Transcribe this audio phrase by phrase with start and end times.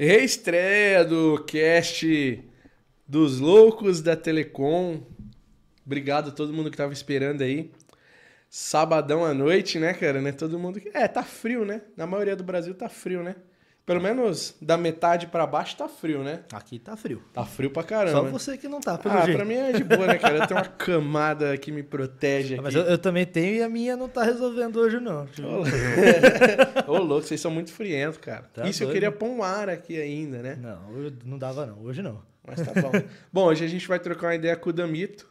[0.00, 2.40] Reestreia do cast
[3.04, 5.00] dos loucos da Telecom.
[5.84, 7.72] Obrigado a todo mundo que tava esperando aí.
[8.48, 10.20] Sabadão à noite, né, cara?
[10.20, 10.30] Né?
[10.30, 10.80] Todo mundo.
[10.94, 11.82] É, tá frio, né?
[11.96, 13.34] Na maioria do Brasil tá frio, né?
[13.88, 16.40] Pelo menos da metade pra baixo tá frio, né?
[16.52, 17.22] Aqui tá frio.
[17.32, 18.18] Tá frio pra caramba.
[18.18, 19.38] Só você que não tá, pelo ah, jeito.
[19.38, 20.40] pra mim é de boa, né, cara?
[20.40, 22.62] Eu tenho uma camada que me protege aqui.
[22.62, 25.26] Mas eu, eu também tenho e a minha não tá resolvendo hoje, não.
[26.86, 28.42] Ô, Ô, louco, vocês são muito frientos, cara.
[28.52, 28.94] Tá Isso eu doido.
[28.94, 30.58] queria pôr um ar aqui ainda, né?
[30.60, 31.82] Não, não dava não.
[31.82, 32.20] Hoje não.
[32.46, 32.92] Mas tá bom.
[33.32, 35.26] bom, hoje a gente vai trocar uma ideia com o Damito.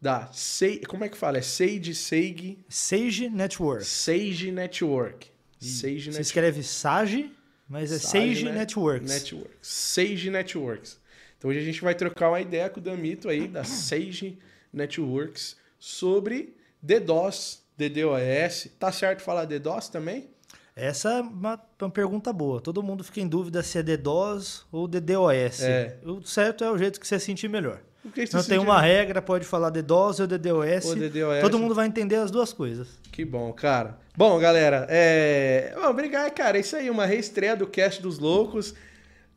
[0.00, 0.80] Da Sei...
[0.80, 1.38] Como é que fala?
[1.38, 3.84] É Sage Seig Sage Network.
[3.84, 5.30] Sage Network.
[5.60, 6.20] Sage Você Network.
[6.20, 7.30] escreve Sage,
[7.70, 8.52] mas é Sage, né?
[8.52, 9.08] Networks.
[9.08, 9.56] Networks.
[9.62, 10.98] Sage Networks.
[11.38, 14.36] Então hoje a gente vai trocar uma ideia com o Damito aí da Sage
[14.72, 18.68] Networks sobre DDoS, DDoS.
[18.76, 20.28] Tá certo falar DDoS também?
[20.74, 22.60] Essa é uma, uma pergunta boa.
[22.60, 25.62] Todo mundo fica em dúvida se é DDoS ou DDoS.
[25.62, 25.96] É.
[26.04, 27.80] O certo é o jeito que você sentir melhor.
[28.02, 30.86] Você Não tem uma regra, pode falar DDoS ou DDoS.
[30.86, 31.40] Ou DDoS.
[31.42, 32.88] Todo mundo vai entender as duas coisas.
[33.12, 33.98] Que bom, cara.
[34.16, 35.72] Bom, galera, é.
[35.74, 36.56] Bom, obrigado, cara.
[36.56, 38.74] É isso aí, uma reestreia do Cast dos Loucos.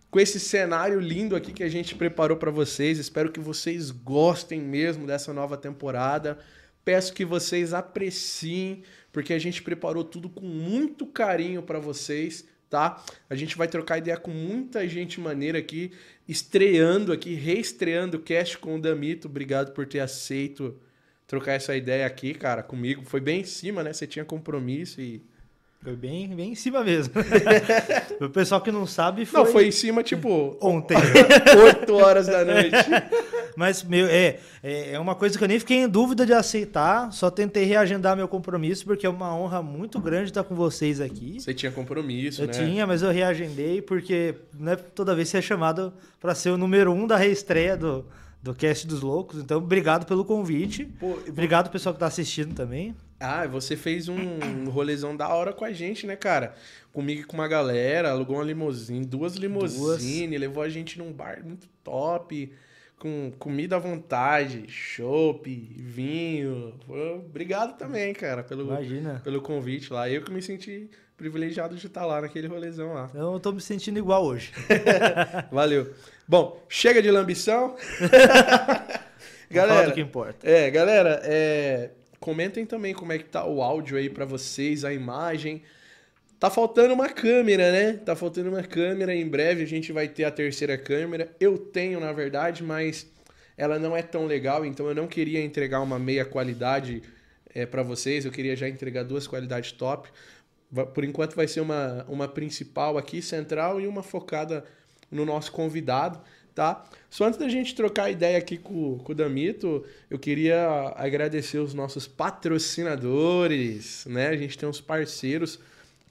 [0.10, 3.00] Com esse cenário lindo aqui que a gente preparou pra vocês.
[3.00, 6.38] Espero que vocês gostem mesmo dessa nova temporada.
[6.86, 13.04] Peço que vocês apreciem, porque a gente preparou tudo com muito carinho pra vocês, tá?
[13.30, 15.92] A gente vai trocar ideia com muita gente maneira aqui,
[16.28, 19.28] estreando aqui, reestreando o Cast com o Damito.
[19.28, 20.76] Obrigado por ter aceito
[21.28, 23.04] trocar essa ideia aqui, cara, comigo.
[23.06, 23.94] Foi bem em cima, né?
[23.94, 25.22] Você tinha compromisso e.
[25.84, 27.14] Foi bem, bem em cima mesmo.
[28.20, 30.98] o pessoal que não sabe foi, Não, foi em cima, tipo, ontem.
[31.80, 32.90] 8 horas da noite.
[33.56, 37.12] Mas, meu, é, é é uma coisa que eu nem fiquei em dúvida de aceitar.
[37.12, 41.40] Só tentei reagendar meu compromisso, porque é uma honra muito grande estar com vocês aqui.
[41.40, 42.54] Você tinha compromisso, Eu né?
[42.54, 46.92] tinha, mas eu reagendei, porque né, toda vez você é chamado para ser o número
[46.92, 48.06] um da reestreia do,
[48.42, 49.40] do Cast dos Loucos.
[49.40, 50.86] Então, obrigado pelo convite.
[51.00, 52.96] Pô, eu- Obrigado, pessoal que está assistindo também.
[53.20, 56.56] Ah, você fez um rolezão da hora com a gente, né, cara?
[56.92, 61.40] Comigo e com uma galera, alugou uma limusine, duas limousine, levou a gente num bar
[61.44, 62.52] muito top,
[63.04, 66.74] com comida à vontade, chopp, vinho.
[67.26, 69.20] Obrigado também, cara, pelo, Imagina.
[69.22, 70.10] pelo convite lá.
[70.10, 73.12] Eu que me senti privilegiado de estar lá naquele rolezão lá.
[73.14, 74.54] Eu tô me sentindo igual hoje.
[75.52, 75.94] Valeu.
[76.26, 77.76] Bom, chega de lambição.
[77.76, 79.02] Fala
[79.52, 80.50] galera, do que importa.
[80.50, 81.90] é, galera, é,
[82.22, 85.62] comentem também como é que tá o áudio aí pra vocês, a imagem.
[86.44, 87.94] Tá faltando uma câmera, né?
[87.94, 89.16] Tá faltando uma câmera.
[89.16, 91.34] Em breve a gente vai ter a terceira câmera.
[91.40, 93.10] Eu tenho, na verdade, mas
[93.56, 97.02] ela não é tão legal, então eu não queria entregar uma meia qualidade
[97.56, 98.26] é, para vocês.
[98.26, 100.10] Eu queria já entregar duas qualidades top.
[100.94, 104.66] Por enquanto vai ser uma, uma principal aqui, central, e uma focada
[105.10, 106.20] no nosso convidado,
[106.54, 106.84] tá?
[107.10, 111.74] Só antes da gente trocar ideia aqui com, com o Damito, eu queria agradecer os
[111.74, 114.28] nossos patrocinadores, né?
[114.28, 115.58] A gente tem uns parceiros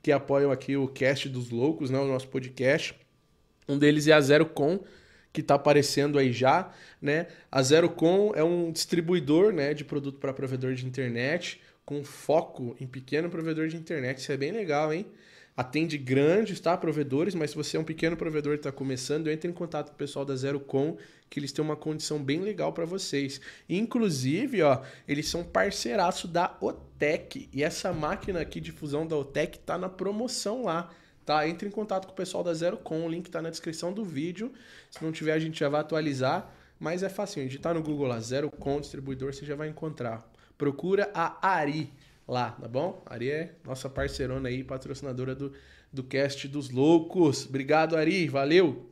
[0.02, 1.98] que apoiam aqui o Cast dos Loucos, né?
[1.98, 2.94] O nosso podcast.
[3.68, 4.80] Um deles é a Zerocom,
[5.32, 6.70] que está aparecendo aí já,
[7.00, 7.28] né?
[7.50, 12.86] A Zerocom é um distribuidor, né, de produto para provedor de internet, com foco em
[12.86, 14.18] pequeno provedor de internet.
[14.18, 15.06] Isso é bem legal, hein?
[15.56, 16.76] Atende grandes, tá?
[16.76, 19.94] Provedores, mas se você é um pequeno provedor e está começando, entre em contato com
[19.94, 20.96] o pessoal da Zerocom,
[21.32, 23.40] que eles têm uma condição bem legal para vocês.
[23.66, 27.48] Inclusive, ó, eles são parceiraço da Otec.
[27.50, 30.90] E essa máquina aqui de fusão da Otec tá na promoção lá.
[31.24, 31.48] Tá?
[31.48, 34.52] Entre em contato com o pessoal da Zerocom, o link tá na descrição do vídeo.
[34.90, 36.52] Se não tiver, a gente já vai atualizar.
[36.78, 40.30] Mas é facinho, digitar no Google lá, Zerocom distribuidor, você já vai encontrar.
[40.58, 41.90] Procura a Ari
[42.28, 43.02] lá, tá bom?
[43.06, 45.50] Ari é nossa parceirona aí, patrocinadora do,
[45.90, 47.46] do Cast dos Loucos.
[47.46, 48.90] Obrigado, Ari, valeu!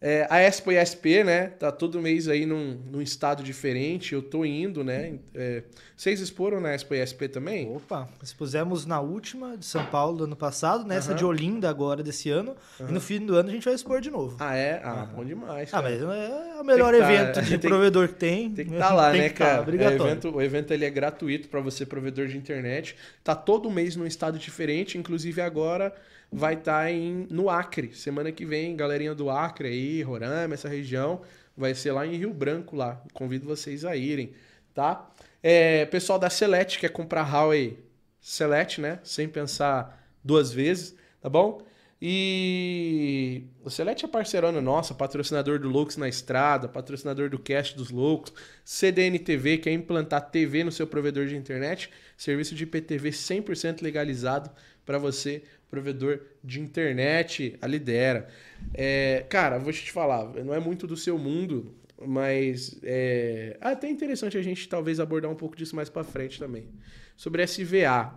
[0.00, 1.46] É, a Expo e SP, né?
[1.46, 4.12] Tá todo mês aí num, num estado diferente.
[4.12, 5.14] Eu tô indo, né?
[5.34, 5.62] É,
[5.96, 7.74] vocês exporam na Expo e SP também?
[7.74, 11.16] Opa, expusemos na última de São Paulo do ano passado, nessa Aham.
[11.16, 12.54] de Olinda agora desse ano.
[12.78, 14.36] E no fim do ano a gente vai expor de novo.
[14.38, 14.82] Ah, é?
[14.84, 15.70] Ah, bom demais.
[15.72, 15.88] Ah, cara.
[15.88, 18.50] mas é o melhor tá- evento de provedor que tem.
[18.50, 19.56] Tem que estar lá, Tem né, tá, cara?
[19.56, 20.02] É, obrigatório.
[20.02, 22.94] o evento, o evento ele é gratuito para você, provedor de internet.
[23.24, 25.92] Tá todo mês num estado diferente, inclusive agora
[26.30, 27.94] vai estar em no Acre.
[27.94, 31.22] Semana que vem, galerinha do Acre aí, Roraima, essa região,
[31.56, 33.02] vai ser lá em Rio Branco lá.
[33.12, 34.32] Convido vocês a irem,
[34.74, 35.08] tá?
[35.42, 37.78] É, pessoal da Select quer comprar Huawei
[38.20, 38.98] Select, né?
[39.04, 41.62] Sem pensar duas vezes, tá bom?
[42.00, 47.90] E o Select é parceirona nossa, patrocinador do Loucos na Estrada, patrocinador do Cast dos
[47.90, 48.34] Loucos,
[48.64, 54.50] CDN TV, quer implantar TV no seu provedor de internet, serviço de IPTV 100% legalizado
[54.84, 58.28] para você provedor de internet, a Lidera.
[58.74, 61.74] É, cara, vou te falar, não é muito do seu mundo,
[62.04, 66.68] mas é até interessante a gente talvez abordar um pouco disso mais para frente também.
[67.16, 68.14] Sobre SVA.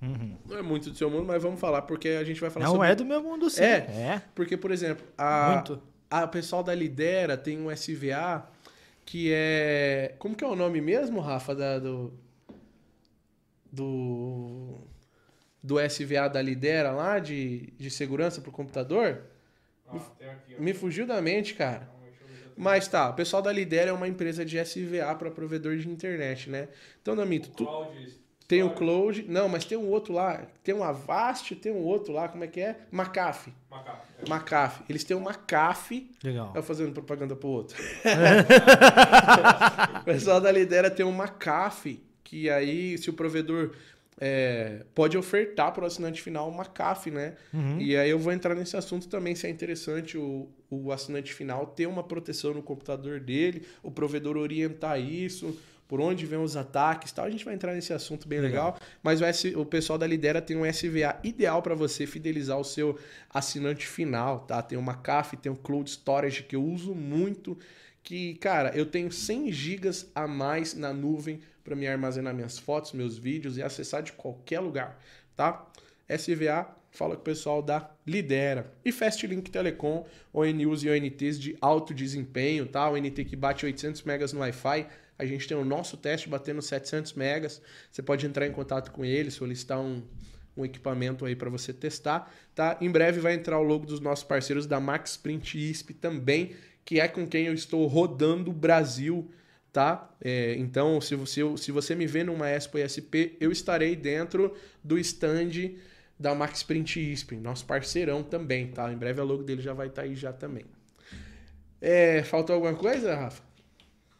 [0.00, 0.36] Uhum.
[0.48, 2.72] Não é muito do seu mundo, mas vamos falar, porque a gente vai falar Não
[2.72, 2.88] sobre...
[2.88, 3.62] é do meu mundo, sim.
[3.62, 3.76] É.
[3.76, 4.22] É.
[4.34, 5.82] Porque, por exemplo, a, Muito.
[6.10, 8.48] a pessoal da Lidera tem um SVA
[9.04, 10.14] que é...
[10.18, 12.12] Como que é o nome mesmo, Rafa, da, do...
[13.70, 14.80] Do...
[15.62, 19.22] Do SVA da Lidera lá, de, de segurança pro computador?
[19.86, 20.60] Ah, tem aqui.
[20.60, 21.88] Me fugiu da mente, cara.
[22.56, 26.50] Mas tá, o pessoal da Lidera é uma empresa de SVA para provedor de internet,
[26.50, 26.68] né?
[27.00, 27.66] Então, Damito, tu,
[28.46, 29.24] tem o Cloud...
[29.28, 30.46] Não, mas tem um outro lá.
[30.62, 32.76] Tem um Avast, tem um outro lá, como é que é?
[32.92, 33.54] McAfee.
[33.70, 34.06] Macaco.
[34.18, 34.28] É.
[34.28, 34.84] McAfee.
[34.88, 36.52] Eles têm um McAfee Legal.
[36.54, 37.82] Eu fazendo propaganda pro outro.
[40.00, 43.74] o pessoal da Lidera tem um McAfee, que aí, se o provedor
[44.24, 47.34] é, pode ofertar para o assinante final um McAfee, né?
[47.52, 47.80] Uhum.
[47.80, 51.66] E aí eu vou entrar nesse assunto também, se é interessante o, o assinante final
[51.66, 55.58] ter uma proteção no computador dele, o provedor orientar isso,
[55.88, 57.24] por onde vem os ataques tal.
[57.24, 58.78] A gente vai entrar nesse assunto bem legal.
[59.02, 62.64] Mas o, S- o pessoal da Lidera tem um SVA ideal para você fidelizar o
[62.64, 62.96] seu
[63.28, 64.62] assinante final, tá?
[64.62, 67.58] Tem o McAfee, tem o Cloud Storage que eu uso muito,
[68.04, 72.92] que, cara, eu tenho 100 gigas a mais na nuvem para me armazenar minhas fotos,
[72.92, 74.98] meus vídeos e acessar de qualquer lugar,
[75.36, 75.66] tá?
[76.08, 78.72] SVA, fala com o pessoal da Lidera.
[78.84, 82.88] E Fastlink Telecom, ONUs e ONTs de alto desempenho, tá?
[82.90, 84.86] O NT que bate 800 megas no Wi-Fi,
[85.18, 87.62] a gente tem o nosso teste batendo 700 megas.
[87.90, 90.02] Você pode entrar em contato com ele, solicitar um,
[90.56, 92.76] um equipamento aí para você testar, tá?
[92.80, 96.54] Em breve vai entrar o logo dos nossos parceiros da Max Print ISP também,
[96.84, 99.30] que é com quem eu estou rodando o Brasil,
[99.72, 100.10] tá?
[100.20, 104.54] É, então, se você, se você me vê numa Expo ISP, eu estarei dentro
[104.84, 105.72] do stand
[106.18, 108.92] da Max Print ISP, nosso parceirão também, tá?
[108.92, 110.64] Em breve a logo dele já vai estar aí já também.
[111.80, 113.42] É, faltou alguma coisa, Rafa?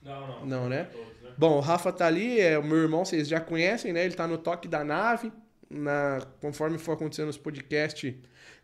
[0.03, 0.47] Não, não.
[0.47, 0.85] Não, né?
[0.85, 1.31] Todos, né?
[1.37, 4.05] Bom, o Rafa tá ali, é o meu irmão, vocês já conhecem, né?
[4.05, 5.31] Ele tá no toque da nave.
[5.71, 8.15] Na, conforme for acontecendo os podcasts,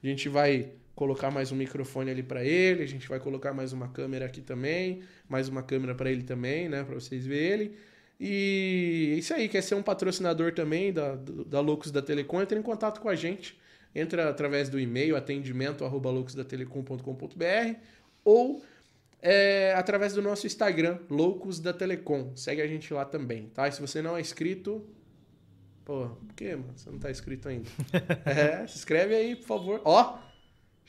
[0.02, 3.72] a gente vai colocar mais um microfone ali para ele, a gente vai colocar mais
[3.72, 7.78] uma câmera aqui também, mais uma câmera para ele também, né, para vocês verem ele.
[8.18, 12.62] E isso aí, quer ser um patrocinador também da, da Loucos da Telecom, entre em
[12.62, 13.56] contato com a gente.
[13.94, 17.78] Entra através do e-mail atendimento arroba loucosdatelecom.com.br
[18.24, 18.60] ou
[19.22, 22.32] é, através do nosso Instagram, Loucos da Telecom.
[22.34, 23.68] Segue a gente lá também, tá?
[23.68, 24.84] E se você não é inscrito,
[25.84, 26.72] pô, por que, mano?
[26.74, 27.70] Você não tá inscrito ainda?
[28.26, 29.80] é, se inscreve aí, por favor.
[29.84, 30.26] Ó,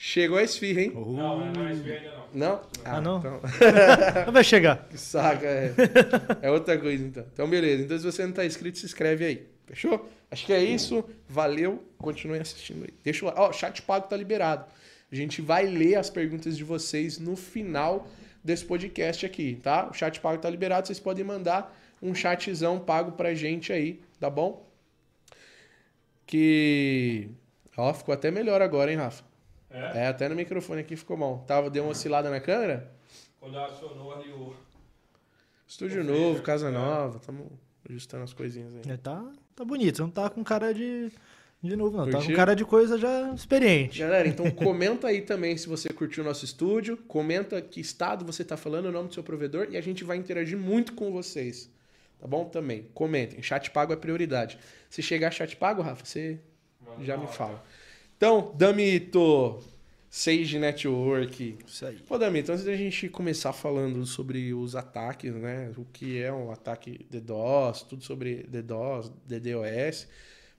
[0.01, 0.91] chegou a esfirra, hein?
[0.95, 2.19] Não, não, não, isso ainda não.
[2.33, 2.61] Não?
[2.85, 3.19] Ah, não?
[3.19, 3.41] Então,
[4.25, 4.87] Não vai chegar.
[4.87, 5.73] que saca, é.
[6.41, 7.25] É outra coisa, então.
[7.33, 7.83] Então, beleza.
[7.83, 9.47] Então, se você não tá inscrito, se inscreve aí.
[9.67, 10.09] Fechou?
[10.31, 11.03] Acho que é isso.
[11.27, 11.83] Valeu.
[11.97, 12.93] Continue assistindo aí.
[13.03, 13.41] Deixa o like.
[13.41, 14.65] Ó, chat pago tá liberado.
[15.11, 18.07] A gente vai ler as perguntas de vocês no final
[18.43, 19.89] desse podcast aqui, tá?
[19.89, 20.87] O chat pago tá liberado.
[20.87, 24.65] Vocês podem mandar um chatzão pago pra gente aí, tá bom?
[26.25, 27.29] Que.
[27.75, 29.28] Ó, ficou até melhor agora, hein, Rafa?
[29.69, 29.99] É?
[29.99, 31.43] É, até no microfone aqui ficou bom.
[31.45, 32.91] Tava, deu uma oscilada na câmera?
[33.39, 34.53] Quando acionou ali o.
[35.67, 36.71] Estúdio Ô, novo, casa é.
[36.71, 37.47] nova, estamos
[37.87, 38.91] ajustando as coisinhas aí.
[38.91, 39.23] É, tá,
[39.55, 41.11] tá bonito, não tá com cara de,
[41.61, 42.05] de novo, não.
[42.05, 42.31] Tá Curtiu?
[42.31, 43.99] com cara de coisa já experiente.
[43.99, 48.43] Galera, então comenta aí também se você curtiu o nosso estúdio, comenta que estado você
[48.43, 51.69] tá falando, o nome do seu provedor e a gente vai interagir muito com vocês.
[52.19, 52.45] Tá bom?
[52.45, 52.89] Também.
[52.93, 53.41] Comentem.
[53.41, 54.57] Chat pago é prioridade.
[54.89, 56.39] Se chegar chat pago, Rafa, você
[56.81, 57.63] Manda já me fala.
[58.19, 59.61] Então, Damito,
[60.09, 61.57] Sage Network.
[61.65, 61.95] Isso aí.
[62.05, 65.71] Pô, Damito, antes da gente começar falando sobre os ataques, né?
[65.77, 70.05] O que é um ataque DDoS, tudo sobre DDoS, DDoS.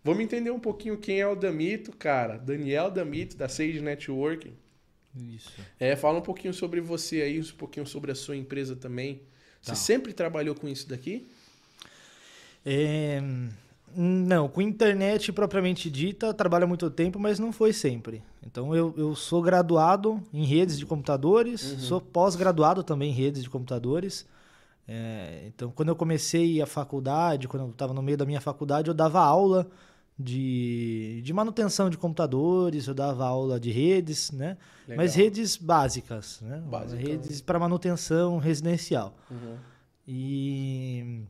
[0.02, 2.38] Vamos entender um pouquinho quem é o Damito, cara.
[2.38, 4.50] Daniel Damito, da Sage Network.
[5.14, 5.52] Isso.
[5.78, 9.20] É, fala um pouquinho sobre você aí, um pouquinho sobre a sua empresa também.
[9.60, 9.74] Você Tá.
[9.76, 11.26] sempre trabalhou com isso daqui?
[12.64, 13.20] É,
[13.94, 18.22] não, com internet propriamente dita, trabalho há muito tempo, mas não foi sempre.
[18.46, 23.50] Então eu, eu sou graduado em redes de computadores, sou pós-graduado também em redes de
[23.50, 24.26] computadores.
[24.86, 28.88] É, então quando eu comecei a faculdade, quando eu estava no meio da minha faculdade,
[28.88, 29.68] eu dava aula
[30.18, 34.58] de, de manutenção de computadores, eu dava aula de redes, né?
[34.86, 35.04] Legal.
[35.04, 36.62] Mas redes básicas, né?
[36.66, 37.08] Básicas.
[37.08, 39.16] Redes para manutenção residencial.
[40.06, 41.22] E,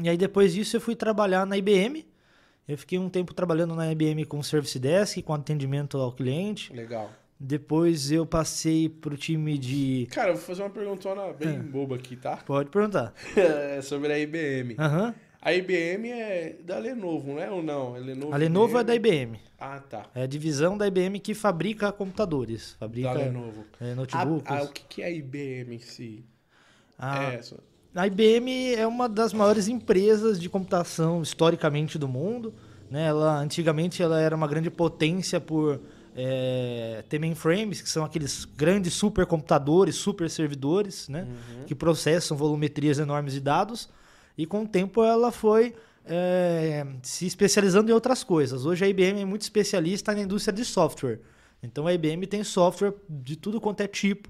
[0.00, 2.06] e aí depois disso eu fui trabalhar na IBM.
[2.66, 6.72] Eu fiquei um tempo trabalhando na IBM com Service Desk, com atendimento ao cliente.
[6.72, 7.10] Legal.
[7.40, 10.06] Depois eu passei pro time de.
[10.10, 11.58] Cara, eu vou fazer uma perguntona bem É.
[11.58, 12.36] boba aqui, tá?
[12.38, 13.14] Pode perguntar.
[13.36, 14.74] É sobre a IBM.
[14.78, 15.14] Aham.
[15.40, 17.96] A IBM é da Lenovo, não é ou não?
[17.96, 19.38] É Lenovo A Lenovo é da IBM.
[19.58, 20.06] Ah, tá.
[20.14, 22.74] É a divisão da IBM que fabrica computadores.
[22.78, 23.64] Fabrica Da Lenovo.
[23.80, 24.50] é, notebooks.
[24.52, 26.24] a- o que, é a IBM em si?
[26.98, 27.40] A- É,
[27.94, 32.54] A IBM é uma das maiores empresas de computação historicamente do mundo.
[32.90, 33.06] Né?
[33.06, 35.80] Ela, antigamente ela era uma grande potência por
[36.14, 41.26] é, ter mainframes, que são aqueles grandes supercomputadores, super servidores, né?
[41.66, 43.88] que processam volumetrias enormes de dados.
[44.36, 48.66] E com o tempo ela foi é, se especializando em outras coisas.
[48.66, 51.20] Hoje a IBM é muito especialista na indústria de software.
[51.62, 54.28] Então a IBM tem software de tudo quanto é tipo.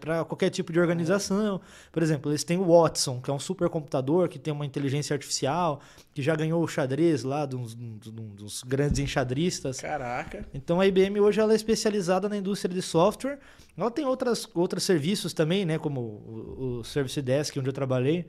[0.00, 1.60] Para qualquer tipo de organização.
[1.92, 5.80] Por exemplo, eles têm o Watson, que é um supercomputador que tem uma inteligência artificial,
[6.14, 9.80] que já ganhou o xadrez lá dos, dos- grandes enxadristas.
[9.80, 10.46] Caraca.
[10.54, 13.38] Então a IBM hoje ela é especializada na indústria de software.
[13.76, 15.78] Ela tem outras, outros serviços também, né?
[15.78, 18.26] Como o, o Service Desk, onde eu trabalhei,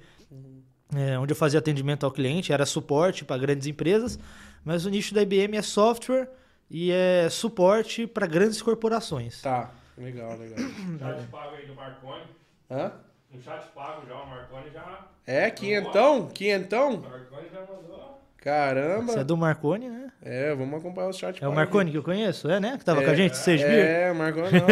[0.96, 4.20] é, onde eu fazia atendimento ao cliente, era suporte para grandes empresas.
[4.64, 6.30] Mas o nicho da IBM é software
[6.70, 9.42] e é suporte para grandes corporações.
[9.42, 9.72] Tá.
[10.00, 10.58] Legal, legal.
[11.00, 12.24] Chat pago aí do Marconi.
[12.72, 12.92] Hã?
[13.32, 15.08] No chat pago já, o Marconi já.
[15.28, 16.22] É, quinhentão?
[16.22, 16.98] O Quinhentão?
[16.98, 18.20] Marconi já mandou.
[18.38, 19.14] Caramba.
[19.14, 20.12] Você é do Marconi, né?
[20.22, 21.44] É, vamos acompanhar o chat.
[21.44, 21.54] É o.
[21.54, 22.78] Marconi que eu conheço, é, né?
[22.78, 23.74] Que tava É, com a gente, vocês viram?
[23.74, 24.68] É, Marconi não.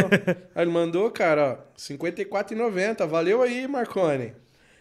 [0.56, 3.06] Aí ele mandou, cara, ó, 54,90.
[3.06, 4.34] Valeu aí, Marconi.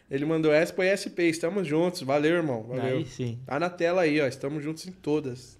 [0.09, 2.01] Ele mandou Expo e SP, estamos juntos.
[2.03, 2.63] Valeu, irmão.
[2.63, 2.99] Valeu.
[2.99, 4.27] Aí sim, Tá na tela aí, ó.
[4.27, 5.56] Estamos juntos em todas.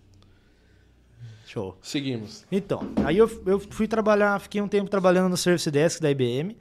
[1.57, 1.79] Show.
[1.81, 2.45] Seguimos.
[2.53, 6.57] Então, aí eu, eu fui trabalhar, fiquei um tempo trabalhando no Service Desk da IBM.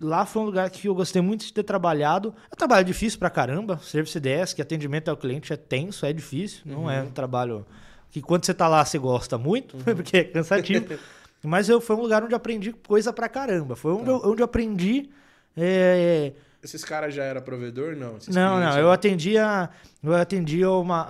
[0.00, 2.34] Lá foi um lugar que eu gostei muito de ter trabalhado.
[2.50, 3.78] É um trabalho difícil pra caramba.
[3.78, 6.62] Service Desk, atendimento ao cliente é tenso, é difícil.
[6.66, 7.64] Não é um trabalho
[8.10, 10.98] que quando você tá lá você gosta muito, porque é cansativo.
[11.42, 13.76] Mas eu, foi um lugar onde eu aprendi coisa pra caramba.
[13.76, 15.08] Foi onde, eu, onde eu aprendi.
[15.56, 16.32] é,
[16.62, 17.94] Esses caras já eram provedor?
[17.96, 18.16] Não.
[18.16, 19.70] Esses não, não, eu atendia,
[20.02, 21.06] eu atendia uma,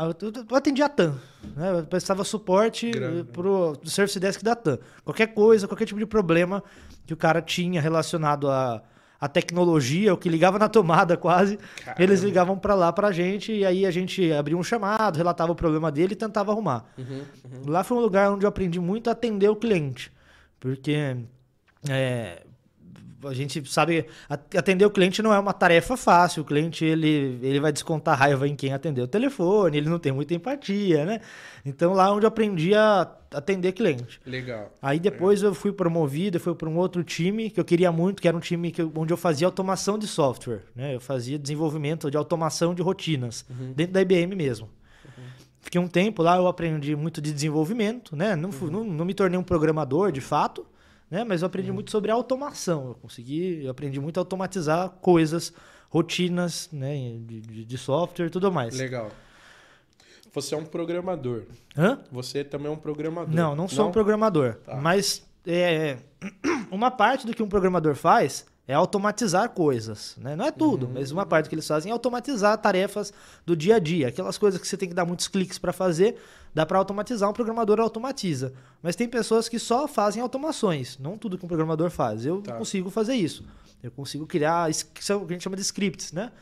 [0.51, 1.15] eu atendia a TAM,
[1.57, 1.79] né?
[1.79, 3.25] Eu prestava suporte Grande.
[3.25, 4.79] pro Service Desk da TAM.
[5.05, 6.63] Qualquer coisa, qualquer tipo de problema
[7.07, 8.83] que o cara tinha relacionado a
[9.19, 12.03] a tecnologia, o que ligava na tomada quase, Caramba.
[12.03, 15.55] eles ligavam pra lá pra gente e aí a gente abria um chamado, relatava o
[15.55, 16.85] problema dele e tentava arrumar.
[16.99, 17.23] Uhum,
[17.67, 20.13] Lá foi um lugar onde eu aprendi muito a atender o cliente,
[20.61, 21.17] porque
[21.89, 22.43] é,
[23.27, 24.07] a gente sabe
[24.57, 26.43] atender o cliente não é uma tarefa fácil.
[26.43, 30.13] O cliente ele, ele vai descontar raiva em quem atendeu o telefone, ele não tem
[30.13, 31.21] muita empatia, né?
[31.65, 34.21] Então lá onde eu aprendi a atender cliente.
[34.25, 34.73] Legal.
[34.81, 38.29] Aí depois eu fui promovido, fui para um outro time que eu queria muito, que
[38.29, 40.95] era um time que onde eu fazia automação de software, né?
[40.95, 44.69] Eu fazia desenvolvimento de automação de rotinas dentro da IBM mesmo.
[45.61, 48.37] Fiquei um tempo lá, eu aprendi muito de desenvolvimento, né?
[48.37, 50.65] Não, fui- não, não me tornei um programador de fato,
[51.11, 51.25] né?
[51.25, 52.89] Mas eu aprendi muito sobre automação.
[52.89, 55.53] Eu consegui, eu aprendi muito a automatizar coisas,
[55.89, 56.97] rotinas, né?
[57.21, 58.77] De, de- de software e tudo mais.
[58.77, 59.11] Legal.
[60.33, 61.45] Você é um programador.
[61.77, 61.99] Hã?
[62.13, 63.35] Você também é um programador.
[63.35, 64.57] Não, não sou um programador.
[64.57, 64.77] Tá.
[64.77, 65.97] Mas é,
[66.71, 70.15] uma parte do que um programador faz é automatizar coisas.
[70.19, 70.35] Né?
[70.37, 73.15] Não é tudo, mas uma parte que eles fazem é automatizar tarefas
[73.47, 74.09] do dia a dia.
[74.09, 76.17] Aquelas coisas que você tem que dar muitos cliques para fazer,
[76.57, 78.55] dá para automatizar, um programador automatiza.
[78.83, 80.97] Mas tem pessoas que só fazem automações.
[80.99, 82.25] Não tudo que um programador faz.
[82.25, 82.55] Eu Tá.
[82.55, 83.45] consigo fazer isso.
[83.83, 86.33] Eu consigo criar, o que a gente chama de scripts, né?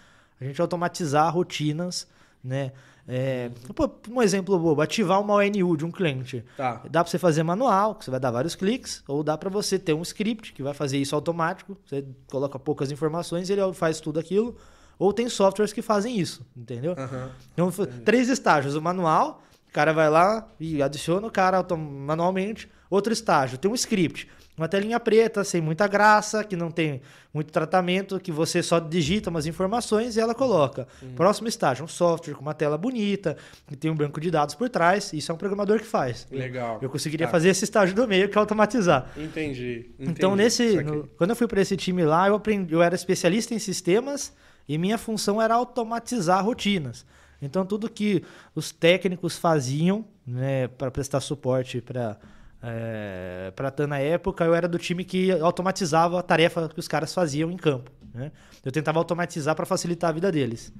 [0.41, 2.07] A gente automatizar rotinas,
[2.45, 2.71] né?
[3.09, 6.45] É, pô, um exemplo bobo, ativar uma ONU de um cliente.
[6.57, 6.81] Tá.
[6.89, 9.81] Dá para você fazer manual, que você vai dar vários cliques, ou dá para você
[9.81, 11.77] ter um script que vai fazer isso automático.
[11.85, 14.57] Você coloca poucas informações e ele faz tudo aquilo.
[14.97, 16.93] Ou tem softwares que fazem isso, entendeu?
[16.97, 17.31] Aham.
[17.53, 17.69] Então,
[18.05, 18.77] três estágios.
[18.77, 19.43] O manual,
[19.75, 22.71] cara vai lá e adiciona o cara manualmente.
[22.89, 24.29] Outro estágio, tem um script.
[24.57, 27.01] Uma telinha preta, sem muita graça, que não tem
[27.33, 30.87] muito tratamento, que você só digita umas informações e ela coloca.
[31.17, 34.69] Próximo estágio, um software com uma tela bonita, que tem um banco de dados por
[34.69, 35.13] trás.
[35.13, 36.29] Isso é um programador que faz.
[36.31, 36.79] Legal.
[36.81, 37.33] Eu conseguiria Tá.
[37.33, 39.11] fazer esse estágio do meio, que é automatizar.
[39.17, 39.91] Entendi.
[39.99, 40.11] entendi.
[40.13, 43.53] Então, nesse, no- quando eu fui para esse time lá, eu aprendi, eu era especialista
[43.55, 44.33] em sistemas
[44.69, 47.05] e minha função era automatizar rotinas.
[47.45, 48.23] Então, tudo que
[48.55, 52.19] os técnicos faziam, né, para prestar suporte para
[52.67, 56.89] é, para TAN na época, eu era do time que automatizava a tarefa que os
[56.89, 57.91] caras faziam em campo.
[58.15, 58.33] né?
[58.65, 60.73] Eu tentava automatizar para facilitar a vida deles.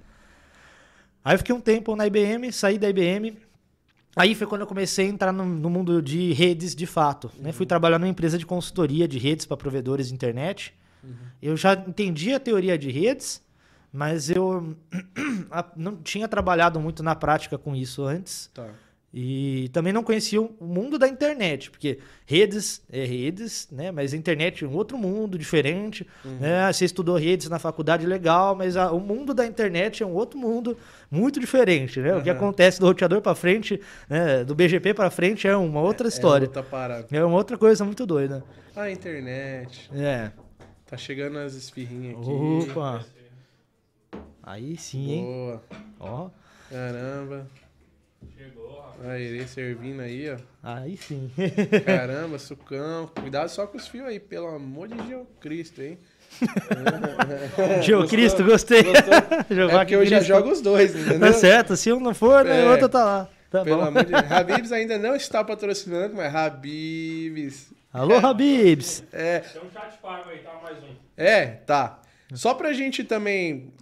[1.23, 3.37] Aí eu fiquei um tempo na IBM, saí da IBM.
[4.17, 7.31] Aí foi quando eu comecei a entrar no, no mundo de redes de fato.
[7.39, 7.53] né?
[7.53, 10.75] Fui trabalhar numa empresa de consultoria de redes para provedores de internet.
[11.43, 13.43] Eu já entendia a teoria de redes,
[13.95, 14.75] mas eu
[15.77, 18.51] não tinha trabalhado muito na prática com isso antes.
[18.53, 18.67] Tá.
[19.17, 23.93] E também não conhecia o mundo da internet, porque redes é redes, né?
[23.93, 26.05] Mas a internet é um outro mundo diferente.
[26.41, 26.73] Né?
[26.73, 30.37] Você estudou redes na faculdade, legal, mas a- o mundo da internet é um outro
[30.37, 30.77] mundo
[31.09, 32.17] muito diferente, né?
[32.17, 32.39] O que Aham.
[32.41, 34.43] acontece do roteador para frente, né?
[34.43, 36.49] do BGP para frente é uma outra É história.
[36.49, 37.07] outra parada.
[37.13, 38.43] É uma outra coisa muito doida.
[38.75, 39.89] A internet.
[39.95, 40.33] É.
[40.87, 42.71] Tá chegando as esfirrinhas aqui.
[42.73, 43.05] Opa.
[44.47, 45.25] Aí sim, hein?
[45.25, 45.63] Boa.
[46.01, 46.31] Ó.
[46.71, 47.47] Caramba.
[48.37, 49.09] Chegou, rapaz.
[49.11, 50.37] A Irê servindo aí, ó.
[50.63, 51.31] Aí sim.
[51.85, 53.07] Caramba, sucão.
[53.21, 55.99] Cuidado só com os fios aí, pelo amor de Jesus Cristo, hein?
[57.83, 58.83] Geo Cristo, gostei.
[58.83, 59.15] Gostou?
[59.57, 61.21] Jogar É porque eu já jogo os dois, entendeu?
[61.21, 62.67] Tá certo, se um não for, né, É.
[62.67, 63.29] o outro tá lá.
[63.51, 63.85] Tá Pelo bom.
[63.89, 64.25] amor de Deus.
[64.33, 67.73] Habibs ainda não está patrocinando, mas Habibs.
[67.93, 69.05] Alô, Habibs.
[69.13, 70.59] É, Tem um chat pago aí, tá?
[70.63, 70.89] Mais um.
[71.17, 72.01] é, tá.
[72.33, 73.73] Só pra gente também.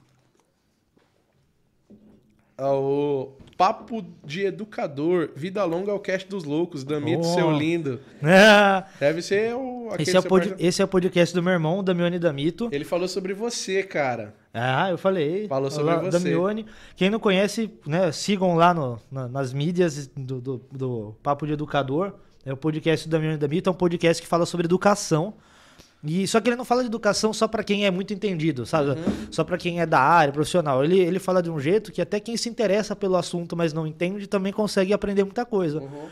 [2.58, 7.34] O Papo de Educador, Vida Longa ao Cast dos Loucos, Damito, Oh.
[7.34, 8.00] seu lindo.
[8.22, 9.88] Ah, Deve ser o.
[9.98, 12.68] esse, é o pod- esse é o podcast do meu irmão, Damione Damito.
[12.72, 14.34] Ele falou sobre você, cara.
[14.52, 15.48] Ah, eu falei.
[15.48, 16.18] Falou sobre Lá, você.
[16.18, 16.66] Damione.
[16.96, 21.52] Quem não conhece, né, sigam lá no- na- nas mídias do, do, do Papo de
[21.54, 22.14] Educador.
[22.44, 25.34] É o podcast do Damione Damito, é um podcast que fala sobre educação.
[26.04, 28.90] E só que ele não fala de educação só pra quem é muito entendido, sabe?
[28.90, 29.26] Uhum.
[29.30, 30.84] Só pra quem é da área profissional.
[30.84, 33.86] Ele, ele fala de um jeito que até quem se interessa pelo assunto, mas não
[33.86, 35.78] entende, também consegue aprender muita coisa.
[35.78, 36.08] Uhum.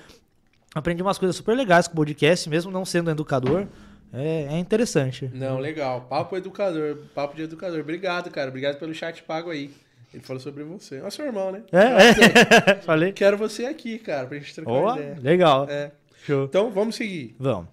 [0.73, 3.66] Aprendi umas coisas super legais com o podcast, mesmo não sendo educador.
[4.12, 5.28] É, é interessante.
[5.35, 6.02] Não, legal.
[6.02, 7.80] Papo educador, papo de educador.
[7.80, 8.49] Obrigado, cara.
[8.49, 9.73] Obrigado pelo chat pago aí.
[10.14, 10.97] Ele falou sobre você.
[10.97, 11.62] É o seu irmão, né?
[11.73, 12.75] É, é.
[12.82, 13.12] Falei.
[13.12, 15.18] Quero você aqui, cara, pra gente trocar uma ideia.
[15.20, 15.66] legal.
[15.68, 15.90] É.
[16.25, 16.44] Show.
[16.44, 17.35] Então, vamos seguir.
[17.38, 17.68] Vamos.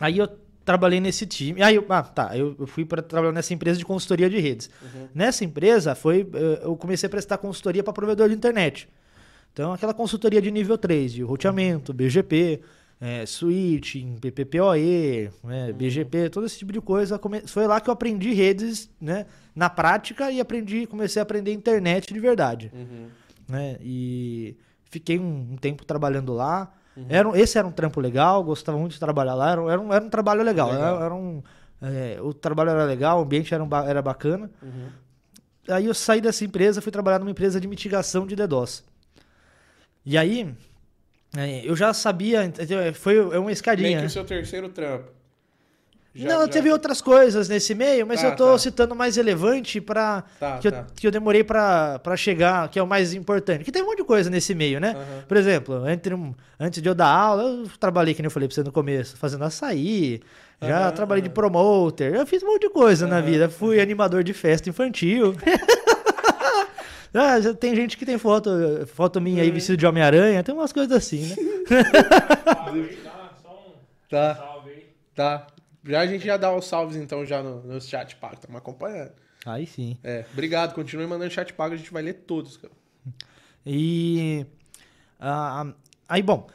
[0.00, 0.28] Aí eu
[0.64, 1.62] trabalhei nesse time.
[1.62, 2.36] Aí eu, ah, tá.
[2.36, 4.70] Eu, eu fui para trabalhar nessa empresa de consultoria de redes.
[5.14, 8.88] Nessa empresa foi, eh, eu comecei a prestar consultoria para provedor de internet.
[9.52, 12.60] Então, aquela consultoria de nível 3, de roteamento, BGP,
[13.00, 17.20] eh, switching, PPPoE, né, BGP, todo esse tipo de coisa.
[17.46, 22.12] Foi lá que eu aprendi redes, né, na prática e aprendi, comecei a aprender internet
[22.12, 22.72] de verdade
[23.48, 23.76] né?
[23.80, 26.72] E fiquei um, um tempo trabalhando lá.
[27.08, 29.50] Era, um- esse era um trampo legal, gostava muito de trabalhar lá.
[29.52, 30.70] Era, um- era, um, era um trabalho legal.
[30.70, 30.96] Legal.
[30.96, 31.42] Era, era um,
[31.82, 34.50] é, o trabalho era legal, o ambiente era, um era bacana.
[34.62, 34.88] Uhum.
[35.68, 38.84] Aí eu saí dessa empresa, fui trabalhar numa empresa de mitigação de DDoS.
[40.04, 40.54] E aí,
[41.36, 42.92] é, eu já sabia, entendeu?
[42.94, 43.88] foi é uma escadinha.
[43.88, 45.10] Meio que o seu terceiro trampo.
[46.14, 48.58] Já- não, já- teve outras coisas nesse meio, mas Tá, eu tô tá.
[48.58, 50.78] citando mais relevante para Tá, que, tá.
[50.78, 53.64] eu, que eu demorei pra pra chegar, que é o mais importante.
[53.64, 54.90] Que tem um monte de coisa nesse meio, né?
[54.90, 55.24] Aham.
[55.26, 58.48] Por exemplo, entre um- antes de eu dar aula, eu trabalhei, que nem eu falei
[58.48, 60.20] pra você no começo, fazendo açaí,
[60.62, 61.34] já Aham, trabalhei de aham.
[61.34, 63.48] promoter, eu fiz um monte de coisa na vida.
[63.48, 65.34] Fui animador de festa infantil.
[67.16, 68.50] Ah, já tem gente que tem foto,
[68.88, 69.42] foto minha É.
[69.44, 71.36] aí vestido de Homem-Aranha, tem umas coisas assim, né?
[72.74, 72.88] Um
[74.10, 74.86] Tá, salve aí.
[75.14, 75.46] tá.
[75.84, 78.34] Já a gente já dá os salves então já no, no chat pago.
[78.34, 79.12] Estamos acompanhando.
[79.44, 79.98] Aí sim.
[80.02, 80.74] É, obrigado.
[80.74, 82.72] Continue mandando chat pago, a gente vai ler todos, cara.
[83.66, 84.46] E
[85.20, 85.72] ah,
[86.08, 86.46] aí, bom,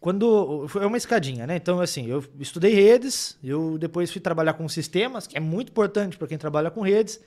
[0.00, 1.56] quando foi uma escadinha, né?
[1.56, 6.16] Então, assim, eu estudei redes, eu depois fui trabalhar com sistemas, que é muito importante
[6.16, 7.20] para quem trabalha com redes.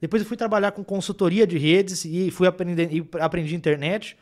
[0.00, 4.16] Depois eu fui trabalhar com consultoria de redes e fui aprender e aprendi internet.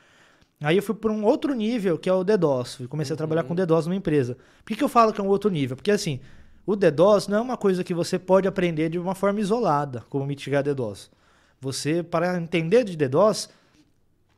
[0.60, 2.80] Aí eu fui para um outro nível, que é o DDoS.
[2.80, 4.36] Eu comecei a trabalhar com DDoS numa empresa.
[4.64, 5.76] Por que, que eu falo que é um outro nível?
[5.76, 6.20] Porque assim,
[6.66, 10.26] o DDoS não é uma coisa que você pode aprender de uma forma isolada, como
[10.26, 11.08] mitigar DDoS.
[11.60, 13.48] Você, para entender de DDoS,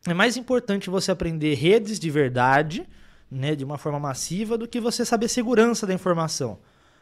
[0.07, 2.87] é mais importante você aprender redes de verdade,
[3.31, 6.59] né, de uma forma massiva, do que você saber segurança da informação.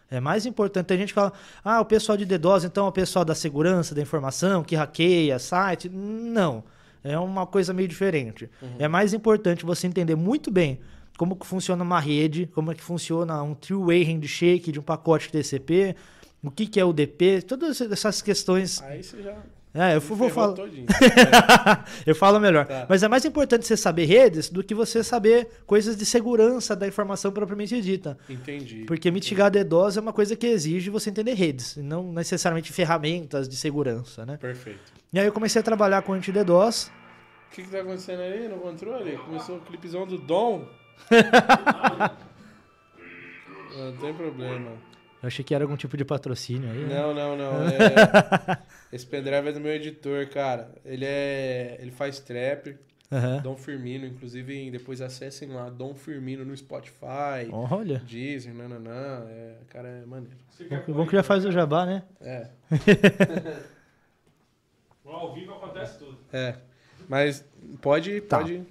[0.08, 0.86] É mais importante.
[0.86, 1.32] Tem gente que fala,
[1.64, 5.38] ah, o pessoal de DDoS, então é o pessoal da segurança da informação, que hackeia
[5.40, 5.88] site.
[5.88, 6.62] Não.
[7.02, 8.48] É uma coisa meio diferente.
[8.78, 10.80] É mais importante você entender muito bem
[11.16, 15.30] como que funciona uma rede, como é que funciona um three-way handshake de um pacote
[15.30, 15.96] TCP,
[16.42, 18.82] o que, que é o DP, todas essas questões.
[18.82, 19.36] Aí você já.
[19.74, 20.54] É, eu vou falar.
[20.54, 20.86] todinho.
[22.06, 22.66] eu falo melhor.
[22.66, 22.86] Tá.
[22.88, 26.88] Mas é mais importante você saber redes do que você saber coisas de segurança da
[26.88, 28.16] informação propriamente dita.
[28.26, 28.84] Entendi.
[28.86, 33.46] Porque mitigar DDoS é uma coisa que exige você entender redes, e não necessariamente ferramentas
[33.46, 34.38] de segurança, né?
[34.38, 34.80] Perfeito.
[35.12, 36.90] E aí eu comecei a trabalhar com anti-DDoS.
[37.50, 39.18] O que, que tá acontecendo aí no controle?
[39.18, 40.66] Começou o clipezão do Dom.
[43.76, 44.70] não tem problema.
[45.22, 46.84] Eu achei que era algum tipo de patrocínio aí.
[46.84, 46.94] né?
[46.94, 47.62] Não, não, não.
[47.68, 48.58] é-
[48.92, 50.70] Esse pendrive é do meu editor, cara.
[50.84, 51.76] Ele é.
[51.80, 52.76] Ele faz trap.
[53.10, 53.40] Aham.
[53.40, 58.00] Dom Firmino, inclusive depois acessem lá, Dom Firmino no Spotify, Olha.
[58.00, 59.24] Deezer, nananã.
[59.28, 60.36] É, cara, é maneiro.
[60.50, 62.02] Você Bom, que- já faz o jabá, né?
[62.20, 62.48] É,
[65.04, 66.18] No ao vivo acontece tudo.
[66.32, 66.56] é.
[67.08, 67.44] Mas
[67.80, 68.38] pode, Tá.
[68.38, 68.64] pode.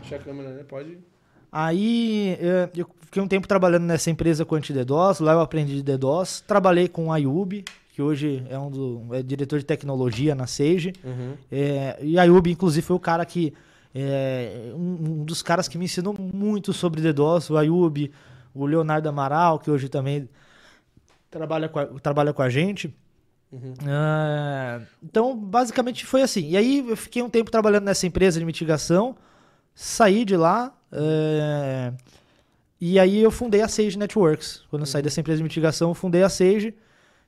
[0.00, 0.62] Deixa a câmera, né?
[0.62, 0.96] Pode.
[1.56, 5.82] Aí eh, eu fiquei um tempo trabalhando nessa empresa com anti-DDoS, lá eu aprendi de
[5.84, 6.42] DDoS.
[6.44, 7.64] Trabalhei com a Ayub,
[7.94, 10.92] que hoje é um do, é diretor de tecnologia na Sage.
[11.04, 11.34] Uhum.
[11.52, 13.54] É, e a Ayub, inclusive, foi o cara que.
[13.94, 18.10] É, um, um dos caras que me ensinou muito sobre DDoS, o Ayub,
[18.52, 20.28] o Leonardo Amaral, que hoje também
[21.30, 22.92] trabalha com a, trabalha com a gente.
[23.86, 26.48] Ah, então, basicamente foi assim.
[26.48, 29.14] E aí eu fiquei um tempo trabalhando nessa empresa de mitigação,
[29.72, 30.74] saí de lá.
[30.94, 31.92] É,
[32.80, 34.62] e aí eu fundei a Sage Networks.
[34.70, 36.74] Quando eu saí dessa empresa de mitigação, eu fundei a Sage.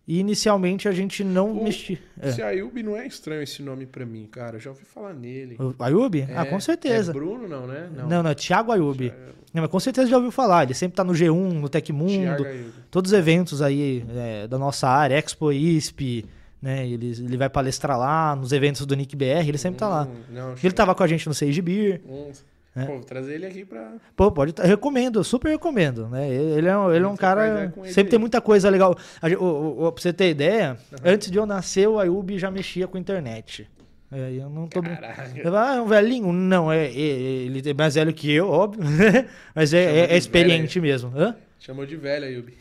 [0.08, 1.98] E inicialmente a gente não O- mexia.
[2.20, 2.30] É.
[2.30, 4.54] Se Ayub não é estranho esse nome pra mim, cara.
[4.56, 5.56] Eu já ouvi falar nele.
[5.58, 6.24] O Ayub?
[6.32, 7.10] ah, É- com certeza.
[7.10, 7.88] É Bruno, não, né?
[7.92, 9.12] Não, não, é Thiago Ayub.
[9.52, 10.62] Não, mas com certeza já ouviu falar.
[10.62, 12.12] Ele sempre tá no G1, no Tecmundo.
[12.44, 12.44] Thiago.
[12.88, 16.24] Todos os eventos aí é, da nossa área, Expo ISP,
[16.62, 16.86] né?
[16.86, 20.04] Ele, ele vai palestrar lá, nos eventos do Nick BR, ele sempre tá lá.
[20.04, 22.00] Hum, Não, Ele tava com a gente no Sage Beer.
[22.08, 22.30] Hum,
[22.76, 22.84] É.
[22.84, 23.92] Pô, vou trazer ele aqui pra.
[24.14, 24.54] Pô, pode.
[24.62, 26.06] Recomendo, super recomendo.
[26.08, 26.28] Né?
[26.30, 27.72] Ele é, um- ele é um cara.
[27.86, 28.20] Sempre tem aí.
[28.20, 28.94] muita coisa legal.
[29.22, 32.86] A o- o- pra você ter ideia, antes de eu nascer, o Ayub já mexia
[32.86, 33.66] com internet.
[34.12, 34.82] É, eu não tô.
[34.82, 35.56] Caralho.
[35.56, 36.32] Ah, é um velhinho?
[36.32, 38.84] Não, é, é- ele é mais velho que eu, óbvio.
[39.54, 41.10] Mas é, é- é experiente mesmo.
[41.16, 41.34] Hã?
[41.66, 42.54] Chamou de velho, Ayub.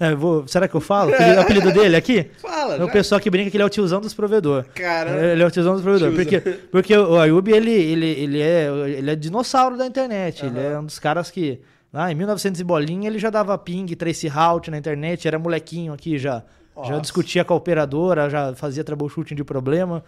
[0.00, 1.10] É, vou- será que eu falo?
[1.10, 2.30] O apelido, o apelido dele aqui?
[2.40, 2.92] Fala, É o já.
[2.92, 4.70] pessoal que brinca que ele é o tiozão dos provedores.
[4.72, 5.20] Caramba.
[5.20, 6.14] Ele é o tiozão dos provedores.
[6.14, 6.40] Tiozão.
[6.40, 10.46] Porque, porque o Ayub, ele, ele, ele, é, ele é dinossauro da internet.
[10.46, 11.60] Ele é um dos caras que.
[11.92, 15.92] Lá em 1900 e bolinha, ele já dava ping, trace route na internet, era molequinho
[15.92, 16.44] aqui já.
[16.76, 17.00] Já Nossa.
[17.00, 20.04] discutia com a operadora, já fazia troubleshooting de problema.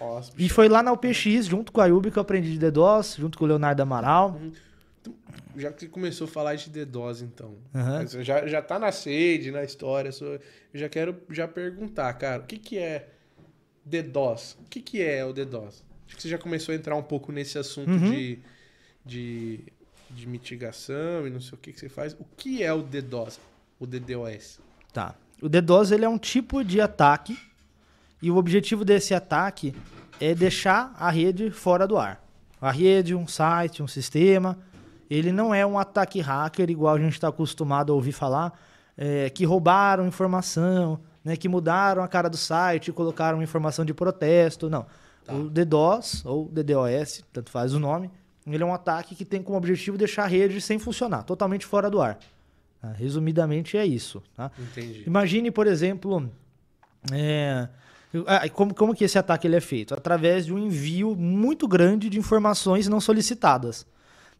[0.00, 3.16] Nossa, E foi lá na UPX, junto com a Ayub, que eu aprendi de DDoS,
[3.18, 4.38] junto com o Leonardo Amaral.
[5.56, 7.54] Já que você começou a falar de DDoS, então.
[8.02, 10.12] Você Já, já tá na sede, na história.
[10.12, 10.40] só- Eu
[10.74, 13.08] já quero já perguntar, cara, o que, que é
[13.84, 14.56] DDoS?
[14.60, 15.84] O que, que é o DDoS?
[16.06, 18.10] Acho que você já começou a entrar um pouco nesse assunto Uhum.
[18.10, 18.38] de,
[19.04, 19.60] de,
[20.10, 22.14] de mitigação e não sei o que, que você faz.
[22.14, 23.40] O que é o DDoS?
[23.78, 24.60] O DDoS?
[24.92, 25.14] Tá.
[25.42, 27.38] O DDoS ele é um tipo de ataque
[28.22, 29.74] e o objetivo desse ataque
[30.20, 32.24] é deixar a rede fora do ar.
[32.60, 34.58] A rede, um site, um sistema,
[35.10, 38.58] ele não é um ataque hacker igual a gente está acostumado a ouvir falar,
[38.96, 44.70] é, que roubaram informação, né, que mudaram a cara do site, colocaram informação de protesto,
[44.70, 44.86] não.
[45.28, 48.10] O DDoS ou DDoS, tanto faz o nome,
[48.46, 51.90] ele é um ataque que tem como objetivo deixar a rede sem funcionar, totalmente fora
[51.90, 52.18] do ar.
[52.80, 52.92] tá?
[52.92, 54.22] Resumidamente é isso.
[54.34, 54.50] Tá?
[54.58, 55.02] Entendi.
[55.04, 56.30] Imagine, por exemplo,
[57.12, 57.68] é,
[58.26, 59.94] ah, como, como que esse ataque ele é feito?
[59.94, 63.86] Através de um envio muito grande de informações não solicitadas.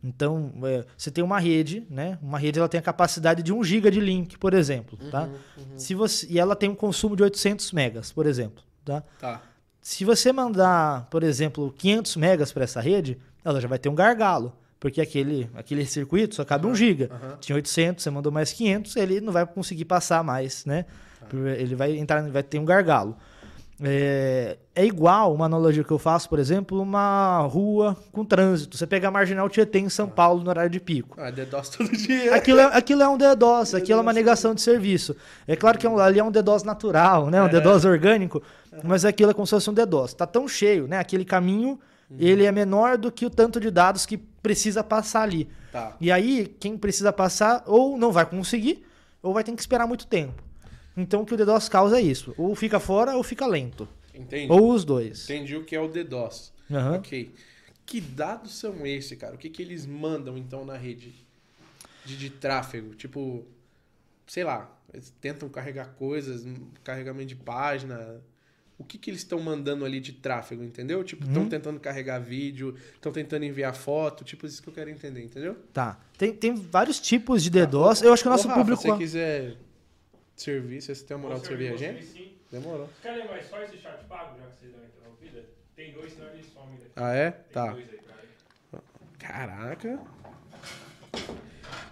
[0.02, 2.18] Então, é, você tem uma rede, né?
[2.22, 5.28] Uma rede ela tem a capacidade de 1 GB de link, por exemplo, tá?
[5.76, 9.02] Se você, e ela tem um consumo de 800 megas, por exemplo, tá?
[9.18, 9.42] Tá.
[9.80, 13.94] Se você mandar, por exemplo, 500 megas para essa rede, ela já vai ter um
[13.94, 14.52] gargalo.
[14.78, 17.11] Porque aquele, aquele circuito só cabe 1 GB.
[17.40, 20.85] Tinha 800, você mandou mais 500, ele não vai conseguir passar mais, né?
[21.59, 23.16] Ele vai entrar, vai ter um gargalo.
[23.82, 28.76] É, é igual uma analogia que eu faço, por exemplo, uma rua com trânsito.
[28.76, 31.20] Você pega a Marginal Tietê em São Paulo no horário de pico.
[31.20, 32.34] Ah, DDoS todo dia.
[32.34, 35.14] Aquilo é, aquilo é um DDoS, aquilo é uma negação de serviço.
[35.46, 37.42] É claro que é um- ali é um DDoS natural, né?
[37.42, 38.42] Um DDoS orgânico,
[38.82, 40.14] mas aquilo é como se fosse um DDoS.
[40.14, 40.98] Tá tão cheio, né?
[40.98, 41.78] Aquele caminho,
[42.18, 45.48] ele é menor do que o tanto de dados que precisa passar ali.
[45.70, 45.94] Tá.
[46.00, 48.86] E aí, quem precisa passar ou não vai conseguir,
[49.22, 50.42] ou vai ter que esperar muito tempo.
[50.96, 52.35] Então, o que o DDoS causa é isso.
[52.38, 53.88] Ou fica fora ou fica lento.
[54.14, 54.50] Entendi.
[54.50, 55.24] Ou os dois.
[55.24, 56.52] Entendi o que é o DDoS.
[56.70, 56.96] Aham.
[56.96, 57.32] Ok.
[57.85, 59.35] Que dados são esses, cara?
[59.35, 61.14] O que, que eles mandam, então, na rede
[62.04, 62.94] de, de tráfego?
[62.94, 63.44] Tipo,
[64.26, 66.44] sei lá, eles tentam carregar coisas,
[66.82, 68.20] carregamento de página.
[68.78, 71.04] O que, que eles estão mandando ali de tráfego, entendeu?
[71.04, 75.22] Tipo, estão tentando carregar vídeo, estão tentando enviar foto, tipo, isso que eu quero entender,
[75.22, 75.56] entendeu?
[75.72, 75.98] Tá.
[76.18, 78.02] Tem, tem vários tipos de DDoS.
[78.02, 78.82] Eu acho que o nosso Rafa, público.
[78.82, 79.56] Se você quiser
[80.42, 82.33] servir, se você tem a moral de servir a gente, sim.
[82.51, 82.88] demorou.
[83.03, 85.44] Querem mais só esse chat pago, já que vocês dão interrompida?
[85.75, 86.90] Tem dois, senão eles somem daqui.
[86.96, 87.31] Ah, é?
[87.31, 87.72] Tem Tá.
[87.72, 88.83] dois aí pra ele.
[89.18, 89.99] Caraca.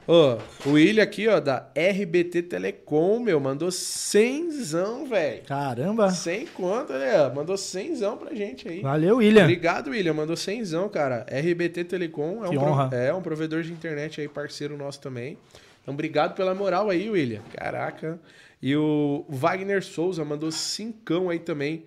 [0.07, 0.37] Ô,
[0.69, 5.43] o William aqui, ó, da RBT Telecom, meu, mandou cenzão, velho.
[5.45, 6.11] Caramba!
[6.11, 7.27] Sem conta, né?
[7.35, 8.81] Mandou cenzão pra gente aí.
[8.83, 9.45] Valeu, William.
[9.45, 10.13] Obrigado, William.
[10.13, 11.25] Mandou cenzão, cara.
[11.31, 12.91] RBT Telecom é Que um, pro- honra.
[12.95, 15.39] é um provedor de internet aí, parceiro nosso também.
[15.85, 17.43] Então, obrigado pela moral aí, William.
[17.55, 18.19] Caraca.
[18.61, 21.85] E o Wagner Souza mandou cincão aí também.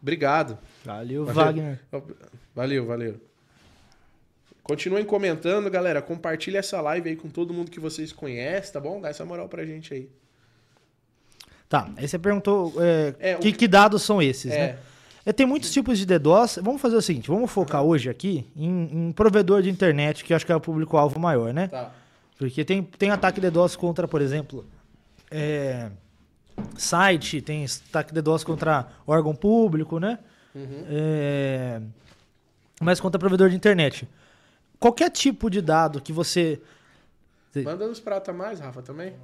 [0.00, 0.56] Obrigado.
[0.84, 1.44] Valeu, Valeu.
[1.44, 1.80] Wagner.
[2.54, 3.20] Valeu, valeu.
[4.62, 6.02] Continuem comentando, galera.
[6.02, 9.00] Compartilha essa live aí com todo mundo que vocês conhecem, tá bom?
[9.00, 10.08] Dá essa moral pra gente aí.
[11.68, 14.58] Tá, aí você perguntou é, É, o que, que- que dados são esses, É.
[14.58, 14.78] né?
[15.26, 16.58] É, tem muitos tipos de DDoS.
[16.62, 20.36] Vamos fazer o seguinte, vamos focar hoje aqui em, em provedor de internet, que eu
[20.36, 21.68] acho que é o público-alvo maior, né?
[21.68, 21.92] Tá.
[22.38, 24.64] Porque tem, tem ataque DDoS contra, por exemplo,
[25.28, 25.90] é,
[26.76, 30.20] site, tem ataque DDoS contra órgão público, né?
[30.88, 31.80] É,
[32.80, 34.08] mas contra provedor de internet.
[34.78, 36.60] Qualquer tipo de dado que você.
[37.56, 39.14] Manda nos prata mais, Rafa, também.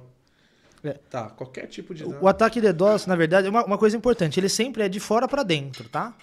[0.83, 0.93] É.
[1.09, 4.39] Tá, qualquer tipo de O ataque DDoS, na verdade, é uma, uma coisa importante.
[4.39, 6.13] Ele sempre é de fora para dentro, tá?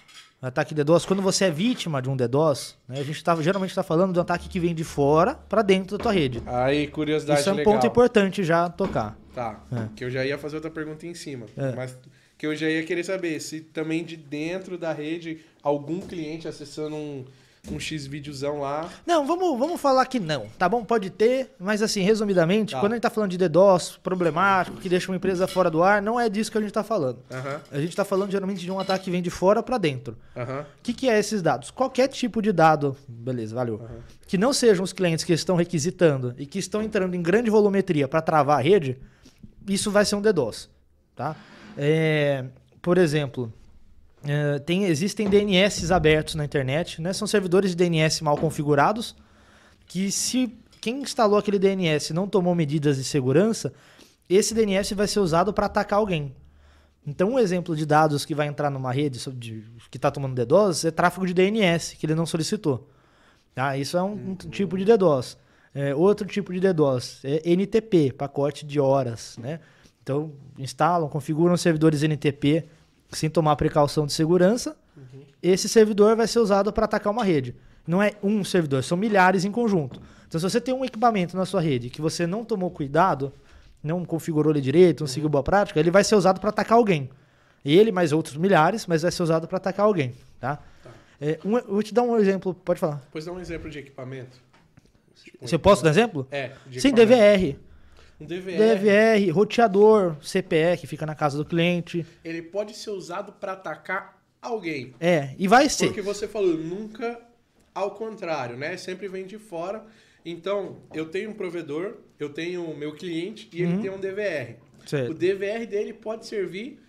[0.43, 3.69] O ataque DDoS, quando você é vítima de um DDoS, né, a gente tá, geralmente
[3.69, 6.43] está falando de um ataque que vem de fora para dentro da tua rede.
[6.45, 7.73] Aí, curiosidade Isso é um legal.
[7.73, 9.17] ponto importante já tocar.
[9.33, 9.87] Tá, É.
[9.95, 11.45] que eu já ia fazer outra pergunta em cima.
[11.55, 11.71] É.
[11.73, 11.97] Mas
[12.37, 16.93] que eu já ia querer saber se também de dentro da rede, algum cliente acessando
[16.97, 17.23] um,
[17.71, 18.89] um X-videozão lá.
[19.05, 20.83] Não, vamos, vamos falar que não, tá bom?
[20.83, 22.79] Pode ter, mas assim, resumidamente, Tá.
[22.81, 26.01] quando a gente tá falando de DDoS problemático, que deixa uma empresa fora do ar,
[26.01, 27.19] não é disso que a gente tá falando.
[27.31, 30.17] Aham, A gente tá falando geralmente de um ataque que vem de fora para dentro.
[30.35, 31.71] O que, que é esses dados?
[31.71, 33.81] Qualquer tipo de dado, beleza, valeu.
[34.27, 38.07] Que não sejam os clientes que estão requisitando e que estão entrando em grande volumetria
[38.09, 38.97] para travar a rede,
[39.69, 40.69] isso vai ser um DDoS,
[41.15, 41.33] tá?
[41.77, 42.43] É,
[42.81, 43.51] por exemplo,
[44.25, 47.11] é, tem, existem DNS abertos na internet, né?
[47.13, 49.15] São servidores de DNS mal configurados
[49.85, 53.73] que se quem instalou aquele DNS não tomou medidas de segurança,
[54.29, 56.33] esse DNS vai ser usado para atacar alguém.
[57.05, 60.85] Então, um exemplo de dados que vai entrar numa rede de- que está tomando DDoS
[60.85, 62.89] é tráfego de DNS, que ele não solicitou.
[63.53, 63.77] Tá?
[63.77, 65.37] Isso é um, um tipo de DDoS.
[65.75, 69.37] É, outro tipo de DDoS é NTP, pacote de horas.
[69.37, 69.59] Né?
[70.01, 72.65] Então, instalam, configuram servidores NTP
[73.17, 74.75] sem tomar precaução de segurança.
[75.41, 77.55] Esse servidor vai ser usado para atacar uma rede.
[77.85, 80.01] Não é um servidor, são milhares em conjunto.
[80.27, 83.31] Então, se você tem um equipamento na sua rede que você não tomou cuidado,
[83.83, 87.09] não configurou ele direito, não seguiu boa prática, ele vai ser usado para atacar alguém.
[87.65, 90.59] Ele mais outros milhares, mas vai ser usado para atacar alguém, tá?
[91.19, 93.01] É, um- eu vou te dar um exemplo, pode falar.
[93.11, 94.37] Pois dá um exemplo de equipamento.
[95.23, 96.27] Tipo, Você posso dar exemplo?
[96.31, 96.91] É, de Sim.
[96.93, 97.57] DVR.
[98.23, 102.05] Um DVR, DVR, roteador, CPE, que fica na casa do cliente.
[102.23, 104.93] ele pode ser usado para atacar alguém.
[104.99, 105.87] É, e vai ser.
[105.87, 107.19] Porque você falou, nunca
[107.73, 108.77] ao contrário, né?
[108.77, 109.85] Sempre vem de fora.
[110.25, 114.51] Então, eu tenho um provedor, eu tenho o meu cliente e ele tem um DVR.
[114.51, 114.87] Uhum.
[114.87, 115.11] Certo.
[115.11, 116.79] O DVR dele pode servir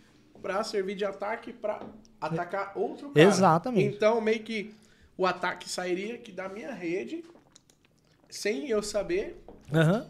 [0.41, 1.81] para servir de ataque para
[2.21, 3.27] atacar outro cara.
[3.27, 3.97] Exatamente.
[3.97, 4.75] Então, meio que
[5.17, 7.25] o ataque sairia aqui da minha rede
[8.29, 9.43] sem eu saber
[9.73, 10.07] Aham.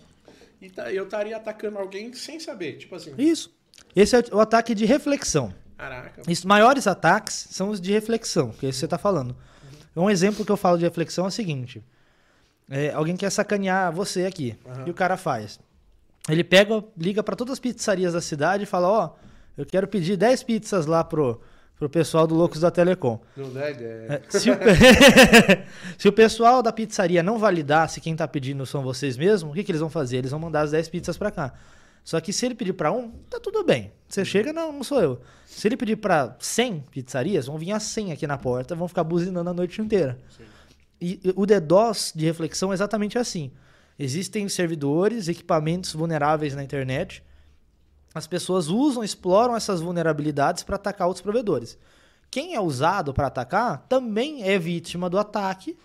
[0.66, 2.78] E tá- eu estaria atacando alguém sem saber.
[2.78, 3.54] Tipo assim, Isso.
[3.94, 5.52] Esse é o ataque de reflexão.
[5.76, 6.22] caraca.
[6.30, 9.36] Os maiores ataques são os de reflexão, que é isso que você está falando.
[9.96, 11.82] Um exemplo que eu falo de reflexão é o seguinte:
[12.70, 15.58] é, alguém quer sacanear você aqui, e o cara faz.
[16.28, 19.10] Ele pega, liga para todas as pizzarias da cidade e fala: Ó,
[19.58, 21.40] eu quero pedir 10 pizzas lá pro,
[21.78, 23.20] pro pessoal do Loucos da Telecom.
[23.36, 24.22] Não dá ideia.
[24.26, 24.54] É, se, o...
[25.98, 29.54] se o pessoal da pizzaria não validar se quem tá pedindo são vocês mesmos, o
[29.54, 30.18] que, que eles vão fazer?
[30.18, 31.52] Eles vão mandar as 10 pizzas para cá.
[32.04, 33.90] Só que se ele pedir para um, tá tudo bem.
[34.08, 35.20] Você chega, não, não sou eu.
[35.46, 39.04] Se ele pedir para 100 pizzarias, vão vir as 100 aqui na porta, vão ficar
[39.04, 40.18] buzinando a noite inteira.
[41.00, 43.50] E e o DDoS de reflexão é exatamente assim.
[43.98, 47.22] Existem servidores, equipamentos vulneráveis na internet.
[48.14, 51.76] As pessoas usam, exploram essas vulnerabilidades para atacar outros provedores.
[52.30, 55.76] Quem é usado para atacar também é vítima do ataque.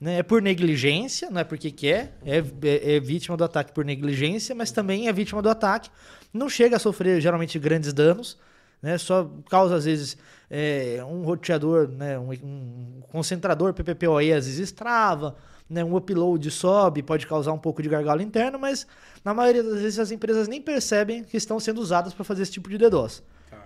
[0.00, 0.18] Né?
[0.18, 4.54] É por negligência, não é porque quer, é, é, é vítima do ataque por negligência,
[4.54, 5.90] mas também é vítima do ataque.
[6.32, 8.38] Não chega a sofrer geralmente grandes danos,
[8.80, 8.98] né?
[8.98, 10.16] só causa às vezes
[10.50, 12.18] é, um roteador, né?
[12.18, 15.36] um, um concentrador PPPoE às vezes extrava,
[15.72, 15.82] né?
[15.82, 18.86] um upload sobe, pode causar um pouco de gargalo interno, mas
[19.24, 22.52] na maioria das vezes as empresas nem percebem que estão sendo usadas para fazer esse
[22.52, 23.22] tipo de DDoS.
[23.50, 23.64] Tá.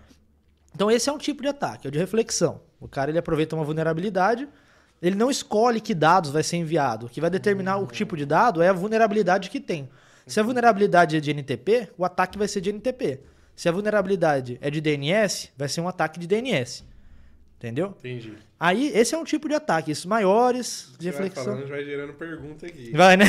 [0.74, 2.60] Então esse é um tipo de ataque, é o de reflexão.
[2.80, 4.48] O cara ele aproveita uma vulnerabilidade,
[5.02, 7.06] ele não escolhe que dados vai ser enviado.
[7.06, 9.90] O que vai determinar o tipo de dado é a vulnerabilidade que tem.
[10.26, 13.20] Se a vulnerabilidade é de NTP, o ataque vai ser de NTP.
[13.54, 16.84] Se a vulnerabilidade é de DNS, vai ser um ataque de DNS.
[17.58, 17.94] Entendeu?
[17.98, 18.34] Entendi.
[18.60, 19.90] Aí, esse é um tipo de ataque.
[19.90, 21.44] Esses maiores de Você vai reflexão.
[21.54, 22.90] falando, vai gerando pergunta aqui.
[22.92, 23.24] Vai, né?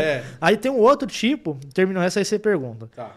[0.00, 3.14] É, Aí tem um outro tipo, terminou essa aí você pergunta tá.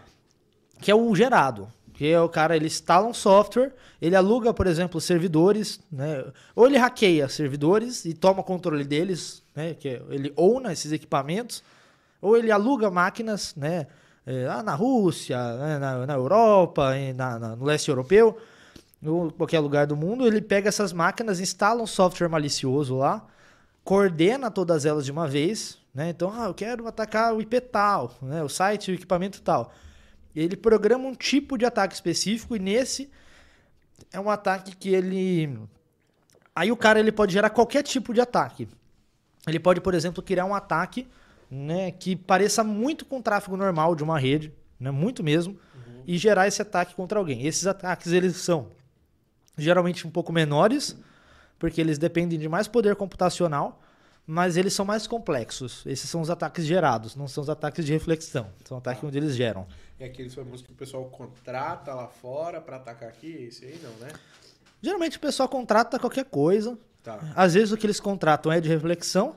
[0.80, 1.68] que é o gerado.
[1.92, 3.72] Que é o cara, ele instala um software,
[4.02, 6.24] ele aluga, por exemplo, servidores, né?
[6.56, 9.74] Ou ele hackeia servidores e toma controle deles, né?
[9.74, 11.62] Que ele owna esses equipamentos,
[12.20, 13.86] ou ele aluga máquinas, né?
[14.26, 15.78] é, lá na Rússia, né?
[15.78, 18.36] na, na Europa, na, na- no leste europeu,
[19.04, 23.26] ou qualquer lugar do mundo, ele pega essas máquinas, instala um software malicioso lá,
[23.82, 26.10] coordena todas elas de uma vez, né?
[26.10, 28.42] Então, ah, eu quero atacar o IP tal, né?
[28.42, 29.72] O site, o equipamento tal.
[30.34, 33.10] Ele programa um tipo de ataque específico e nesse
[34.12, 35.58] é um ataque que ele.
[36.54, 38.68] Aí o cara ele pode gerar qualquer tipo de ataque.
[39.46, 41.06] Ele pode, por exemplo, criar um ataque
[41.50, 45.58] né, que pareça muito com o tráfego normal de uma rede, né, muito mesmo,
[46.06, 47.46] e gerar esse ataque contra alguém.
[47.46, 48.68] Esses ataques eles são
[49.56, 50.96] geralmente um pouco menores,
[51.58, 53.80] porque eles dependem de mais poder computacional,
[54.26, 55.82] mas eles são mais complexos.
[55.86, 58.48] Esses são os ataques gerados, não são os ataques de reflexão.
[58.64, 59.66] São ataques onde eles geram.
[59.98, 63.92] É aqueles famosos que o pessoal contrata lá fora pra atacar aqui, esse aí não,
[64.06, 64.12] né?
[64.82, 66.78] Geralmente o pessoal contrata qualquer coisa.
[67.02, 67.20] Tá.
[67.36, 69.36] Às vezes o que eles contratam é de reflexão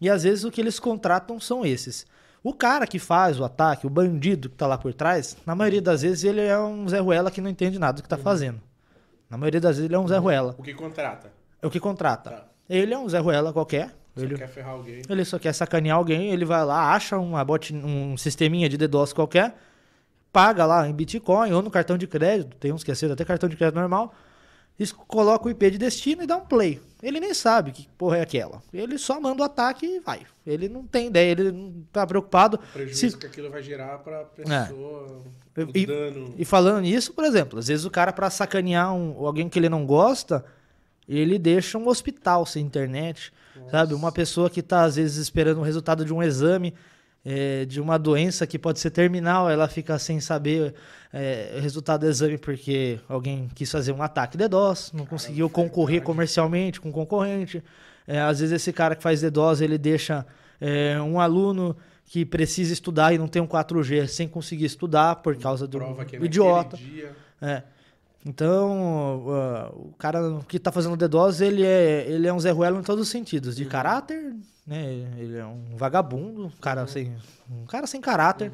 [0.00, 2.06] e às vezes o que eles contratam são esses.
[2.42, 5.82] O cara que faz o ataque, o bandido que tá lá por trás, na maioria
[5.82, 8.60] das vezes ele é um Zé Ruela que não entende nada do que tá fazendo.
[9.28, 10.54] Na maioria das vezes ele é um Zé Ruela.
[10.58, 11.32] O que contrata?
[11.60, 12.30] É o que contrata.
[12.30, 12.44] Tá.
[12.68, 13.90] Ele é um Zé Ruela qualquer.
[14.14, 15.02] Você Ele, quer ferrar alguém.
[15.08, 19.12] ele só quer sacanear alguém, ele vai lá, acha uma bot, um sisteminha de DDoS
[19.12, 19.54] qualquer,
[20.32, 23.46] paga lá em Bitcoin ou no cartão de crédito, tem uns que aceitam até cartão
[23.46, 24.14] de crédito normal,
[25.06, 26.80] coloca o IP de destino e dá um play.
[27.02, 28.62] Ele nem sabe que porra é aquela.
[28.72, 30.20] Ele só manda o ataque e vai.
[30.46, 32.56] Ele não tem ideia, ele não tá preocupado.
[32.56, 35.22] O prejuízo Se- que aquilo vai gerar pra pessoa,
[35.56, 35.62] É.
[35.74, 36.34] E- dano.
[36.36, 39.68] E falando nisso, por exemplo, às vezes o cara, pra sacanear um, alguém que ele
[39.68, 40.44] não gosta,
[41.08, 43.32] ele deixa um hospital sem internet,
[43.70, 43.94] sabe?
[43.94, 46.74] Uma pessoa que tá, às vezes, esperando o resultado de um exame,
[47.28, 50.72] é, de uma doença que pode ser terminal, ela fica sem saber
[51.12, 56.02] é, o resultado do exame porque alguém quis fazer um ataque DDoS, não conseguiu concorrer
[56.02, 57.64] comercialmente com o concorrente.
[58.06, 60.24] É, às vezes esse cara que faz DDoS, ele deixa
[60.60, 65.36] é, um aluno que precisa estudar e não tem um 4G sem conseguir estudar por
[65.36, 66.78] causa do é idiota.
[67.42, 67.64] É.
[68.24, 72.78] Então, uh, o cara que tá fazendo DDoS, ele é, ele é um Zé Ruelo
[72.78, 73.56] em todos os sentidos.
[73.56, 74.32] De caráter,
[74.66, 74.84] né?
[75.16, 77.16] Ele é um vagabundo, um cara, sem,
[77.50, 78.50] um cara sem caráter.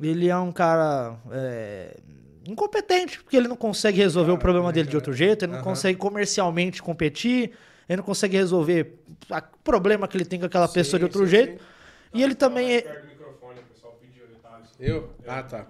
[0.00, 1.96] Ele é um cara é,
[2.46, 5.98] incompetente, porque ele não consegue resolver o problema dele de outro jeito, ele não consegue
[5.98, 7.52] comercialmente competir,
[7.88, 8.98] ele não consegue resolver
[9.30, 11.62] o problema que ele tem com aquela pessoa de Sim, outro sim, jeito.
[11.62, 11.68] sim.
[12.14, 14.68] E ele também é, Perto do microfone, o pessoal pediu detalhes.
[14.78, 15.10] Eu?
[15.26, 15.66] Ah, tá.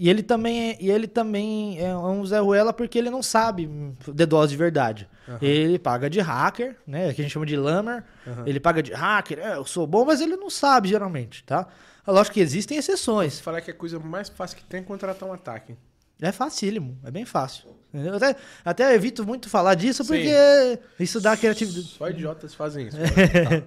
[0.00, 3.68] E ele também, é- e ele também é um Zé Ruela porque ele não sabe
[4.06, 5.08] DDoS de verdade.
[5.42, 7.12] Ele paga de hacker, né?
[7.12, 8.04] Que a gente chama de lamer.
[8.46, 11.66] Ele paga de hacker, é, eu sou bom, mas ele não sabe geralmente, tá?
[12.06, 13.40] É lógico que existem exceções.
[13.40, 15.76] Falar que a coisa mais fácil que tem é contratar um ataque.
[16.22, 17.68] É facílimo, é bem fácil.
[17.92, 20.08] Eu até, até evito muito falar disso Sim.
[20.14, 21.86] porque isso dá criatividade.
[21.86, 22.96] Só idiotas fazem isso.
[23.50, 23.62] Tá.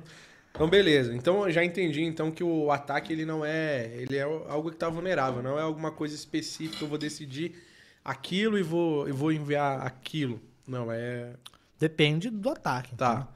[0.54, 1.16] Então, beleza.
[1.16, 4.76] Então, eu já entendi então que o ataque ele não é, ele é algo que
[4.76, 6.84] está vulnerável, não é alguma coisa específica.
[6.84, 7.56] Eu vou decidir
[8.04, 10.42] aquilo e vou, e vou enviar aquilo.
[10.68, 11.34] Não é.
[11.80, 12.96] Depende do ataque.
[12.96, 13.12] Tá.
[13.12, 13.28] entendeu?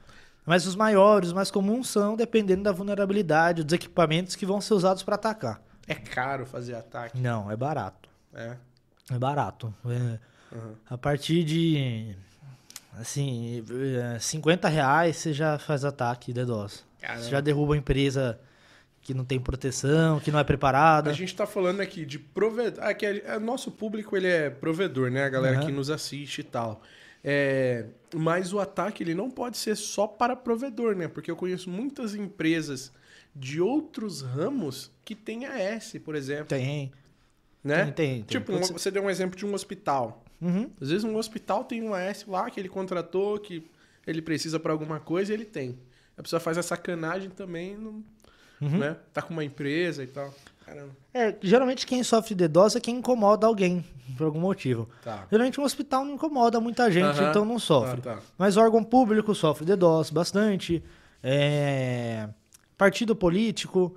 [0.44, 4.74] Mas os maiores, os mais comuns são dependendo da vulnerabilidade, dos equipamentos que vão ser
[4.74, 5.60] usados para atacar.
[5.88, 7.18] É caro fazer ataque.
[7.18, 8.08] Não, é barato.
[8.32, 8.56] É.
[9.10, 9.74] É barato.
[9.86, 10.18] É,
[10.52, 10.74] Uhum.
[10.88, 12.14] A partir de
[12.98, 13.64] assim,
[14.14, 16.85] é, 50 reais você já faz ataque DDoS.
[17.00, 17.22] Caramba.
[17.22, 18.38] Você já derruba a empresa
[19.02, 21.10] que não tem proteção, que não é preparada.
[21.10, 22.82] A gente está falando aqui de provedor.
[22.84, 25.24] Ah, que é, é- nosso público ele é provedor, né?
[25.24, 25.66] A galera Uhum.
[25.66, 26.82] que nos assiste e tal.
[27.22, 31.06] É, mas o ataque ele não pode ser só para provedor, né?
[31.08, 32.92] Porque eu conheço muitas empresas
[33.34, 36.92] de outros ramos que têm AS, por exemplo, Tem.
[37.62, 37.84] né?
[37.84, 38.40] Tem, tem, tem.
[38.40, 40.24] Tipo, uma- você deu um exemplo de um hospital.
[40.40, 40.70] Uhum.
[40.80, 43.64] Às vezes um hospital tem um AS lá que ele contratou, que
[44.06, 45.78] ele precisa para alguma coisa e ele tem.
[46.16, 48.02] A pessoa faz a sacanagem também, não,
[48.60, 48.78] Uhum.
[48.78, 48.96] né?
[49.12, 50.32] Tá com uma empresa e tal.
[50.64, 50.90] Caramba.
[51.14, 53.84] É, geralmente quem sofre DDoS é quem incomoda alguém,
[54.16, 54.88] por algum motivo.
[55.04, 55.26] Tá.
[55.30, 57.30] Geralmente um hospital não incomoda muita gente, Aham.
[57.30, 58.00] então não sofre.
[58.00, 58.18] Ah, tá.
[58.38, 60.82] Mas órgão público sofre DDoS bastante.
[61.22, 62.28] É,
[62.78, 63.96] Partido político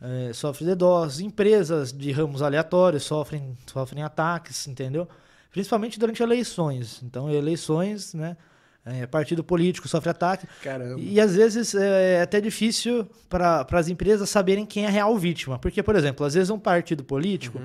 [0.00, 1.20] é, sofre DDoS.
[1.20, 5.08] Empresas de ramos aleatórios sofrem, sofrem ataques, entendeu?
[5.50, 7.00] Principalmente durante eleições.
[7.02, 8.36] Então, eleições, né?
[8.90, 10.46] É, partido político sofre ataque.
[10.62, 11.00] Caramba.
[11.00, 15.58] E às vezes é até difícil para as empresas saberem quem é a real vítima.
[15.58, 17.60] Porque, por exemplo, às vezes um partido político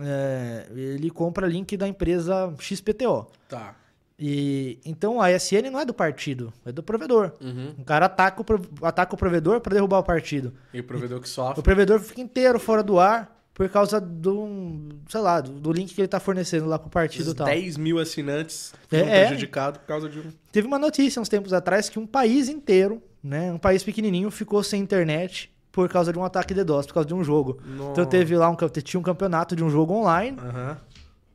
[0.00, 3.26] é, ele compra link da empresa XPTO.
[3.48, 3.76] Tá.
[4.18, 7.32] E então a ASN não é do partido, é do provedor.
[7.40, 7.74] Uhum.
[7.78, 10.52] O cara ataca o, ataca o provedor para derrubar o partido.
[10.72, 11.62] E o provedor que O sofre.
[11.62, 16.00] provedor fica inteiro fora do ar por causa do, sei lá, do, do link que
[16.00, 17.46] ele tá fornecendo lá pro partido e Os tal.
[17.46, 19.26] 10 mil assinantes É, foram é.
[19.26, 20.24] prejudicados por causa de um.
[20.50, 24.62] Teve uma notícia uns tempos atrás que um país inteiro, né, um país pequenininho ficou
[24.62, 27.58] sem internet por causa de um ataque de DDoS, por causa de um jogo.
[27.92, 30.76] Então teve lá um, tinha um campeonato de um jogo online Aham.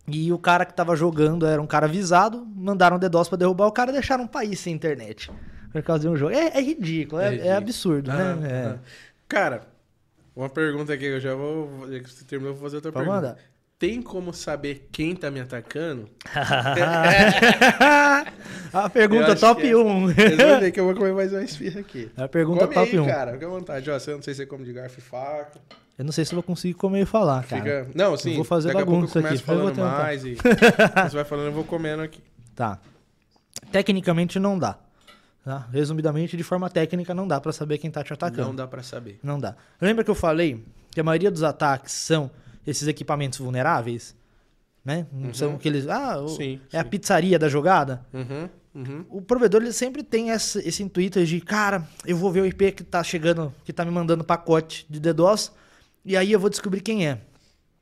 [0.07, 3.71] e o cara que tava jogando era um cara avisado, mandaram DDoS pra derrubar o
[3.71, 5.31] cara e deixaram um país sem internet
[5.71, 6.33] por causa de um jogo.
[6.33, 7.57] É, é ridículo, é, É é ridículo.
[7.57, 8.47] absurdo, Aham, né?
[8.51, 8.65] É.
[8.65, 8.79] aham.
[9.27, 9.61] Cara,
[10.37, 11.67] uma pergunta aqui, eu já vou.
[12.05, 13.27] Você terminou, eu vou fazer outra Pode pergunta.
[13.27, 13.41] mandar.
[13.79, 16.09] tem como saber quem tá me atacando?
[18.73, 19.75] a Eu pergunta top que é.
[19.75, 20.05] 1.
[20.07, 22.11] Resolve que eu vou comer mais uma esfirra aqui.
[22.15, 23.05] A pergunta come top aí, 1.
[23.07, 23.33] cara.
[23.33, 23.89] Fica à vontade.
[23.89, 25.59] Ó, eu não sei se você come de garfo e faca.
[25.97, 27.63] Eu não sei se eu vou conseguir comer e falar, cara.
[27.63, 27.87] Fica...
[27.95, 28.35] Não, sim.
[28.35, 29.97] vou fazer daqui a pouco bagunça eu começo aqui, eu falando tentar.
[30.03, 30.35] mais e...
[31.09, 32.21] você vai falando, eu vou comendo aqui.
[32.55, 32.79] Tá.
[33.71, 34.77] Tecnicamente não dá.
[35.47, 35.65] Tá?
[35.71, 38.49] Resumidamente, de forma técnica, não dá pra saber quem tá te atacando.
[38.49, 39.17] Não dá pra saber.
[39.23, 39.55] Não dá.
[39.79, 42.29] Lembra que eu falei que a maioria dos ataques são
[42.65, 44.13] esses equipamentos vulneráveis?
[44.83, 45.07] Né?
[45.09, 45.87] Não São aqueles.
[45.87, 46.27] Ah, o- Uhum.
[46.27, 46.89] Sim, é a sim.
[46.89, 48.05] pizzaria da jogada.
[48.13, 49.05] Uhum, uhum.
[49.09, 52.73] O provedor ele sempre tem esse, esse intuito de, cara, eu vou ver o IP
[52.73, 55.53] que tá chegando, que tá me mandando pacote de DDoS,
[56.03, 57.19] e aí eu vou descobrir quem é.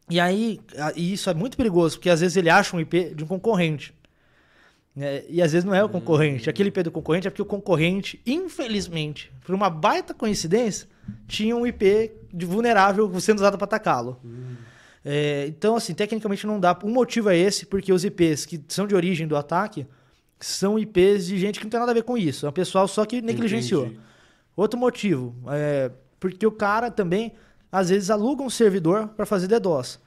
[0.07, 3.15] E aí, a- e isso é muito perigoso, porque às vezes ele acha um IP
[3.15, 3.91] de um concorrente.
[4.95, 5.23] Né?
[5.27, 6.49] e às vezes não é o concorrente.
[6.49, 10.87] Aquele IP do concorrente é porque o concorrente, infelizmente, por uma baita coincidência,
[11.27, 14.19] tinha um IP de vulnerável sendo usado para atacá-lo.
[15.03, 16.77] É, então, assim, tecnicamente não dá.
[16.83, 19.85] Um motivo é esse, porque os IPs que são de origem do ataque
[20.39, 22.45] são IPs de gente que não tem nada a ver com isso.
[22.45, 23.85] É um pessoal só que negligenciou.
[23.85, 23.99] Entendi.
[24.55, 27.33] Outro motivo, é porque o cara também,
[27.71, 29.99] às vezes, aluga um servidor para fazer DDoS.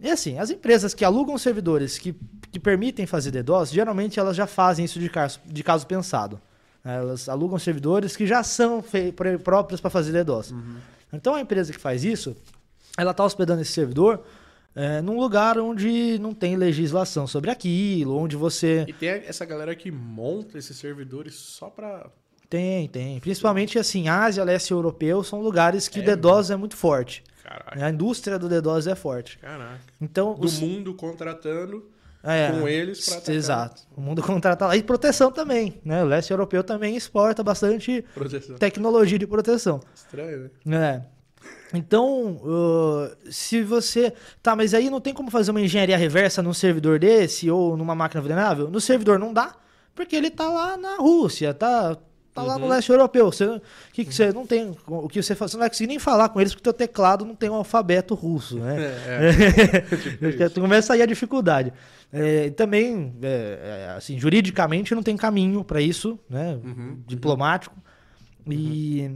[0.00, 2.14] E assim, as empresas que alugam servidores que,
[2.52, 6.40] que permitem fazer DDoS, geralmente elas já fazem isso de caso, de caso pensado.
[6.84, 8.82] Elas alugam servidores que já são
[9.42, 10.54] próprios para fazer DDoS.
[11.12, 12.36] Então a empresa que faz isso,
[12.96, 14.24] ela está hospedando esse servidor
[14.74, 19.74] é, num lugar onde não tem legislação sobre aquilo, onde você E tem essa galera
[19.74, 22.08] que monta esses servidores só pra...
[22.48, 23.18] Tem, tem.
[23.18, 27.24] Principalmente assim, Ásia, leste europeu são lugares que É o DDoS é muito forte.
[27.48, 27.84] Caralho.
[27.84, 29.38] A indústria do DDoS é forte.
[29.38, 29.80] Caraca.
[30.00, 31.88] Então, Do os- mundo contratando
[32.22, 33.34] é, com eles pra atacar.
[33.34, 33.82] Exato.
[33.96, 34.76] O mundo contrata lá.
[34.76, 36.02] E proteção também, né?
[36.04, 38.56] O leste europeu também exporta bastante proteção.
[38.56, 39.80] tecnologia de proteção.
[39.94, 40.50] Estranho, né?
[40.78, 41.06] né?
[41.72, 44.12] Então, uh, se você.
[44.42, 47.94] Tá, mas aí não tem como fazer uma engenharia reversa num servidor desse ou numa
[47.94, 48.68] máquina vulnerável?
[48.68, 49.54] No servidor não dá,
[49.94, 51.96] porque ele tá lá na Rússia, tá,
[52.40, 52.70] tá lá no Uhum.
[52.70, 53.26] leste europeu.
[53.32, 53.60] Você,
[53.92, 54.76] que que você não tem.
[54.86, 55.50] O que você faz?
[55.50, 57.54] Você não vai conseguir nem falar com eles porque o teu teclado não tem um
[57.54, 58.76] alfabeto russo, né?
[59.06, 59.82] É,
[60.30, 61.72] Tipo Tu Começa aí a dificuldade.
[62.12, 66.58] É, também, é, é, assim, juridicamente não tem caminho para isso, né?
[66.64, 67.76] Uhum, Diplomático.
[68.50, 69.10] E.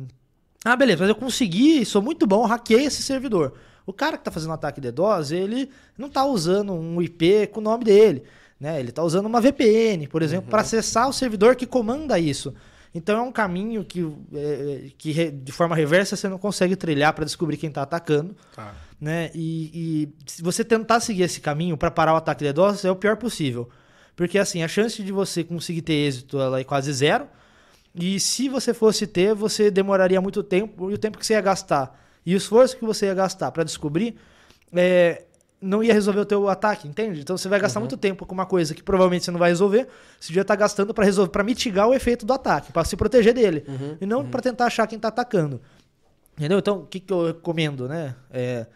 [0.65, 3.55] Ah, beleza, mas eu consegui, sou muito bom, hackei esse servidor.
[3.85, 5.69] O cara que tá fazendo ataque DDoS, ele
[5.99, 8.23] não tá usando um IP com o nome dele,
[8.61, 8.79] né?
[8.79, 12.55] Ele tá usando uma VPN, por exemplo, para acessar o servidor que comanda isso.
[12.95, 17.13] Então é um caminho que, é, que re- de forma reversa você não consegue trilhar
[17.15, 18.75] para descobrir quem tá atacando Tá.
[19.01, 19.31] né?
[19.35, 22.91] E, e se você tentar seguir esse caminho para parar o ataque de DDoS é
[22.91, 23.69] o pior possível.
[24.15, 27.27] Porque assim, a chance de você conseguir ter êxito ela é quase zero.
[27.95, 31.41] E se você fosse ter, você demoraria muito tempo e o tempo que você ia
[31.41, 34.17] gastar e o esforço que você ia gastar para descobrir
[34.75, 35.25] é,
[35.63, 37.21] não ia resolver o teu ataque, entende?
[37.21, 39.87] Então você vai gastar muito tempo com uma coisa que provavelmente você não vai resolver,
[40.19, 43.33] você devia estar gastando para resolver, para mitigar o efeito do ataque, para se proteger
[43.33, 43.65] dele,
[44.01, 45.61] e não para tentar achar quem está atacando.
[46.37, 46.59] Entendeu?
[46.59, 48.17] Então, o que, que eu recomendo, né?
[48.31, 48.67] É,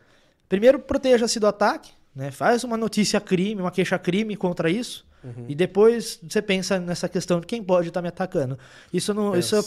[0.48, 2.30] primeiro, proteja-se do ataque, né?
[2.30, 5.04] Faz uma notícia crime, uma queixa crime contra isso.
[5.48, 8.56] E depois você pensa nessa questão de quem pode estar me atacando.
[8.92, 9.34] Isso não.
[9.36, 9.60] Isso é,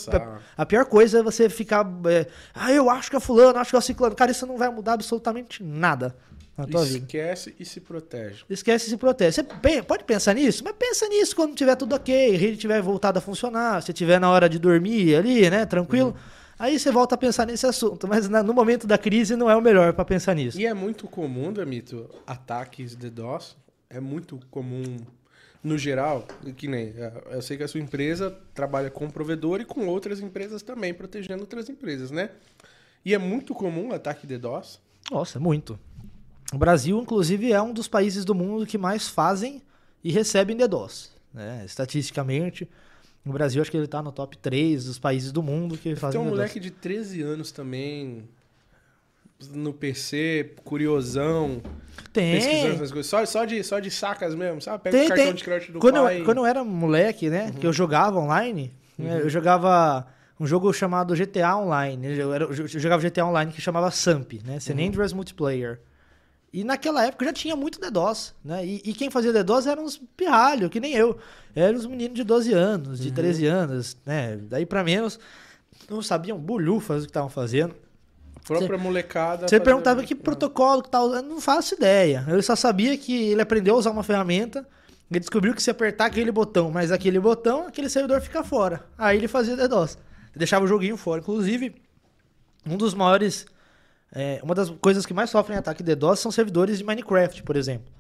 [0.56, 1.86] a pior coisa é você ficar.
[2.06, 4.16] é, ah, eu acho que é fulano, acho que é ciclano.
[4.16, 6.16] Cara, isso não vai mudar absolutamente nada
[6.60, 6.97] na tua vida.
[7.05, 8.43] Esquece e se protege.
[8.49, 9.32] Esquece e se protege.
[9.43, 13.18] Você pode pensar nisso, mas pensa nisso quando tiver tudo ok, a rede tiver voltado
[13.18, 16.16] a funcionar, se tiver na hora de dormir ali, né, tranquilo.
[16.57, 19.55] Aí você volta a pensar nesse assunto, mas na- no momento da crise não é
[19.55, 20.60] o melhor para pensar nisso.
[20.60, 23.55] E é muito comum, Damito, ataques DDoS.
[23.89, 24.97] É muito comum,
[25.64, 26.93] no geral, que nem.
[26.97, 30.93] é, Eu sei que a sua empresa trabalha com provedor e com outras empresas também,
[30.93, 32.30] protegendo outras empresas, né?
[33.05, 34.80] E é muito comum ataque DDoS.
[35.10, 35.80] Nossa, muito.
[36.54, 39.62] O Brasil, inclusive, é um dos países do mundo que mais fazem
[40.04, 41.12] e recebem DDoS.
[41.34, 41.64] Né?
[41.66, 42.68] Estatisticamente,
[43.26, 45.95] o Brasil acho que ele tá no top 3 dos países do mundo que Tem
[45.95, 46.38] fazem um DDoS.
[46.38, 48.24] moleque de 13 anos também.
[49.54, 51.62] No PC, curiosão,
[52.12, 52.72] pesquisando Tem.
[52.76, 53.06] essas coisas.
[53.10, 54.84] Só, só, de, só de sacas mesmo, sabe?
[54.84, 55.34] Pega Tem, o cartão tem.
[55.36, 56.16] de crédito do Quando, pai.
[56.16, 56.20] Uhum.
[56.20, 60.06] eu, quando eu era moleque, né, que eu jogava online, né, eu jogava
[60.38, 62.18] um jogo chamado GTA Online.
[62.18, 64.60] Eu, era- eu jogava GTA Online que chamava SAMP, né, Uhum.
[64.60, 65.80] San Andreas Multiplayer.
[66.52, 68.66] E naquela época já tinha muito DDoS, né?
[68.66, 71.18] E, e quem fazia DDoS eram uns pirralhos, que nem eu.
[71.56, 73.06] Eram os meninos de 12 anos, Uhum.
[73.06, 74.38] de 13 anos, né?
[74.38, 75.20] Daí pra menos,
[75.89, 77.76] não sabiam bulhufas o que estavam fazendo.
[78.36, 79.47] A própria molecada.
[79.47, 82.26] Você perguntava que protocolo que tá usando, não faço ideia.
[82.28, 84.68] Ele só sabia que ele aprendeu a usar uma ferramenta,
[85.12, 88.86] ele descobriu que se apertar aquele botão, mas aquele botão, aquele servidor fica fora.
[88.97, 90.00] Aí ele fazia DDoS.
[90.36, 91.22] Deixava o joguinho fora.
[91.22, 91.76] Inclusive,
[92.66, 93.45] um dos maiores
[94.14, 97.91] é, uma das coisas que mais sofrem ataque DDoS são servidores de Minecraft, por exemplo.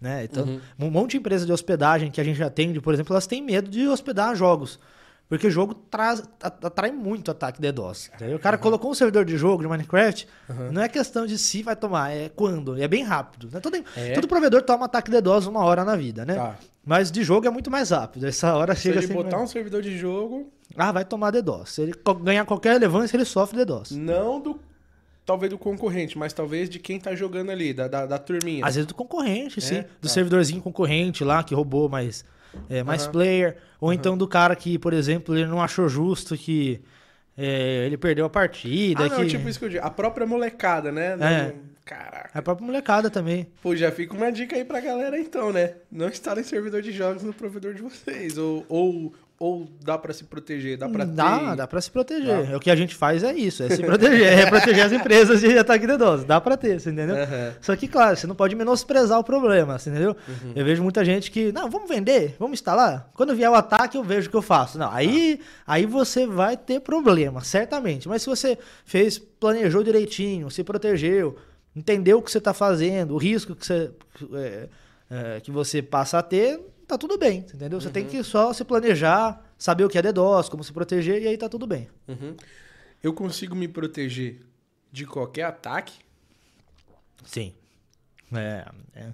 [0.00, 0.24] Né?
[0.24, 0.60] Então, Uhum.
[0.80, 3.70] um monte de empresa de hospedagem que a gente atende, por exemplo, elas têm medo
[3.70, 4.78] de hospedar jogos.
[5.26, 8.10] Porque jogo traz, atrai muito ataque DDoS.
[8.14, 8.36] entendeu?
[8.36, 10.28] O cara colocou um servidor de jogo de Minecraft,
[10.70, 12.76] não é questão de se vai tomar, é quando.
[12.76, 13.48] E é bem rápido.
[13.50, 13.58] né?
[13.58, 14.12] Todo, É?
[14.12, 16.34] todo provedor toma ataque DDoS uma hora na vida, né?
[16.34, 16.56] Tá.
[16.84, 18.26] Mas de jogo é muito mais rápido.
[18.26, 19.14] Essa hora Se chega ele assim.
[19.14, 21.70] botar um servidor de jogo, Ah, vai tomar DDoS.
[21.70, 23.92] Se ele ganhar qualquer relevância, ele sofre DDoS.
[23.92, 24.60] não do.
[25.26, 28.64] Talvez do concorrente, mas talvez de quem tá jogando ali, da, da, da turminha.
[28.64, 29.80] Às vezes do concorrente, sim.
[29.82, 30.08] Do Tá.
[30.08, 32.24] servidorzinho concorrente lá, que roubou mais,
[32.68, 33.12] é, mais Aham.
[33.12, 33.56] player.
[33.80, 36.80] Ou então do cara que, por exemplo, ele não achou justo que
[37.36, 39.04] é, ele perdeu a partida.
[39.04, 39.26] ah, não, que...
[39.28, 39.84] tipo isso que eu digo.
[39.84, 41.16] A própria molecada, né?
[41.16, 41.54] Não- É.
[41.84, 42.30] Caraca.
[42.38, 43.46] A própria molecada também.
[43.62, 45.74] Pô, já fica uma dica aí pra galera então, né?
[45.92, 48.38] Não instalem servidor de jogos no provedor de vocês.
[48.38, 51.56] Ou, ou, ou dá pra se proteger, dá pra Dá, ter...
[51.56, 52.50] dá pra se proteger.
[52.50, 52.56] Dá.
[52.56, 54.26] O que a gente faz é isso, é se proteger.
[54.38, 56.24] é proteger as empresas de ataque DDoS.
[56.24, 57.16] Dá pra ter, você entendeu?
[57.16, 57.52] Aham.
[57.60, 60.16] Só que, claro, você não pode menosprezar o problema, você entendeu?
[60.28, 60.52] Uhum.
[60.54, 63.10] Eu vejo muita gente que, não, vamos vender, vamos instalar.
[63.14, 64.78] Quando vier o ataque, eu vejo o que eu faço.
[64.78, 68.08] Não, aí, aí você vai ter problema, certamente.
[68.08, 71.36] Mas se você fez, planejou direitinho, se protegeu,
[71.74, 73.90] entendeu o que você está fazendo, o risco que você,
[74.32, 74.68] é,
[75.10, 77.80] é, que você passa a ter, tá tudo bem, entendeu?
[77.80, 77.92] Você Uhum.
[77.92, 81.36] tem que só se planejar, saber o que é DDoS, como se proteger, e aí
[81.38, 81.88] tá tudo bem.
[82.08, 82.36] Uhum.
[83.02, 84.40] Eu consigo me proteger
[84.92, 85.92] de qualquer ataque
[87.24, 87.54] Sim.
[88.32, 88.64] É,
[88.94, 89.06] é.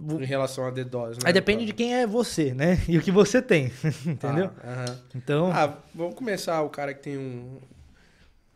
[0.00, 1.22] Em relação a DDoS, né?
[1.24, 2.78] Aí depende de quem é você, né?
[2.88, 3.72] E o que você tem,
[4.06, 4.50] entendeu?
[4.62, 4.98] Ah, aham.
[5.14, 7.58] Então, Ah, vamos começar o cara que tem um.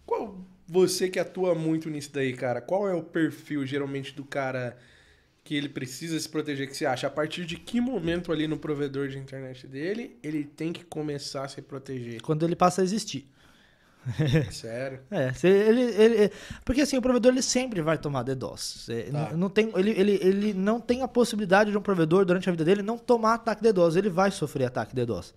[0.04, 0.36] Qual
[0.68, 2.60] você que atua muito nisso daí, cara?
[2.60, 4.76] Qual é o perfil geralmente do cara
[5.44, 6.68] que ele precisa se proteger?
[6.68, 7.06] Que você acha?
[7.06, 11.44] A partir de que momento ali no provedor de internet dele ele tem que começar
[11.44, 12.20] a se proteger?
[12.22, 13.28] quando ele passa a existir.
[14.50, 15.00] Sério?
[15.10, 16.32] É, ele, ele-
[16.64, 18.88] porque assim, o provedor ele sempre vai tomar DDoS.
[18.88, 19.30] É, Tá.
[19.30, 22.52] não, não tem, ele, ele, ele não tem a possibilidade de um provedor, durante a
[22.52, 23.94] vida dele, não tomar ataque DDoS.
[23.96, 25.32] Ele vai sofrer ataque DDoS.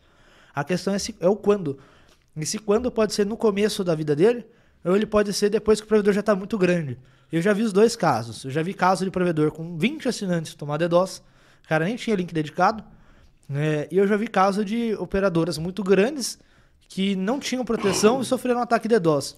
[0.53, 1.77] A questão é, se, é o quando.
[2.35, 4.45] E se quando pode ser no começo da vida dele,
[4.83, 6.97] ou ele pode ser depois que o provedor já está muito grande.
[7.31, 8.43] Eu já vi os dois casos.
[8.45, 11.17] Eu já vi caso de provedor com 20 assinantes tomar DDoS.
[11.63, 12.83] O cara nem tinha link dedicado.
[13.49, 13.87] né?
[13.91, 16.39] e eu já vi caso de operadoras muito grandes
[16.87, 19.37] que não tinham proteção e sofreram um ataque DDoS.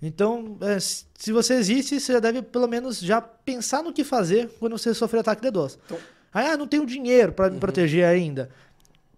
[0.00, 4.50] Então, é, se você existe, você já deve pelo menos já pensar no que fazer
[4.58, 5.78] quando você sofrer ataque DDoS.
[5.86, 5.98] Então-
[6.32, 8.50] ah, não tenho dinheiro para me proteger ainda.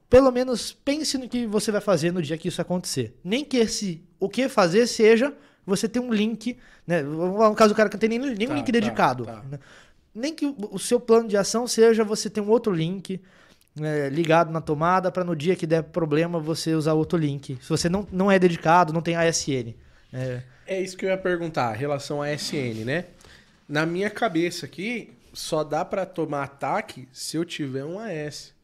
[0.09, 3.15] Pelo menos pense no que você vai fazer no dia que isso acontecer.
[3.25, 5.35] Nem que esse o que fazer seja
[5.69, 7.03] você ter um link, né?
[7.03, 9.25] No caso do cara que não tem nem, nem um Tá, link tá, dedicado.
[9.25, 9.43] tá.
[9.51, 9.59] né?
[10.15, 13.21] Nem que o, seu plano de ação seja você ter um outro link
[13.81, 17.59] é, ligado na tomada para no dia que der problema você usar outro link.
[17.63, 19.75] Se você não, não é dedicado, não tem ASN.
[20.13, 23.05] É, É isso que eu ia perguntar, relação a SN, né?
[23.69, 28.55] Na minha cabeça aqui, só dá pra tomar ataque se eu tiver um AS.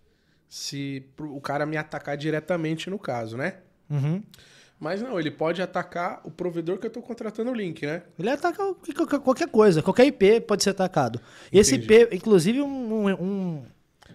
[0.49, 3.57] Se o cara me atacar diretamente no caso, né?
[3.91, 4.23] uhum.
[4.79, 8.03] Mas não, ele pode atacar o provedor que eu tô contratando o link, né?
[8.19, 8.63] Ele ataca
[9.23, 11.21] qualquer- coisa, qualquer IP pode ser atacado.
[11.53, 11.95] Esse Entendi.
[12.03, 13.63] IP, inclusive, um, um,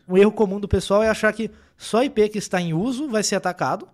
[0.07, 3.23] um erro comum do pessoal é achar que só IP que está em uso vai
[3.23, 3.87] ser atacado.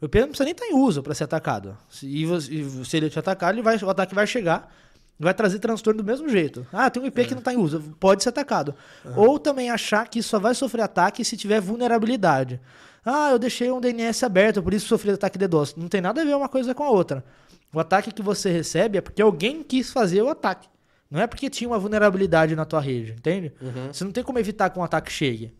[0.00, 1.76] O IP não precisa nem estar em uso para ser atacado.
[1.88, 4.70] Se- E se ele te atacar, ele vai, o ataque vai chegar
[5.18, 6.66] e vai trazer transtorno do mesmo jeito.
[6.70, 8.74] Ah, tem um IP que não está em uso, pode ser atacado.
[9.16, 12.60] Ou também achar que só vai sofrer ataque se tiver vulnerabilidade.
[13.08, 15.76] Ah, eu deixei um DNS aberto, por isso sofri ataque DDoS.
[15.76, 17.24] Não tem nada a ver uma coisa com a outra.
[17.72, 20.68] O ataque que você recebe é porque alguém quis fazer o ataque.
[21.08, 23.52] Não é porque tinha uma vulnerabilidade na tua rede, entende?
[23.92, 25.54] Você não tem como evitar que um ataque chegue.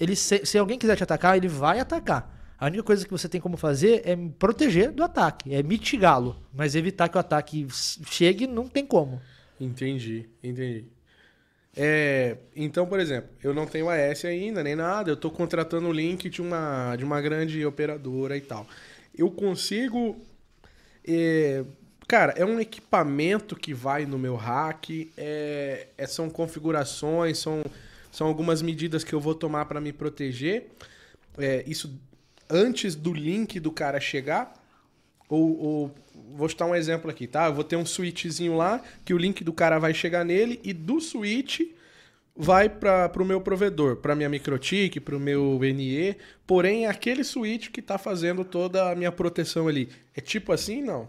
[0.00, 2.36] Ele, se, se alguém quiser te atacar, ele vai atacar.
[2.58, 6.36] A única coisa que você tem como fazer é proteger do ataque, é mitigá-lo.
[6.52, 9.20] Mas evitar que o ataque chegue, não tem como.
[9.60, 10.86] Entendi, entendi.
[11.74, 15.92] É, então, por exemplo, eu não tenho AS ainda, nem nada, eu tô contratando o
[15.92, 18.66] link de uma, de uma grande operadora e tal.
[19.16, 20.16] Eu consigo.
[21.06, 21.64] é,
[22.08, 27.62] cara, é um equipamento que vai no meu hack, é, é- são configurações, são,
[28.10, 30.68] são algumas medidas que eu vou tomar para me proteger.
[31.38, 31.98] É, isso
[32.50, 34.54] antes do link do cara chegar.
[35.32, 35.94] Ou, ou-
[36.34, 37.46] vou citar um exemplo aqui, tá?
[37.46, 40.72] Eu vou ter um switchzinho lá que o link do cara vai chegar nele e
[40.74, 41.60] do switch
[42.36, 46.16] vai para o meu provedor, para minha microtik, para o meu NE.
[46.46, 49.88] Porém, é aquele switch que está fazendo toda a minha proteção ali.
[50.14, 51.08] É tipo assim, não?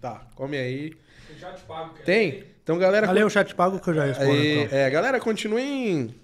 [0.00, 0.92] Tá, come aí.
[1.26, 1.94] Tem chat pago.
[1.94, 2.44] quer Tem?
[2.62, 4.30] Então, galera, Valeu o chat pago que eu já respondo.
[4.30, 4.78] Aí, então.
[4.78, 6.14] é, galera, continuem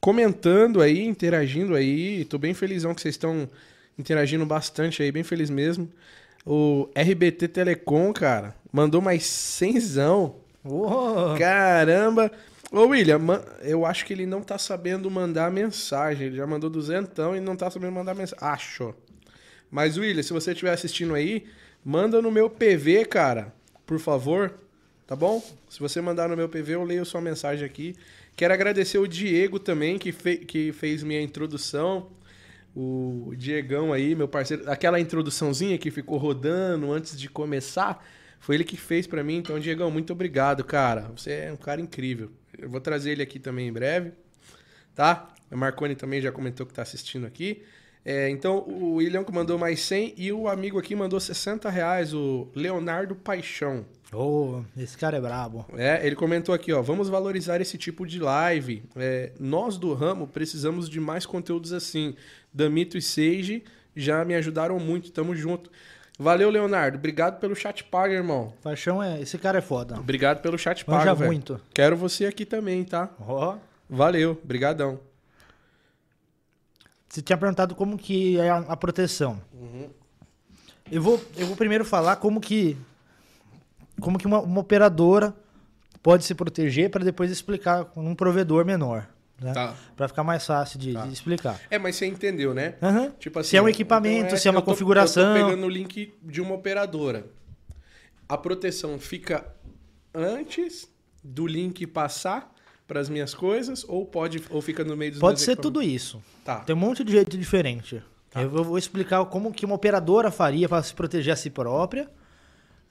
[0.00, 2.24] comentando aí, interagindo aí.
[2.26, 3.48] Tô bem felizão que vocês estão
[3.98, 5.88] interagindo bastante aí, bem feliz mesmo.
[6.44, 10.36] O RBT Telecom, cara, mandou mais cenzão.
[10.64, 11.36] Uou.
[11.38, 12.30] Caramba!
[12.70, 13.20] Ô, William,
[13.60, 16.28] eu acho que ele não tá sabendo mandar mensagem.
[16.28, 18.44] Ele já mandou duzentão e não tá sabendo mandar mensagem.
[18.44, 18.94] Acho.
[19.70, 21.44] Mas, William, se você estiver assistindo aí,
[21.84, 23.52] manda no meu PV, cara.
[23.86, 24.54] Por favor.
[25.06, 25.42] Tá bom?
[25.68, 27.94] Se você mandar no meu PV, eu leio sua mensagem aqui.
[28.34, 32.06] Quero agradecer o Diego também, que, fe- que fez minha introdução.
[32.74, 34.70] O Diegão aí, meu parceiro.
[34.70, 38.04] Aquela introduçãozinha que ficou rodando antes de começar,
[38.40, 39.36] foi ele que fez pra mim.
[39.36, 41.10] Então, Diegão, muito obrigado, cara.
[41.16, 42.30] Você é um cara incrível.
[42.58, 44.12] Eu vou trazer ele aqui também em breve,
[44.94, 45.28] tá?
[45.50, 47.62] O Marconi também já comentou que tá assistindo aqui.
[48.04, 52.12] É, então, o William que mandou mais 100 e o amigo aqui mandou 60 reais,
[52.12, 53.86] o Leonardo Paixão.
[54.12, 55.64] Ô, esse cara é brabo.
[55.74, 58.82] É, ele comentou aqui, ó, vamos valorizar esse tipo de live.
[58.96, 62.14] É, nós do ramo precisamos de mais conteúdos assim.
[62.52, 65.70] Damito e Sage já me ajudaram muito, tamo junto.
[66.18, 66.98] Valeu, Leonardo.
[66.98, 68.52] Obrigado pelo chat pago, irmão.
[68.62, 69.20] Paixão é.
[69.20, 69.98] Esse cara é foda.
[69.98, 71.32] Obrigado pelo chat Manja pago, velho.
[71.32, 71.60] muito.
[71.74, 73.10] Quero você aqui também, tá?
[73.20, 73.56] Ó.
[73.88, 75.00] Valeu, brigadão.
[77.08, 79.40] Você tinha perguntado como que é a, a proteção.
[80.90, 82.76] Eu, vou, eu vou primeiro falar como que
[84.00, 85.34] como que uma, uma operadora
[86.02, 89.06] pode se proteger para depois explicar com um provedor menor,
[89.42, 89.52] né?
[89.52, 89.74] Tá.
[89.96, 91.06] Para ficar mais fácil de, Tá.
[91.06, 91.60] de explicar.
[91.70, 92.74] É, mas você entendeu, né?
[92.82, 93.10] Aham.
[93.18, 95.36] Tipo assim, se é um ó, equipamento, então se é uma eu tô- configuração.
[95.36, 97.26] Eu tô pegando o link de uma operadora.
[98.28, 99.46] A proteção fica
[100.14, 100.88] antes
[101.22, 102.52] do link passar
[102.86, 106.22] para as minhas coisas ou pode ou fica no meio dos Pode ser tudo isso.
[106.44, 106.60] Tá.
[106.60, 108.02] Tem um monte de jeito diferente.
[108.30, 108.42] Tá.
[108.42, 112.08] Eu vou explicar como que uma operadora faria para se proteger a si própria,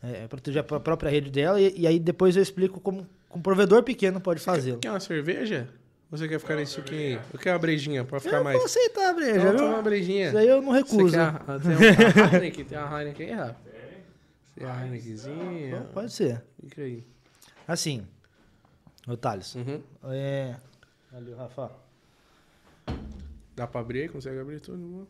[0.02, 3.84] é, proteger a própria rede dela, e, e aí depois eu explico como um provedor
[3.84, 4.80] pequeno pode fazê-lo.
[4.80, 5.68] Quer uma cerveja?
[6.12, 7.14] Você quer ficar nesse aí?
[7.34, 8.58] Eu quero uma brejinha pra ficar Eu mais.
[8.58, 9.68] vou aceitar a breja, Então, viu?
[9.68, 10.28] uma brejinha.
[10.28, 11.12] Isso aí eu não Você recuso.
[11.14, 12.66] quer a, tem uma Heineken?
[12.66, 13.56] Tem uma Heineken aí, Rafa?
[14.56, 15.82] Tem a Heinekenzinha?
[15.94, 16.44] Pode ser.
[16.62, 17.04] Fica aí.
[17.68, 18.06] Assim,
[19.08, 19.82] ô Thales, Uhum.
[20.04, 20.56] é...
[21.14, 21.72] Ali, Rafa.
[23.56, 24.10] Dá pra abrir?
[24.12, 25.08] Consegue abrir tudo?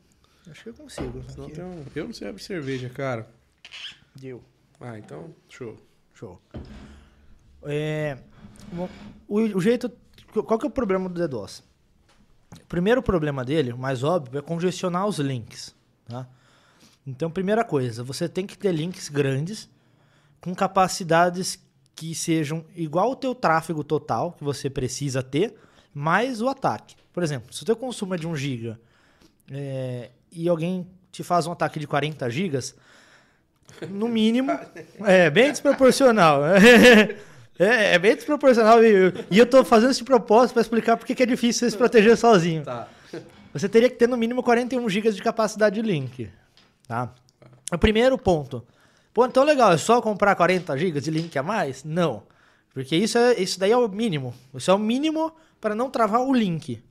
[0.49, 1.24] Acho que eu consigo.
[1.30, 1.56] Senão Aqui.
[1.56, 1.84] tem um...
[1.95, 3.28] Eu não sei abrir cerveja, cara.
[4.16, 4.43] Deu.
[4.80, 5.78] Ah, então, show.
[6.14, 6.39] Show.
[7.64, 8.18] É,
[9.28, 9.91] o, o jeito.
[10.34, 11.63] Qual que é o problema do DDoS?
[12.55, 15.75] O primeiro problema dele, o mais óbvio, é congestionar os links.
[16.07, 16.27] Tá?
[17.05, 19.69] Então, primeira coisa, você tem que ter links grandes
[20.39, 21.59] com capacidades
[21.95, 25.55] que sejam igual ao teu tráfego total que você precisa ter,
[25.93, 26.95] mais o ataque.
[27.13, 28.77] Por exemplo, se o teu consumo é de 1 GB
[29.51, 32.75] é, e alguém te faz um ataque de 40 gigas,
[33.89, 34.51] no mínimo,
[35.05, 36.41] é bem desproporcional.
[37.62, 38.84] É, é bem desproporcional.
[38.84, 41.78] E, e eu tô fazendo esse propósito para explicar por que é difícil você se
[41.78, 42.64] proteger sozinho.
[42.64, 42.88] Tá.
[43.53, 46.30] Você teria que ter no mínimo 41 GB de capacidade de link.
[46.88, 47.14] Tá?
[47.72, 48.66] O primeiro ponto.
[49.14, 51.84] Pô, então legal, é só comprar 40 GB de link a mais?
[51.84, 52.24] Não.
[52.74, 54.34] Porque isso, é, isso daí é o mínimo.
[54.55, 56.82] Isso é o mínimo para não travar o link.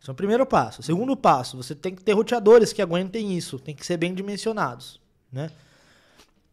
[0.00, 0.80] Esse é o primeiro passo.
[0.80, 3.58] O segundo passo, você tem que ter roteadores que aguentem isso.
[3.58, 5.00] Tem que ser bem dimensionados.
[5.32, 5.50] Né?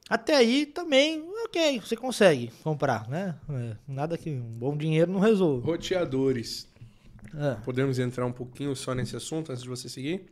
[0.09, 3.35] Até aí também, ok, você consegue comprar, né?
[3.49, 5.65] É, nada que um bom dinheiro não resolva.
[5.65, 6.67] Roteadores.
[7.35, 7.55] É.
[7.63, 10.25] Podemos entrar um pouquinho só nesse assunto antes de você seguir?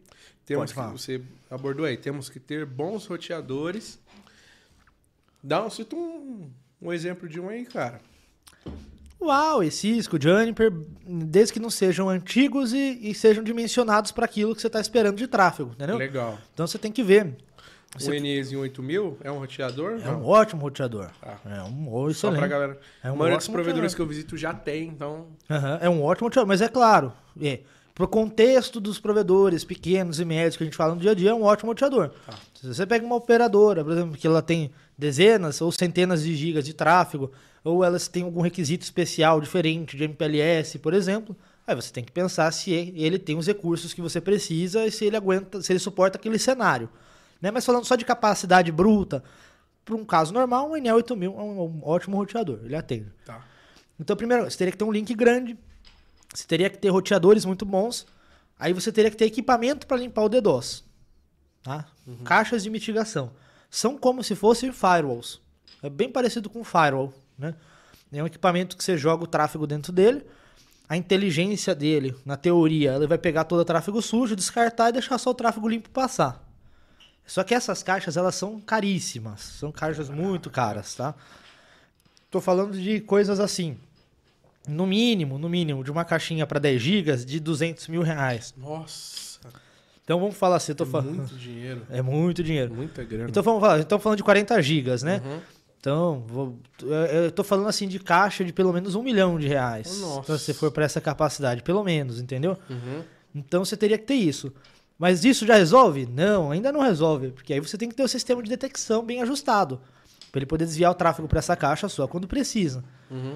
[0.46, 4.00] Temos que, você abordou aí, temos que ter bons roteadores.
[5.42, 6.50] Dá um, cita um,
[6.82, 8.02] um exemplo de um aí, cara.
[9.22, 10.74] Uau, e Cisco, Juniper,
[11.06, 15.16] desde que não sejam antigos e, e sejam dimensionados para aquilo que você está esperando
[15.16, 15.96] de tráfego, entendeu?
[15.96, 16.40] Legal.
[16.54, 17.38] Então você tem que ver.
[17.96, 20.00] O Você- NES em 8000 é um roteador?
[20.04, 20.26] É um Não.
[20.26, 21.10] ótimo roteador.
[21.20, 21.38] Tá.
[21.46, 22.48] É um ó, Só pra excelente.
[22.50, 22.80] galera.
[23.04, 23.96] É um a maioria dos provedores roteador.
[23.96, 25.28] que eu visito já tem, então.
[25.50, 27.12] Aham, é um ótimo roteador, mas é claro,
[27.42, 27.60] é,
[27.94, 31.32] pro contexto dos provedores pequenos e médios que a gente fala no dia a dia,
[31.32, 32.12] é um ótimo roteador.
[32.26, 32.34] Tá.
[32.54, 36.64] Se você pega uma operadora, por exemplo, que ela tem dezenas ou centenas de gigas
[36.64, 37.30] de tráfego,
[37.62, 41.36] ou elas têm algum requisito especial diferente de MPLS, por exemplo,
[41.68, 45.04] aí você tem que pensar se ele tem os recursos que você precisa e se
[45.06, 46.90] ele aguenta, se ele suporta aquele cenário.
[47.42, 47.52] Né?
[47.52, 49.24] Mas falando só de capacidade bruta,
[49.84, 53.12] para um caso normal, um Enel 8000 é um, um ótimo roteador, ele atende.
[53.26, 53.44] Tá.
[54.00, 55.58] Então, primeiro, você teria que ter um link grande,
[56.34, 58.06] você teria que ter roteadores muito bons,
[58.58, 60.84] aí você teria que ter equipamento para limpar o DDoS.
[61.64, 61.86] Tá?
[62.24, 63.32] Caixas de mitigação.
[63.70, 65.40] São como se fossem firewalls.
[65.84, 67.14] É bem parecido com um firewall.
[67.38, 67.56] Né?
[68.12, 70.26] É um equipamento que você joga o tráfego dentro dele,
[70.90, 75.18] a inteligência dele, na teoria, ele vai pegar todo o tráfego sujo, descartar e deixar
[75.18, 76.51] só o tráfego limpo passar.
[77.26, 79.42] Só que essas caixas, elas são caríssimas.
[79.42, 81.16] São caixas muito caras, tá?
[82.30, 83.78] Tô falando de coisas assim.
[84.68, 88.54] No mínimo, no mínimo, de uma caixinha para 10 GB de 200 mil reais.
[88.58, 89.40] Nossa.
[90.04, 91.16] Então vamos falar assim, eu tô É falando.
[91.16, 91.86] muito dinheiro.
[91.90, 92.74] É muito dinheiro.
[92.74, 93.30] Muita grana.
[93.30, 95.22] Então vamos falar, então falando de 40 gigas, né?
[95.26, 95.40] Uhum.
[95.80, 96.90] Então, vou- eu-
[97.24, 100.00] eu tô falando assim de caixa de pelo menos um milhão de reais.
[100.00, 100.20] Nossa.
[100.20, 102.56] Então, se você for para essa capacidade, pelo menos, entendeu?
[102.70, 103.04] Uhum.
[103.34, 104.54] Então você teria que ter isso.
[105.02, 106.06] Mas isso já resolve?
[106.06, 109.20] Não, ainda não resolve, porque aí você tem que ter o sistema de detecção bem
[109.20, 109.82] ajustado,
[110.32, 112.84] para ele poder desviar o tráfego para essa caixa só quando precisa.
[113.10, 113.36] Uhum.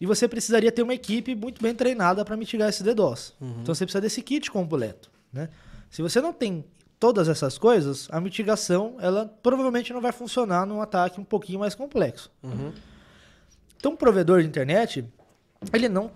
[0.00, 3.32] E você precisaria ter uma equipe muito bem treinada para mitigar esse DDoS.
[3.40, 3.60] Uhum.
[3.62, 5.50] Então você precisa desse kit completo, né?
[5.88, 6.64] Se você não tem
[6.98, 11.76] todas essas coisas, a mitigação ela provavelmente não vai funcionar num ataque um pouquinho mais
[11.76, 12.28] complexo.
[12.42, 12.72] Uhum.
[13.76, 15.08] Então, um provedor de internet,
[15.72, 16.10] ele não.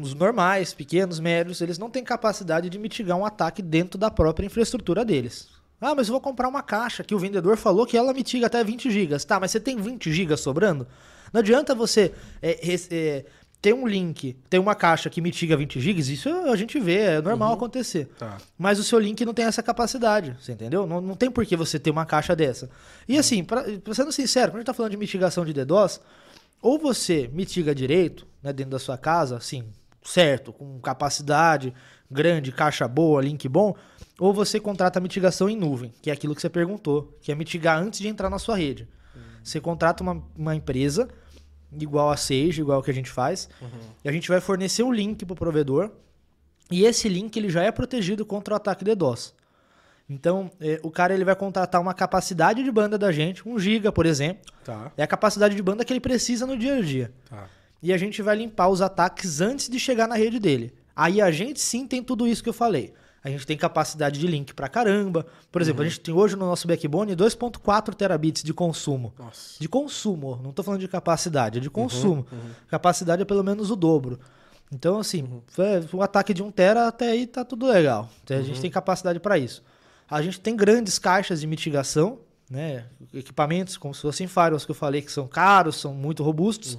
[0.00, 4.46] Os normais, pequenos, médios, eles não têm capacidade de mitigar um ataque dentro da própria
[4.46, 5.48] infraestrutura deles.
[5.80, 8.62] Ah, mas eu vou comprar uma caixa que o vendedor falou que ela mitiga até
[8.64, 9.24] 20 gigas.
[9.24, 10.86] Tá, mas você tem 20 gigas sobrando?
[11.32, 12.58] Não adianta você é,
[12.90, 13.24] é,
[13.60, 17.20] ter um link, ter uma caixa que mitiga 20 gigas, isso a gente vê, é
[17.20, 18.08] normal acontecer.
[18.18, 18.38] Tá.
[18.56, 20.86] Mas o seu link não tem essa capacidade, você entendeu?
[20.86, 22.70] Não, não tem por que você ter uma caixa dessa.
[23.08, 26.00] E assim, pra, pra sendo sincero, quando a gente tá falando de mitigação de DDoS,
[26.62, 29.64] ou você mitiga direito, né, dentro da sua casa, assim,
[30.02, 31.72] certo, com capacidade
[32.10, 33.74] grande, caixa boa, link bom,
[34.18, 37.78] ou você contrata mitigação em nuvem, que é aquilo que você perguntou, que é mitigar
[37.78, 38.88] antes de entrar na sua rede.
[39.42, 41.08] Você contrata uma, uma empresa,
[41.78, 43.48] igual a Sage, igual que a gente faz,
[44.04, 45.90] e a gente vai fornecer um link para o provedor,
[46.70, 49.34] e esse link ele já é protegido contra o ataque DDoS.
[50.08, 53.92] Então, eh, o cara ele vai contratar uma capacidade de banda da gente, 1 GB,
[53.92, 54.90] por exemplo, Tá.
[54.96, 57.12] é a capacidade de banda que ele precisa no dia a dia.
[57.28, 57.46] Tá.
[57.82, 60.72] E a gente vai limpar os ataques antes de chegar na rede dele.
[60.96, 62.92] Aí a gente sim tem tudo isso que eu falei.
[63.22, 65.26] A gente tem capacidade de link pra caramba.
[65.52, 69.12] Por exemplo, a gente tem hoje no nosso backbone 2.4 terabits de consumo.
[69.18, 69.56] Nossa.
[69.60, 72.26] De consumo, não tô falando de capacidade, é de consumo.
[72.68, 74.18] Capacidade é pelo menos o dobro.
[74.72, 78.08] Então, assim, é, um ataque de 1 tera até aí tá tudo legal.
[78.24, 79.62] Então, A gente tem capacidade para isso.
[80.10, 82.18] A gente tem grandes caixas de mitigação,
[82.50, 82.86] né?
[83.12, 86.78] Equipamentos como se fossem firewalls que eu falei que são caros, são muito robustos.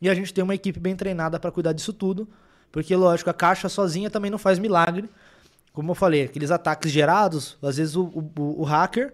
[0.00, 2.28] E a gente tem uma equipe bem treinada para cuidar disso tudo.
[2.70, 5.08] Porque, lógico, a caixa sozinha também não faz milagre.
[5.72, 9.12] Como eu falei, aqueles ataques gerados, às vezes o, o- o hacker,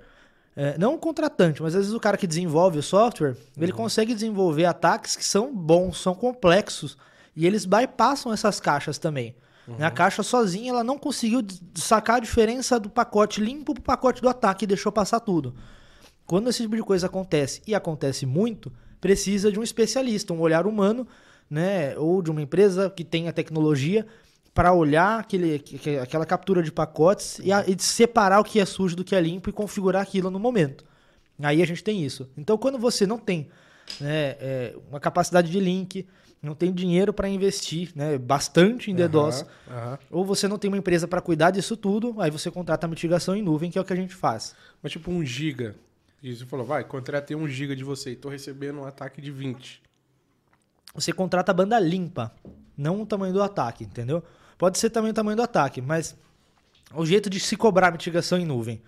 [0.56, 4.14] é, não o contratante, mas às vezes o cara que desenvolve o software, ele consegue
[4.14, 6.96] desenvolver ataques que são bons, são complexos,
[7.36, 9.34] e eles bypassam essas caixas também.
[9.76, 11.42] Né, A caixa sozinha ela não conseguiu
[11.74, 15.54] sacar a diferença do pacote limpo pro pacote do ataque e deixou passar tudo.
[16.26, 20.66] Quando esse tipo de coisa acontece, e acontece muito, precisa de um especialista, um olhar
[20.66, 21.06] humano,
[21.50, 24.06] né, ou de uma empresa que tenha tecnologia
[24.54, 28.64] para olhar aquele, que- aquela captura de pacotes e, a- e separar o que é
[28.66, 30.84] sujo do que é limpo e configurar aquilo no momento.
[31.40, 32.28] Aí a gente tem isso.
[32.36, 33.48] Então, quando você não tem
[34.00, 36.06] né, é, uma capacidade de link,
[36.42, 39.98] não tem dinheiro para investir né, bastante em DDoS, Aham, aham.
[40.10, 43.34] ou você não tem uma empresa para cuidar disso tudo, aí você contrata a mitigação
[43.34, 44.54] em nuvem, que é o que a gente faz.
[44.82, 45.74] Mas tipo um giga.
[46.22, 49.30] E você falou, vai, contratei um giga de você e tô recebendo um ataque de
[49.30, 49.82] 20.
[50.94, 52.32] você contrata a banda limpa,
[52.76, 54.22] não o tamanho do ataque, entendeu?
[54.56, 56.16] Pode ser também o tamanho do ataque, mas
[56.94, 58.80] o jeito de se cobrar mitigação em nuvem.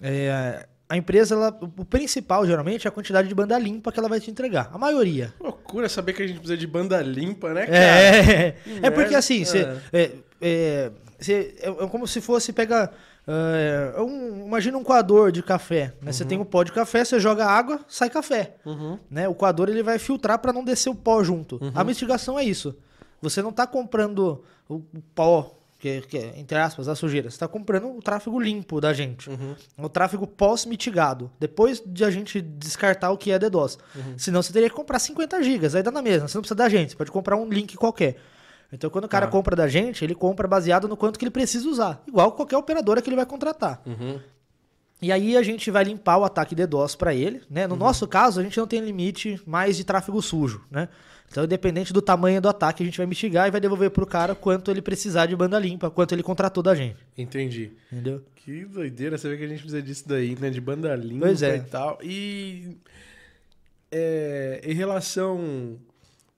[0.00, 4.08] É, a empresa, ela- o principal geralmente é a quantidade de banda limpa que ela
[4.08, 4.70] vai te entregar.
[4.72, 5.32] A maioria.
[5.40, 7.76] Loucura saber que a gente precisa de banda limpa, né, cara?
[7.78, 9.18] É, Que é porque merda.
[9.18, 10.92] assim, você, é, é,
[11.28, 12.90] é como se fosse pega.
[13.28, 15.92] é, um- imagina um coador de café.
[16.00, 16.12] Né?
[16.12, 18.54] Você tem um pó de café, você joga água, sai café.
[18.64, 18.96] Uhum.
[19.10, 19.26] Né?
[19.28, 21.58] O coador ele vai filtrar para não descer o pó junto.
[21.74, 22.76] A mitigação é isso.
[23.20, 24.80] Você não está comprando o
[25.14, 27.28] pó, que, que é, entre aspas, a sujeira.
[27.30, 29.28] Você está comprando o tráfego limpo da gente.
[29.76, 31.30] O tráfego pós-mitigado.
[31.38, 33.78] Depois de a gente descartar o que é DDoS.
[34.16, 35.74] Senão você teria que comprar 50 gigas.
[35.74, 36.28] Aí dá na mesma.
[36.28, 36.90] Você não precisa da gente.
[36.92, 38.16] Você pode comprar um link qualquer.
[38.72, 39.32] Então, quando o cara Tá.
[39.32, 42.02] compra da gente, ele compra baseado no quanto que ele precisa usar.
[42.06, 43.80] Igual qualquer operadora que ele vai contratar.
[43.86, 44.18] Uhum.
[45.00, 47.66] E aí a gente vai limpar o ataque DDoS para ele, né?
[47.66, 47.80] No Uhum.
[47.80, 50.88] nosso caso, a gente não tem limite mais de tráfego sujo, né?
[51.28, 54.34] Então, independente do tamanho do ataque, a gente vai mitigar e vai devolver pro cara
[54.34, 57.72] quanto ele precisar de banda limpa, quanto ele contratou da gente, Entendi.
[57.92, 58.22] entendeu?
[58.36, 60.50] Que doideira você vê que a gente precisa disso daí, né?
[60.50, 61.56] De banda limpa é.
[61.56, 61.98] e tal.
[62.02, 62.76] E
[63.90, 65.78] é, em relação.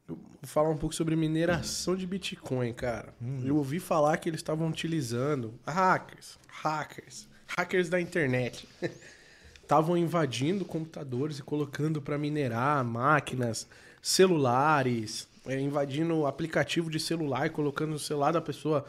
[0.06, 3.12] Vou falar um pouco sobre mineração de Bitcoin, cara.
[3.20, 3.42] Hum.
[3.44, 8.66] Eu ouvi falar que eles estavam utilizando hackers, hackers, hackers da internet.
[9.60, 13.68] Estavam invadindo computadores e colocando para minerar máquinas,
[14.02, 18.84] celulares, é, invadindo o aplicativo de celular e colocando no celular da pessoa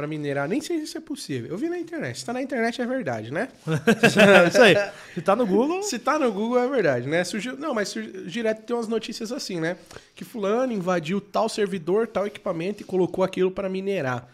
[0.00, 0.48] para minerar.
[0.48, 1.50] Nem sei se isso é possível.
[1.50, 2.18] Eu vi na internet.
[2.18, 3.48] Se tá na internet é verdade, né?
[4.48, 4.74] Isso aí.
[5.12, 7.22] Se tá no Google, Se tá no Google é verdade, né?
[7.22, 9.76] Surgiu, não, mas surgiu, direto tem umas notícias assim, né?
[10.14, 14.26] Que fulano invadiu tal servidor, tal equipamento e colocou aquilo para minerar.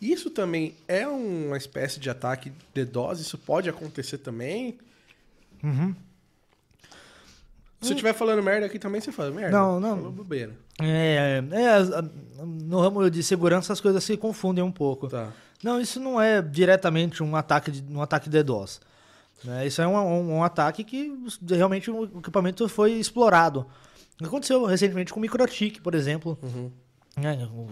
[0.00, 3.20] Isso também é uma espécie de ataque DDoS?
[3.20, 4.76] Isso pode acontecer também?
[5.62, 5.94] Uhum.
[7.86, 9.56] Se eu estiver falando merda aqui também, você fala merda.
[9.56, 9.96] Não, não.
[9.96, 10.52] Falou bobeira.
[10.80, 15.08] É, é, no ramo de segurança as coisas se confundem um pouco.
[15.08, 15.28] Tá.
[15.62, 18.80] Não, isso não é diretamente um ataque de, um ataque DDoS.
[19.44, 19.66] né?
[19.66, 21.12] Isso é um, um- um ataque que
[21.48, 23.66] realmente o equipamento foi explorado.
[24.22, 26.38] Aconteceu recentemente com o Microtik, por exemplo.
[26.42, 26.70] Uhum.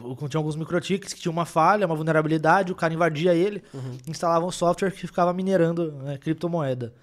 [0.04, 3.62] o- Tinha alguns Microtics que tinham uma falha, uma vulnerabilidade, o cara invadia ele,
[4.06, 6.94] instalava um software que ficava minerando né, criptomoeda.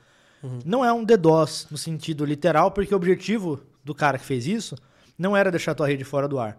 [0.65, 4.75] Não é um DDoS no sentido literal, porque o objetivo do cara que fez isso
[5.17, 6.57] não era deixar a tua rede fora do ar.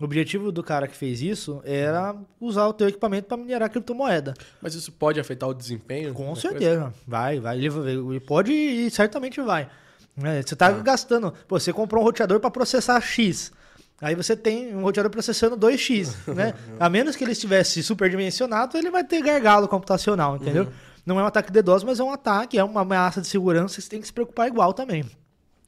[0.00, 4.34] O objetivo do cara que fez isso era usar o teu equipamento para minerar criptomoeda.
[4.60, 6.12] Mas isso pode afetar o desempenho?
[6.12, 6.92] Com certeza.
[7.06, 7.56] Vai, vai.
[7.58, 9.68] Ele, pode e certamente vai.
[10.16, 10.42] né?
[10.42, 11.32] Você tá gastando.
[11.46, 13.52] Pô, você comprou um roteador para processar X.
[14.00, 16.52] Aí você tem um roteador processando 2x, né?
[16.80, 20.66] A menos que ele estivesse superdimensionado, ele vai ter gargalo computacional, entendeu?
[21.06, 23.88] Não é um ataque DDoS, mas é um ataque, é uma ameaça de segurança você
[23.88, 25.04] tem que se preocupar igual também.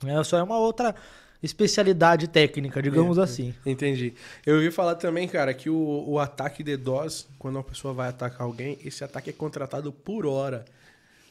[0.04, 0.94] É, só é uma outra
[1.42, 3.54] especialidade técnica, digamos assim.
[3.64, 4.14] Entendi.
[4.44, 8.42] Eu ouvi falar também, cara, que o, o ataque DDoS, quando uma pessoa vai atacar
[8.42, 10.64] alguém, esse ataque é contratado por hora.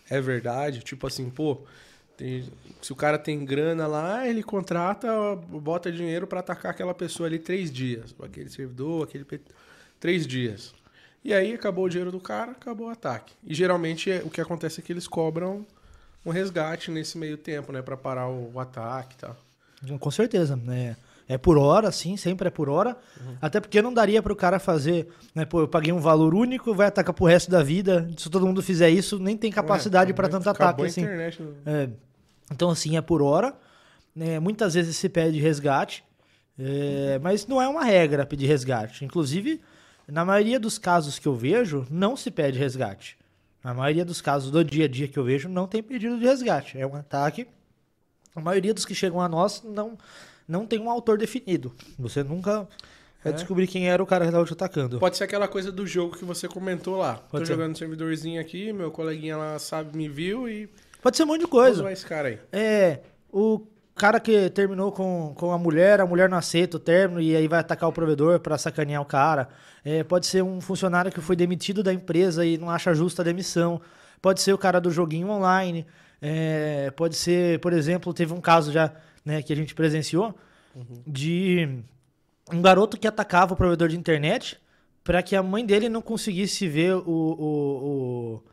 [0.09, 0.81] É verdade?
[0.81, 1.57] Tipo assim, pô,
[2.15, 2.45] tem-
[2.81, 7.39] se o cara tem grana lá, ele contrata, bota dinheiro pra atacar aquela pessoa ali
[7.39, 8.13] três dias.
[8.21, 9.25] Aquele servidor, aquele.
[9.99, 10.73] Três dias.
[11.25, 13.33] E aí acabou o dinheiro do cara, acabou o ataque.
[13.43, 15.65] E geralmente é- o que acontece é que eles cobram
[16.23, 17.81] um resgate nesse meio tempo, né?
[17.81, 19.35] Pra parar o, o ataque e tal.
[19.99, 20.95] Com certeza, né?
[21.27, 22.95] É por hora, sim, sempre é por hora.
[23.41, 25.43] Até porque não daria para o cara fazer, né?
[25.45, 28.07] Pô, eu paguei um valor único, vai atacar pro resto da vida.
[28.15, 31.01] Se todo mundo fizer isso, nem tem capacidade para tanto ataque assim.
[31.01, 31.41] internet.
[31.41, 31.53] né?
[31.65, 31.89] É,
[32.53, 33.55] então, assim, é por hora.
[34.15, 34.39] né?
[34.39, 36.03] muitas vezes se pede resgate,
[36.59, 39.03] é, mas não é uma regra pedir resgate.
[39.03, 39.59] Inclusive,
[40.07, 43.17] na maioria dos casos que eu vejo, não se pede resgate.
[43.63, 46.25] Na maioria dos casos do dia a dia que eu vejo, não tem pedido de
[46.25, 46.77] resgate.
[46.77, 47.47] É um ataque.
[48.35, 49.97] A maioria dos que chegam a nós não,
[50.47, 51.73] não tem um autor definido.
[51.97, 52.67] Você nunca
[53.23, 53.35] vai É?
[53.35, 54.99] descobrir quem era o cara que estava te atacando.
[54.99, 57.15] Pode ser aquela coisa do jogo que você comentou lá.
[57.15, 57.53] Tô Pode ser.
[57.53, 60.69] jogando servidorzinho aqui, meu coleguinha lá sabe, me viu e
[61.01, 61.77] Pode ser um monte de coisa.
[61.77, 62.39] zoar esse cara aí.
[62.51, 62.99] É,
[63.31, 63.59] o
[63.95, 67.47] cara que terminou com, com a mulher, a mulher não aceita o término e aí
[67.47, 69.47] vai atacar o provedor pra sacanear o cara.
[69.83, 73.25] É, pode ser um funcionário que foi demitido da empresa e não acha justa a
[73.25, 73.81] demissão.
[74.21, 75.85] Pode ser o cara do joguinho online.
[76.21, 78.91] É, pode ser, por exemplo, teve um caso já
[79.23, 80.35] né, que a gente presenciou
[81.07, 81.79] de
[82.51, 84.57] um garoto que atacava o provedor de internet
[85.03, 87.85] para que a mãe dele não conseguisse ver o, o-
[88.39, 88.43] o-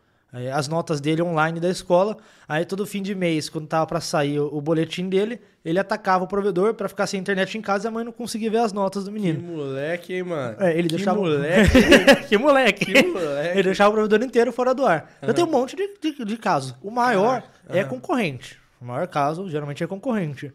[0.55, 2.17] as notas dele online da escola.
[2.49, 6.27] Aí todo fim de mês, quando tava para sair o, boletim dele, ele atacava o
[6.27, 9.05] provedor para ficar sem internet em casa e a mãe não conseguia ver as notas
[9.05, 9.43] do Que menino.
[9.43, 10.57] moleque, hein, mano?
[10.59, 11.71] É, ele que deixava moleque.
[12.29, 12.87] que moleque!
[12.87, 13.59] que moleque.
[13.59, 15.13] Ele deixava o provedor inteiro fora do ar.
[15.21, 16.75] Eu tenho um monte de, de, de casos.
[16.83, 18.59] O maior é concorrente.
[18.81, 20.53] O maior caso, geralmente, é concorrente.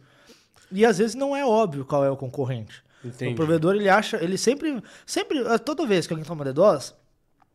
[0.72, 2.84] E às vezes não é óbvio qual é o concorrente.
[3.06, 3.32] Entendi.
[3.32, 6.96] O provedor, ele acha, ele sempre, sempre, toda vez que alguém toma DDoS,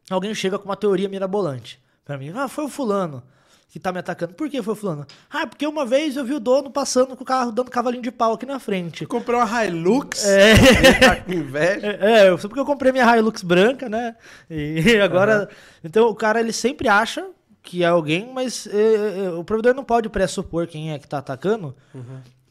[0.09, 1.82] alguém chega com uma teoria mirabolante.
[2.13, 3.23] Pra mim, ah, foi o fulano
[3.71, 4.35] que tá me atacando.
[4.35, 5.07] Por que foi o fulano?
[5.31, 8.13] Ah, porque uma vez eu vi o dono passando com o carro, dando cavalinho de
[8.13, 9.07] pau aqui na frente.
[9.07, 10.23] Comprou uma Hilux.
[10.29, 10.53] É.
[11.01, 11.87] Tá com inveja.
[11.87, 14.15] É, é, só porque eu comprei minha Hilux branca, né?
[14.51, 15.49] E agora.
[15.83, 17.27] Então o cara ele sempre acha
[17.63, 21.17] que é alguém, mas é, é, o provedor não pode pressupor quem é que tá
[21.17, 21.75] atacando,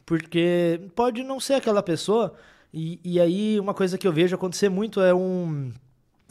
[0.04, 2.34] porque pode não ser aquela pessoa.
[2.74, 5.72] E, e aí uma coisa que eu vejo acontecer muito é um.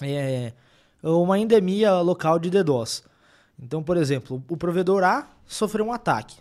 [0.01, 0.51] É,
[1.01, 3.09] uma endemia local de DDoS.
[3.61, 6.37] Então, por exemplo, o provedor A sofreu um ataque.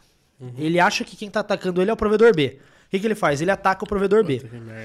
[0.56, 2.58] Ele acha que quem tá atacando ele é o provedor B.
[2.86, 3.40] O que, que ele faz?
[3.40, 4.42] Ele ataca o provedor B.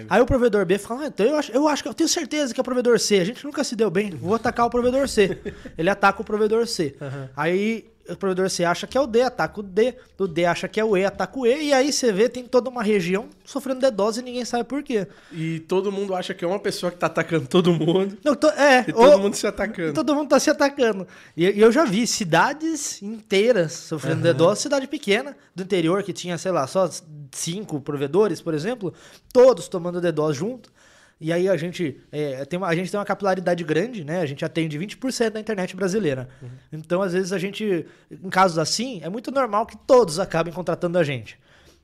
[0.10, 2.54] Aí o provedor B fala, ah, então eu acho, eu acho que eu tenho certeza
[2.54, 3.20] que é o provedor C.
[3.20, 5.40] A gente nunca se deu bem, vou atacar o provedor C.
[5.78, 6.96] Ele ataca o provedor C.
[7.36, 9.96] Aí o provedor C acha que é o D, ataca o D.
[10.18, 11.66] O D acha que é o E, ataca o E.
[11.70, 15.08] E aí você vê, tem toda uma região sofrendo DDoS e ninguém sabe por quê.
[15.32, 18.18] E todo mundo acha que é uma pessoa que tá atacando todo mundo.
[18.24, 19.94] Não, to- é, E todo ou- mundo se atacando.
[19.94, 21.08] Todo mundo tá se atacando.
[21.36, 26.38] E, e eu já vi cidades inteiras sofrendo DDoS, cidade pequena do interior que tinha,
[26.38, 26.90] sei lá, só
[27.32, 28.94] cinco provedores, por exemplo,
[29.34, 30.75] todos tomando DDoS junto.
[31.20, 34.20] E aí a gente, é, tem uma, a gente tem uma capilaridade grande, né?
[34.20, 36.28] A gente atende 20% da internet brasileira.
[36.72, 40.98] Então, às vezes, a gente, em casos assim, é muito normal que todos acabem contratando
[40.98, 41.40] a gente.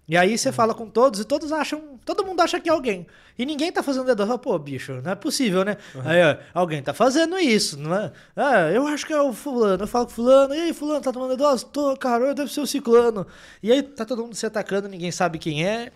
[0.08, 1.98] E aí você fala com todos e todos acham.
[2.04, 3.08] Todo mundo acha que é alguém.
[3.38, 4.06] E ninguém tá fazendo.
[4.18, 5.78] Fala, Pô, bicho, não é possível, né?
[6.04, 8.12] Aí, ó, alguém tá fazendo isso, não é?
[8.36, 9.84] Ah, eu acho que é o fulano.
[9.84, 10.54] Eu falo com fulano.
[10.54, 11.64] E aí, fulano, tá tomando DDoS?
[11.64, 13.26] Tô, cara, deve ser o ciclano.
[13.64, 15.94] E aí tá todo mundo se atacando, ninguém sabe quem é.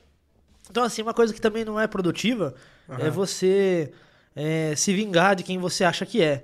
[0.70, 2.56] Então, assim, uma coisa que também não é produtiva
[3.00, 3.92] é você
[4.36, 6.44] é, se vingar de quem você acha que é.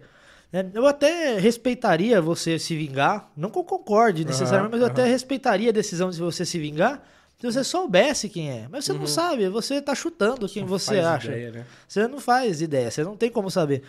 [0.54, 5.06] É, Eu até respeitaria você se vingar, não que eu concorde necessariamente, mas eu até
[5.06, 7.02] respeitaria a decisão de você se vingar
[7.40, 8.68] se você soubesse quem é.
[8.70, 11.02] Mas você não sabe, você tá chutando quem você Uhum.
[11.04, 11.28] Faz acha.
[11.32, 11.66] ideia, né?
[11.88, 13.82] Você não faz ideia, você não tem como saber.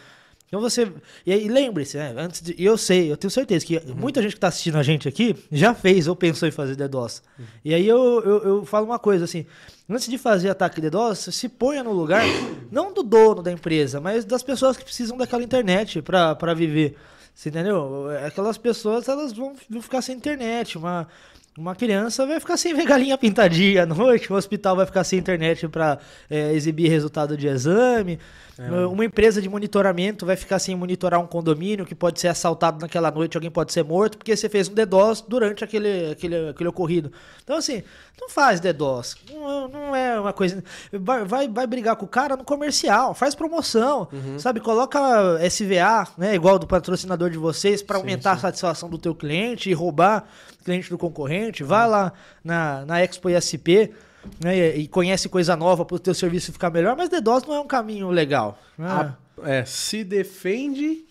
[0.52, 0.92] Então você.
[1.24, 2.14] E aí, lembre-se, né?
[2.14, 4.82] Antes de, e eu sei, eu tenho certeza que muita gente que tá assistindo a
[4.82, 7.22] gente aqui já fez ou pensou em fazer DDoS.
[7.64, 9.46] E aí eu, eu, eu falo uma coisa assim:
[9.88, 12.22] antes de fazer ataque DDoS, se ponha no lugar,
[12.70, 16.98] não do dono da empresa, mas das pessoas que precisam daquela internet pra viver.
[17.34, 18.08] Você entendeu?
[18.26, 20.76] Aquelas pessoas elas vão, vão ficar sem internet.
[20.76, 21.08] Uma,
[21.56, 25.18] uma criança vai ficar sem ver galinha pintadinha à noite, o hospital vai ficar sem
[25.18, 25.98] internet para
[26.30, 28.18] exibir resultado de exame,
[28.90, 33.10] uma empresa de monitoramento vai ficar sem monitorar um condomínio que pode ser assaltado naquela
[33.10, 37.12] noite, alguém pode ser morto porque você fez um DDoS durante aquele, aquele, aquele ocorrido.
[37.42, 37.82] Então, assim,
[38.20, 39.16] não faz DDoS.
[39.32, 40.62] Não, não é uma coisa.
[40.92, 44.08] Vai, vai, brigar com o cara no comercial, faz promoção,
[44.38, 44.60] sabe?
[44.60, 45.00] Coloca
[45.48, 46.34] SVA, né?
[46.34, 50.24] Igual do patrocinador de vocês, para Sim, aumentar a satisfação do teu cliente e roubar
[50.64, 51.64] cliente do concorrente.
[51.64, 52.12] Vai lá
[52.44, 53.92] na, na Expo ISP.
[54.42, 57.60] Né, e conhece coisa nova para o teu serviço ficar melhor, mas DDoS não é
[57.60, 58.58] um caminho legal.
[58.78, 58.86] né?
[58.88, 61.04] A- é, se defende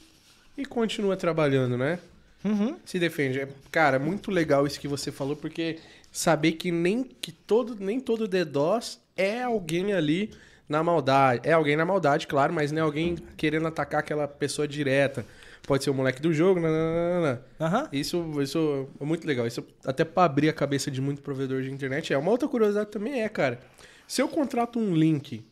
[0.57, 1.99] e continua trabalhando, né?
[2.43, 2.75] Uhum.
[2.85, 3.39] Se defende.
[3.41, 5.79] É, Cara, muito legal isso que você falou, porque
[6.11, 10.31] saber que nem que todo nem todo DDoS é alguém ali
[10.69, 11.41] na maldade.
[11.47, 15.25] É alguém na maldade, claro, mas não é alguém querendo atacar aquela pessoa direta.
[15.71, 17.41] Pode ser o moleque do jogo, nananana.
[17.57, 17.87] Aham.
[17.93, 19.47] Isso, isso é muito legal.
[19.47, 22.17] Isso até pra abrir a cabeça de muito provedor de internet é.
[22.17, 23.57] Uma outra curiosidade também é, cara.
[24.05, 25.45] Se eu contrato um link,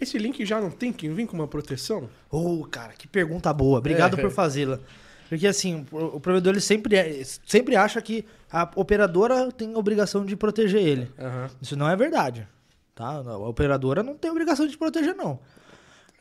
[0.00, 2.10] esse link já não tem que vir com uma proteção?
[2.28, 3.78] Ô, cara, que pergunta boa.
[3.78, 4.20] Obrigado É.
[4.20, 4.80] por fazê-la.
[5.28, 10.24] Porque assim, o provedor ele sempre, é- sempre acha que a operadora tem a obrigação
[10.26, 11.08] de proteger ele.
[11.16, 11.48] Aham.
[11.62, 12.48] Isso não é verdade.
[12.96, 13.06] Tá?
[13.10, 15.38] A operadora não tem obrigação de proteger, não.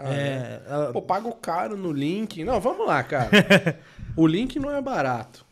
[0.06, 2.44] É, ela- Pô, pago caro no link.
[2.44, 3.30] Não, vamos lá, cara.
[4.16, 5.46] o link não é barato.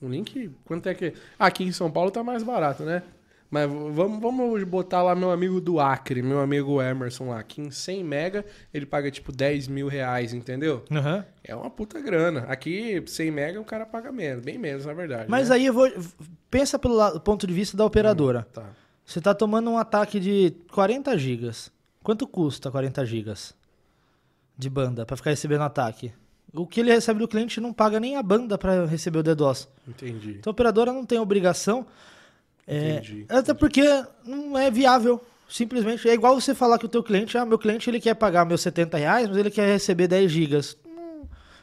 [0.00, 1.14] O link, quanto é que.
[1.38, 3.02] Aqui em São Paulo tá mais barato, né?
[3.50, 7.70] Mas vamos, vamos botar lá meu amigo do Acre, meu amigo Emerson lá, que em
[7.70, 10.82] 100 mega ele paga tipo 10 mil reais, entendeu?
[10.90, 11.22] Aham.
[11.44, 12.46] É uma puta grana.
[12.48, 14.42] Aqui, 100 mega, o cara paga menos.
[14.42, 15.26] Bem menos, na verdade.
[15.28, 15.56] Mas né?
[15.56, 15.86] aí eu vou.
[16.50, 18.46] Pensa pelo lado- ponto de vista da operadora.
[18.52, 18.70] Tá.
[19.04, 21.70] Você tá tomando um ataque de 40 gigas.
[22.02, 23.54] Quanto custa 40 gigas
[24.62, 26.12] de banda pra ficar recebendo ataque?
[26.54, 29.68] O que ele recebe do cliente não paga nem a banda pra receber o DDoS.
[29.88, 30.36] Entendi.
[30.38, 31.86] Então a operadora não tem obrigação.
[32.66, 33.82] É, Entendi, até porque
[34.24, 35.20] não é viável.
[35.48, 36.08] Simplesmente.
[36.08, 38.60] É igual você falar que o teu cliente, ah, meu cliente ele quer pagar meus
[38.62, 40.76] 70 reais, mas ele quer receber 10 gigas.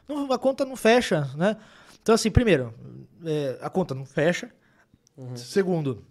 [0.08, 1.56] Não- não- a conta não fecha, né?
[2.02, 2.74] Então, assim, primeiro,
[3.26, 4.50] é, a conta não fecha.
[5.36, 6.04] Segundo,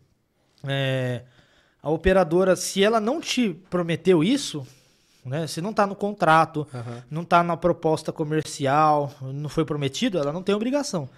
[0.64, 1.22] é,
[1.82, 4.66] a operadora, se ela não te prometeu isso,
[5.24, 5.46] né?
[5.46, 7.02] Se não tá no contrato, Aham.
[7.10, 11.08] não tá na proposta comercial, não foi prometido, ela não tem obrigação.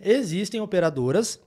[0.00, 1.40] Existem operadoras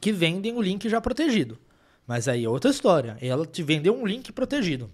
[0.00, 1.58] que vendem o link já protegido.
[2.06, 3.16] Mas aí é outra história.
[3.20, 4.90] Ela te vendeu um link protegido.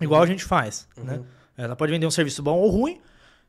[0.00, 1.20] Igual a gente faz, né?
[1.56, 2.98] Ela pode vender um serviço bom ou ruim,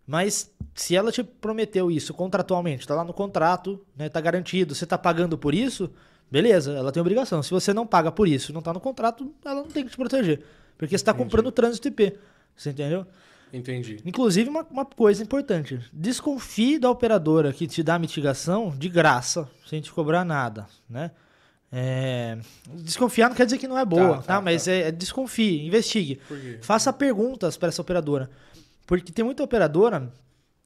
[0.05, 4.85] mas se ela te prometeu isso contratualmente, tá lá no contrato, né, tá garantido, você
[4.85, 5.89] tá pagando por isso,
[6.29, 7.41] beleza, ela tem obrigação.
[7.41, 9.97] Se você não paga por isso, não tá no contrato, ela não tem que te
[9.97, 10.43] proteger,
[10.81, 12.17] porque você tá comprando o trânsito IP.
[12.57, 13.05] Você entendeu?
[13.53, 13.99] Entendi.
[14.03, 19.79] Inclusive, uma, uma coisa importante: desconfie da operadora que te dá mitigação de graça, sem
[19.79, 21.11] te cobrar nada, né?
[21.71, 22.39] É,
[22.73, 24.21] desconfiar não quer dizer que não é boa, Tá, tá?
[24.23, 26.15] tá, Mas é, é desconfie, investigue.
[26.27, 26.57] Por quê?
[26.63, 28.27] Faça perguntas para essa operadora.
[28.87, 30.11] Porque tem muita operadora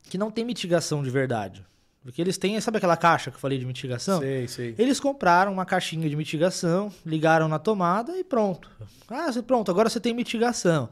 [0.03, 1.61] que não tem mitigação de verdade.
[2.05, 4.19] Porque eles têm, sabe aquela caixa que eu falei de mitigação?
[4.19, 4.75] Sei, sei.
[4.77, 8.69] Eles compraram uma caixinha de mitigação, ligaram na tomada e pronto.
[9.09, 10.87] Ah, pronto, agora você tem mitigação.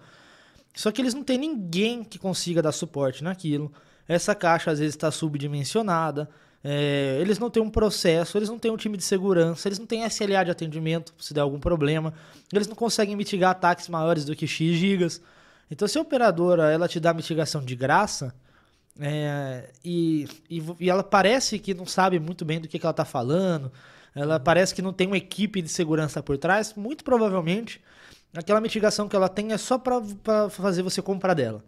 [0.73, 3.71] Só que eles não têm ninguém que consiga dar suporte naquilo.
[4.07, 6.27] Essa caixa às vezes está subdimensionada.
[6.63, 9.85] é, eles não têm um processo, eles não têm um time de segurança, eles não
[9.85, 12.11] têm SLA de atendimento se der algum problema.
[12.51, 15.21] Eles não conseguem mitigar ataques maiores do que X gigas.
[15.69, 18.33] Então, se a operadora ela te dá mitigação de graça,
[18.99, 22.91] é, e, e, e ela parece que não sabe muito bem do que, que ela
[22.91, 23.71] está falando,
[24.15, 27.81] ela parece que não tem uma equipe de segurança por trás, muito provavelmente
[28.35, 30.01] aquela mitigação que ela tem é só para
[30.49, 31.63] fazer você comprar dela.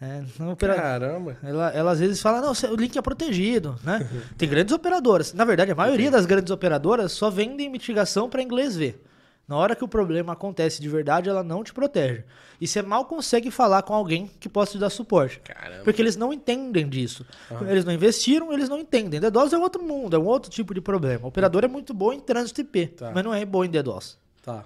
[0.00, 1.36] É, opera- Caramba.
[1.44, 4.08] ela, ela às vezes fala, não, o link é protegido, né?
[4.36, 5.32] Tem grandes operadoras.
[5.32, 9.00] Na verdade, a maioria das grandes operadoras só vendem mitigação para inglês ver.
[9.46, 12.24] Na hora que o problema acontece de verdade, ela não te protege.
[12.60, 15.40] E você mal consegue falar com alguém que possa te dar suporte.
[15.40, 15.82] Caramba.
[15.84, 17.26] Porque eles não entendem disso.
[17.68, 19.20] Eles não investiram, eles não entendem.
[19.20, 21.24] DDoS é outro mundo, é um outro tipo de problema.
[21.24, 23.10] O operador é muito bom em trânsito IP, Tá.
[23.12, 24.16] mas não é bom em DDoS.
[24.42, 24.64] Tá.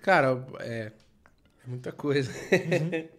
[0.00, 0.92] Cara, é.
[1.64, 2.30] É muita coisa.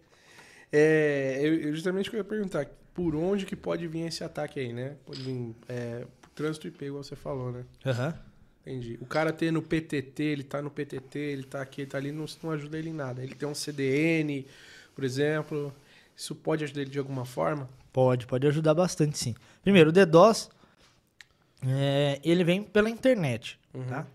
[0.76, 4.72] É, eu, justamente que eu ia perguntar, por onde que pode vir esse ataque aí,
[4.72, 4.96] né?
[5.06, 7.64] Pode vir é, trânsito IP, igual você falou, né?
[7.86, 8.12] Aham.
[8.66, 8.98] Entendi.
[9.00, 12.10] O cara ter no PTT, ele tá no PTT, ele tá aqui, ele tá ali,
[12.10, 13.22] não, não ajuda ele em nada.
[13.22, 14.46] Ele tem um CDN,
[14.94, 15.72] por exemplo.
[16.16, 17.68] Isso pode ajudar ele de alguma forma?
[17.92, 19.34] Pode, pode ajudar bastante, sim.
[19.62, 20.48] Primeiro, o DDoS,
[21.66, 23.58] é, ele vem pela internet,
[23.88, 24.06] tá?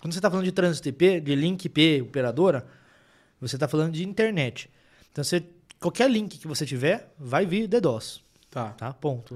[0.00, 2.66] Quando você está falando de trânsito IP, de link IP, operadora,
[3.40, 4.70] você está falando de internet.
[5.12, 5.42] Então, você,
[5.80, 8.70] qualquer link que você tiver, vai vir DDoS, Tá.
[8.70, 8.92] tá?
[8.92, 9.34] Ponto.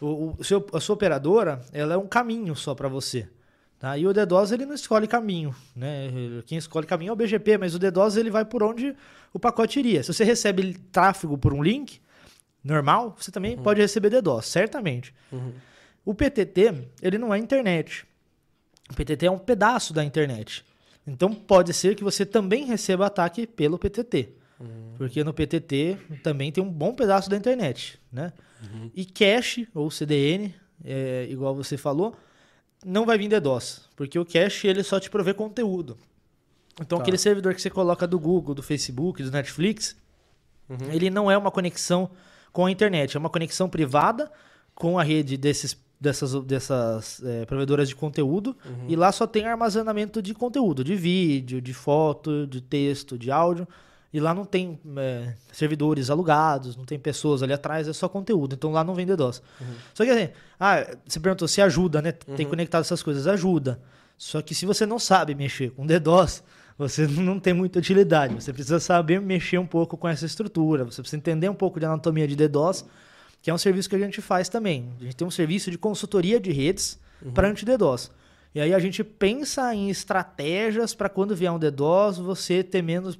[0.00, 3.28] O, o- o seu- a sua operadora, ela é um caminho só para você.
[3.80, 3.96] Tá?
[3.96, 5.56] E o DDoS, ele não escolhe caminho.
[5.74, 6.10] Né?
[6.46, 8.94] Quem escolhe caminho é o BGP, mas o DDoS ele vai por onde
[9.32, 10.02] o pacote iria.
[10.02, 11.98] Se você recebe tráfego por um link
[12.62, 15.14] normal, você também pode receber DDoS, certamente.
[16.04, 18.04] O PTT, ele não é internet.
[18.90, 20.62] O PTT é um pedaço da internet.
[21.06, 24.28] Então pode ser que você também receba ataque pelo PTT.
[24.98, 28.30] Porque no PTT também tem um bom pedaço da internet, né?
[28.94, 30.54] E cache, ou CDN,
[30.84, 32.14] é, igual você falou,
[32.84, 33.88] não vai vir DDoS.
[33.96, 35.96] Porque o cache, ele só te provê conteúdo.
[36.80, 37.02] Então Tá.
[37.02, 39.96] aquele servidor que você coloca do Google, do Facebook, do Netflix,
[40.92, 42.10] ele não é uma conexão
[42.52, 43.16] com a internet.
[43.16, 44.30] É uma conexão privada
[44.74, 48.56] com a rede desses, dessas, dessas é, provedoras de conteúdo.
[48.88, 53.66] E lá só tem armazenamento de conteúdo, de vídeo, de foto, de texto, de áudio.
[54.12, 58.54] E lá não tem é, servidores alugados, não tem pessoas ali atrás, é só conteúdo.
[58.56, 59.40] Então lá não vem DDoS.
[59.94, 62.12] Só que assim, ah, você perguntou se ajuda, né?
[62.12, 63.80] Tem conectado essas coisas, ajuda.
[64.18, 66.42] Só que se você não sabe mexer com DDoS,
[66.76, 68.34] você não tem muita utilidade.
[68.34, 70.84] Você precisa saber mexer um pouco com essa estrutura.
[70.84, 72.84] Você precisa entender um pouco de anatomia de DDoS,
[73.40, 74.92] que é um serviço que a gente faz também.
[75.00, 76.98] A gente tem um serviço de consultoria de redes
[77.32, 78.10] para anti-DDoS.
[78.54, 83.18] E aí a gente pensa em estratégias para quando vier um DDoS você ter menos,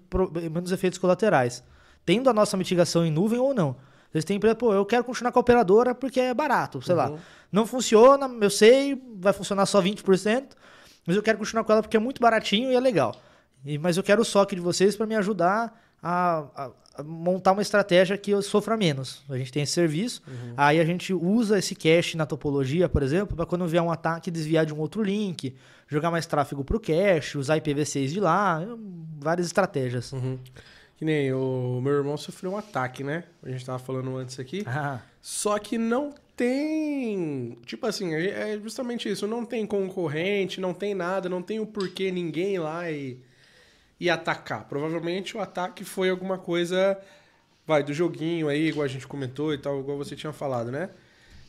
[0.52, 1.62] menos efeitos colaterais.
[2.04, 3.76] Tendo a nossa mitigação em nuvem ou não.
[4.10, 7.12] Vocês têm, pô, eu quero continuar com a operadora porque é barato, sei lá.
[7.52, 10.48] Não funciona, eu sei, vai funcionar só 20%,
[11.06, 13.14] mas eu quero continuar com ela porque é muito baratinho e é legal.
[13.64, 16.70] E- mas eu quero o SOC de vocês para me ajudar a- a
[17.04, 19.22] montar uma estratégia que eu sofra menos.
[19.28, 20.22] A gente tem esse serviço,
[20.56, 24.30] aí a gente usa esse cache na topologia, por exemplo, para quando vier um ataque
[24.30, 25.54] desviar de um outro link,
[25.88, 28.62] jogar mais tráfego para o cache, usar IPv6 de lá,
[29.18, 30.12] várias estratégias.
[30.96, 33.24] Que nem o meu irmão sofreu um ataque, né?
[33.42, 34.64] A gente tava falando antes aqui.
[34.66, 37.56] Ah, Só que não tem.
[37.64, 39.26] Tipo assim, é é justamente isso.
[39.26, 43.18] Não tem concorrente, não tem nada, não tem o porquê ninguém lá e,
[44.00, 44.64] e atacar.
[44.64, 46.98] Provavelmente o ataque foi alguma coisa.
[47.66, 50.90] Vai, do joguinho aí, igual a gente comentou e tal, igual você tinha falado, né?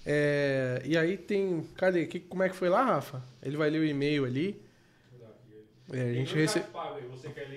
[0.06, 1.66] É, e aí tem.
[1.78, 2.06] Cadê?
[2.06, 3.24] Que, como é que foi lá, Rafa?
[3.42, 4.62] Ele vai ler o e-mail ali.
[5.94, 6.70] É, a gente recebeu.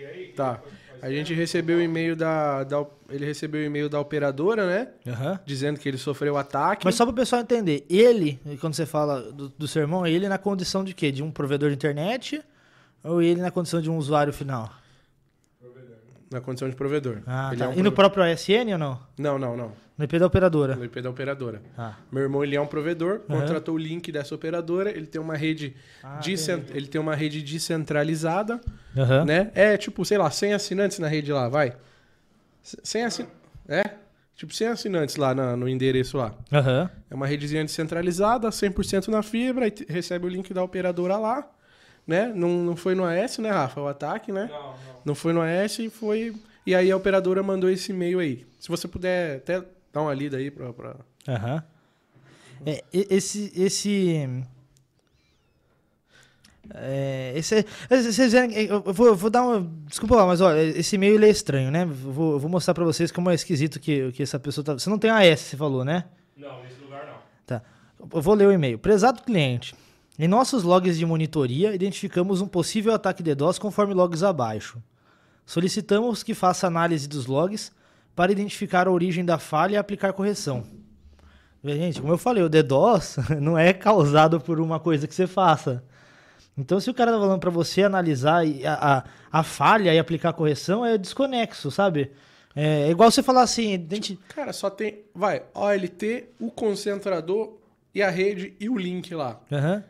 [0.09, 0.33] aí?
[0.35, 0.63] Tá.
[1.03, 2.87] A gente recebeu o e-mail da, da.
[3.11, 4.89] Ele recebeu o e-mail da operadora, né?
[5.07, 5.39] aham.
[5.45, 6.85] Dizendo que ele sofreu ataque.
[6.85, 10.29] Mas só para o pessoal entender, ele, quando você fala do, do seu irmão, ele
[10.29, 11.13] na condição de quê?
[11.13, 12.43] De um provedor de internet
[13.03, 14.73] ou ele na condição de um usuário final?
[16.31, 17.19] Na condição de provedor.
[17.27, 17.67] Ah, tá.
[17.67, 19.01] é um E no próprio ASN ou não?
[19.19, 19.73] Não, não, não.
[19.97, 20.75] No IP da operadora.
[20.75, 21.63] No IP da operadora.
[21.79, 23.41] Ah, Meu irmão, ele é um provedor, Aham.
[23.41, 27.41] contratou o link dessa operadora, ele tem uma rede, Ah, decent- ele tem uma rede
[27.43, 28.61] descentralizada,
[28.97, 29.25] Aham.
[29.25, 29.51] né?
[29.55, 31.77] É tipo, sei lá, 100 assinantes na rede lá, vai.
[32.63, 33.37] 100 assinantes.
[33.69, 33.83] É?
[34.35, 36.35] Tipo, 100 assinantes lá na- no endereço lá.
[36.53, 36.91] Aham.
[37.09, 41.49] É uma redezinha descentralizada, 100% na fibra, te- recebe o link da operadora lá,
[42.07, 42.33] né?
[42.35, 43.81] Não, não foi no AS, né, Rafa?
[43.81, 44.49] O ataque, né?
[44.51, 44.75] Não, não.
[45.05, 46.35] Não foi no AS e foi.
[46.67, 48.47] E aí a operadora mandou esse e-mail aí.
[48.59, 50.73] Se você puder até dar uma lida aí pra.
[50.73, 50.97] pra...
[51.29, 51.63] Aham.
[52.65, 53.53] É, esse.
[53.55, 54.45] Esse.
[56.73, 59.71] É, esse, vocês verem, eu vou, eu vou dar uma.
[59.87, 61.83] Desculpa lá, mas olha, esse e-mail ele é estranho, né?
[61.83, 64.73] Eu Vou, eu vou mostrar pra vocês como é esquisito que, que essa pessoa tá.
[64.73, 66.05] Você não tem AS, você falou, né?
[66.37, 67.17] Não, nesse lugar não.
[67.47, 67.63] Tá.
[68.13, 68.79] Eu vou ler o e-mail.
[68.79, 69.75] Prezado cliente,
[70.19, 74.81] em nossos logs de monitoria, identificamos um possível ataque DDoS conforme logs abaixo.
[75.45, 77.73] Solicitamos que faça análise dos logs
[78.15, 80.65] para identificar a origem da falha e aplicar correção.
[81.65, 85.83] Gente, como eu falei, o DDoS não é causado por uma coisa que você faça.
[86.57, 90.33] Então, se o cara tá falando para você analisar a, a, a falha e aplicar
[90.33, 92.13] correção, é desconexo, sabe?
[92.55, 95.05] É igual você falar assim, dente, Cara, só tem.
[95.13, 97.59] Vai, OLT, o concentrador
[97.93, 99.41] e a rede e o link lá.
[99.51, 99.83] Aham.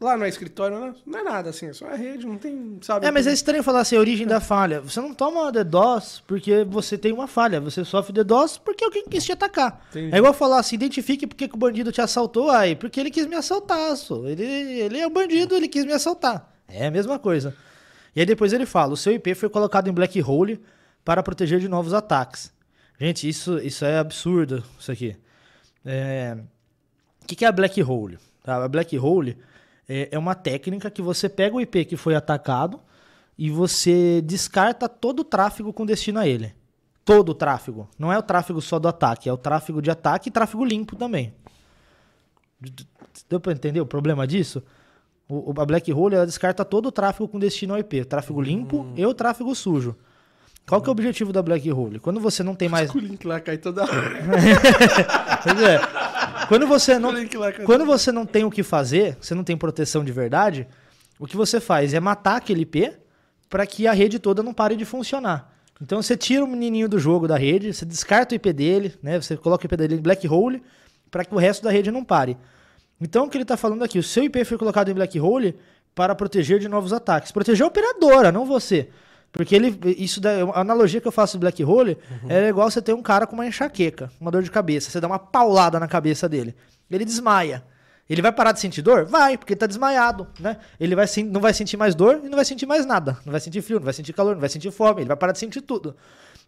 [0.00, 2.78] Lá no escritório não é, não é nada assim, é só a rede, não tem.
[2.82, 3.06] Sabe?
[3.06, 4.80] É, mas é estranho falar assim, a origem da falha.
[4.80, 7.60] Você não toma DDoS porque você tem uma falha.
[7.60, 9.86] Você sofre DDoS porque alguém quis te atacar.
[9.90, 10.14] Entendi.
[10.14, 12.50] É igual falar assim, identifique porque que o bandido te assaltou.
[12.50, 13.96] Aí, porque ele quis me assaltar.
[13.96, 14.26] Só.
[14.26, 16.52] Ele, ele é um bandido, ele quis me assaltar.
[16.68, 17.54] É a mesma coisa.
[18.14, 20.60] E aí depois ele fala, o seu IP foi colocado em black hole
[21.04, 22.52] para proteger de novos ataques.
[22.98, 25.16] Gente, isso, isso é absurdo, isso aqui.
[25.84, 26.36] É,
[27.22, 28.18] O que, que é a black hole?
[28.42, 28.62] Tá?
[28.64, 29.36] A black hole
[29.88, 32.80] é, é uma técnica que você pega o IP que foi atacado
[33.36, 36.54] e você descarta todo o tráfego com destino a ele.
[37.04, 37.88] Todo o tráfego.
[37.98, 40.96] Não é o tráfego só do ataque, é o tráfego de ataque e tráfego limpo
[40.96, 41.34] também.
[43.28, 44.62] Deu pra entender o problema disso?
[45.28, 48.86] O, a Black Hole ela descarta todo o tráfego com destino ao IP, tráfego limpo
[48.96, 49.96] e o tráfego sujo.
[50.66, 51.98] Qual que é o objetivo da Black Hole?
[51.98, 52.94] Quando você não tem mais.
[52.94, 53.92] O link lá cai toda hora.
[55.44, 55.78] Pois é.
[56.48, 57.12] Quando você não,
[57.64, 60.66] quando você não tem o que fazer, você não tem proteção de verdade,
[61.18, 62.92] o que você faz é matar aquele IP
[63.48, 65.52] para que a rede toda não pare de funcionar.
[65.80, 69.20] Então você tira o menininho do jogo da rede, você descarta o IP dele, né?
[69.20, 70.62] Você coloca o IP dele em black hole
[71.10, 72.36] para que o resto da rede não pare.
[73.00, 75.56] Então o que ele está falando aqui, o seu IP foi colocado em black hole
[75.94, 77.30] para proteger de novos ataques.
[77.30, 78.88] Proteger a operadora, não você.
[79.34, 81.98] Porque ele, isso da, a analogia que eu faço do black hole
[82.28, 84.88] é igual você ter um cara com uma enxaqueca, uma dor de cabeça.
[84.90, 86.54] Você dá uma paulada na cabeça dele,
[86.88, 87.64] ele desmaia.
[88.08, 89.06] Ele vai parar de sentir dor?
[89.06, 90.58] Vai, porque ele tá desmaiado, né?
[90.78, 93.18] Ele vai, não vai sentir mais dor e não vai sentir mais nada.
[93.24, 95.32] Não vai sentir frio, não vai sentir calor, não vai sentir fome, ele vai parar
[95.32, 95.96] de sentir tudo.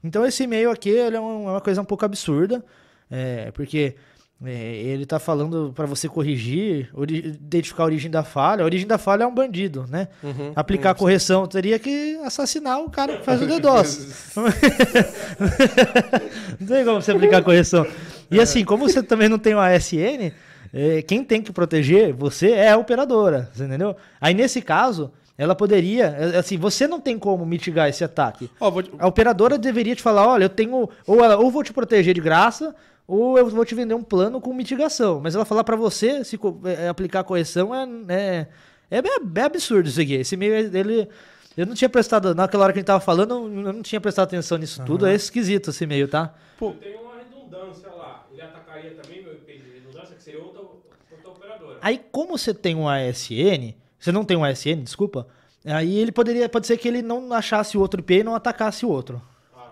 [0.05, 2.65] Então esse e-mail aqui é é uma coisa um pouco absurda,
[3.11, 3.97] é, porque
[4.45, 8.61] é, ele tá falando para você corrigir, identificar a origem da falha.
[8.63, 10.09] A origem da falha é um bandido, né?
[10.23, 10.53] Uhum.
[10.55, 14.35] Aplicar a correção teria que assassinar o cara que faz o DDoS.
[16.61, 17.87] não tem como você aplicar a correção.
[18.31, 20.33] E assim, como você também não tem o ASN,
[20.73, 23.97] é, quem tem que proteger você é a operadora, você entendeu?
[24.21, 28.51] Aí nesse caso, ela poderia, é, assim, você não tem como mitigar esse ataque.
[28.59, 31.73] Vou te- A operadora deveria te falar, olha, eu tenho, ou ela, ou vou te
[31.73, 32.75] proteger de graça,
[33.07, 35.21] ou eu vou te vender um plano com mitigação.
[35.23, 38.47] Mas ela falar pra você se é, aplicar a correção é é,
[38.91, 39.03] é,
[39.37, 40.15] é absurdo isso aqui.
[40.15, 41.09] Esse e-mail ele
[41.57, 44.25] eu não tinha prestado naquela hora que a gente tava falando, eu não tinha prestado
[44.27, 45.07] atenção nisso tudo.
[45.07, 46.35] É esquisito esse e-mail, tá?
[46.59, 48.27] Pô, Tem uma redundância lá.
[48.31, 51.79] Ele atacaria também meu IP de redundância, que seria outra, outra operadora.
[51.81, 55.27] Aí, como você tem um ASN, você não tem um ASN, desculpa,
[55.65, 58.85] aí ele poderia, pode ser que ele não achasse o outro IP e não atacasse
[58.85, 59.21] o outro.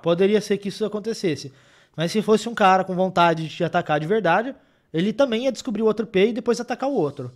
[0.02, 1.52] Poderia ser que isso acontecesse.
[1.96, 4.54] Mas se fosse um cara com vontade de te atacar de verdade,
[4.92, 7.32] ele também ia descobrir o outro IP e depois atacar o outro.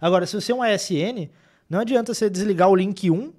[0.00, 1.28] Agora, se você é um ASN,
[1.68, 3.32] não adianta você desligar o link 1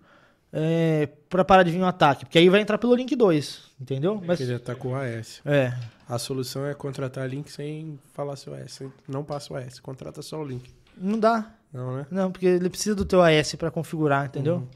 [0.54, 4.22] é, para parar de vir um ataque, porque aí vai entrar pelo link 2, entendeu?
[4.26, 5.42] Mas, ele com o AS.
[5.46, 5.74] é,
[6.08, 8.82] A solução é contratar link sem falar seu AS.
[9.08, 10.70] Não passa o AS, contrata só o link.
[10.98, 11.52] não dá.
[11.74, 12.06] Não, né?
[12.12, 14.68] Não, porque ele precisa do teu AS para configurar, entendeu?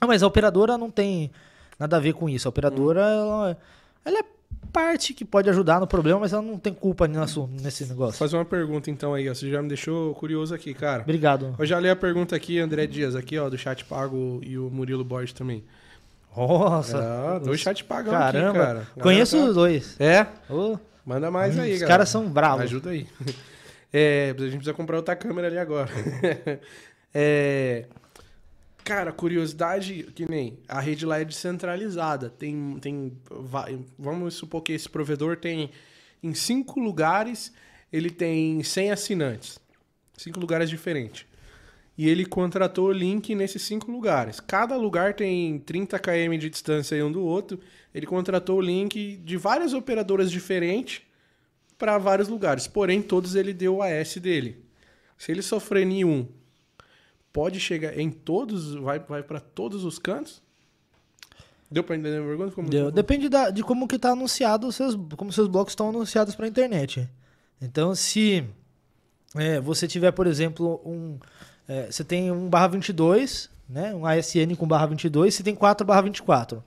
[0.00, 1.30] Ah, mas a operadora não tem
[1.78, 2.48] nada a ver com isso.
[2.48, 3.56] A operadora, ela,
[4.04, 4.24] ela é
[4.72, 8.18] parte que pode ajudar no problema, mas ela não tem culpa nisso, nesse negócio.
[8.18, 9.34] fazer uma pergunta então aí, ó.
[9.34, 11.02] Você já me deixou curioso aqui, cara.
[11.02, 11.54] Obrigado.
[11.58, 14.68] Eu já li a pergunta aqui, André Dias, aqui, ó, do chat pago e o
[14.68, 15.64] Murilo Borges também.
[16.36, 16.98] Nossa.
[16.98, 18.48] Ah, dois chat pagão Caramba.
[18.50, 18.86] aqui, cara.
[19.00, 19.94] Conheço os dois.
[19.96, 20.26] tá- É?
[20.52, 20.76] Ô,
[21.06, 21.86] Manda mais aí, os galera.
[21.88, 22.64] caras são bravos.
[22.64, 23.06] Ajuda aí.
[23.98, 25.90] É, a gente precisa comprar outra câmera ali agora.
[27.18, 27.86] É,
[28.84, 32.28] cara, curiosidade, que nem a rede lá é descentralizada.
[32.28, 35.70] Tem, tem, va- vamos supor que esse provedor tem
[36.22, 37.54] em cinco lugares,
[37.90, 39.58] ele tem 100 assinantes.
[40.14, 41.24] Cinco lugares diferentes.
[41.96, 44.38] E ele contratou o link nesses cinco lugares.
[44.38, 47.58] Cada lugar tem 30 km de distância um do outro.
[47.94, 51.00] Ele contratou o link de várias operadoras diferentes
[51.78, 52.66] para vários lugares.
[52.66, 54.64] Porém, todos ele deu o AS dele.
[55.18, 56.26] Se ele sofrer em um,
[57.32, 60.42] pode chegar em todos, vai, vai para todos os cantos?
[61.70, 62.52] Deu para entender a pergunta?
[62.56, 62.90] Muito Deu.
[62.90, 66.46] Depende da- de como que tá anunciado os seus, como seus blocos estão anunciados para
[66.46, 67.08] a internet.
[67.60, 68.44] Então, se
[69.34, 71.18] é, você tiver, por exemplo, um,
[71.66, 75.84] é, você tem um barra 22, né, um ASN com barra 22, você tem 4
[75.84, 76.62] barra 24.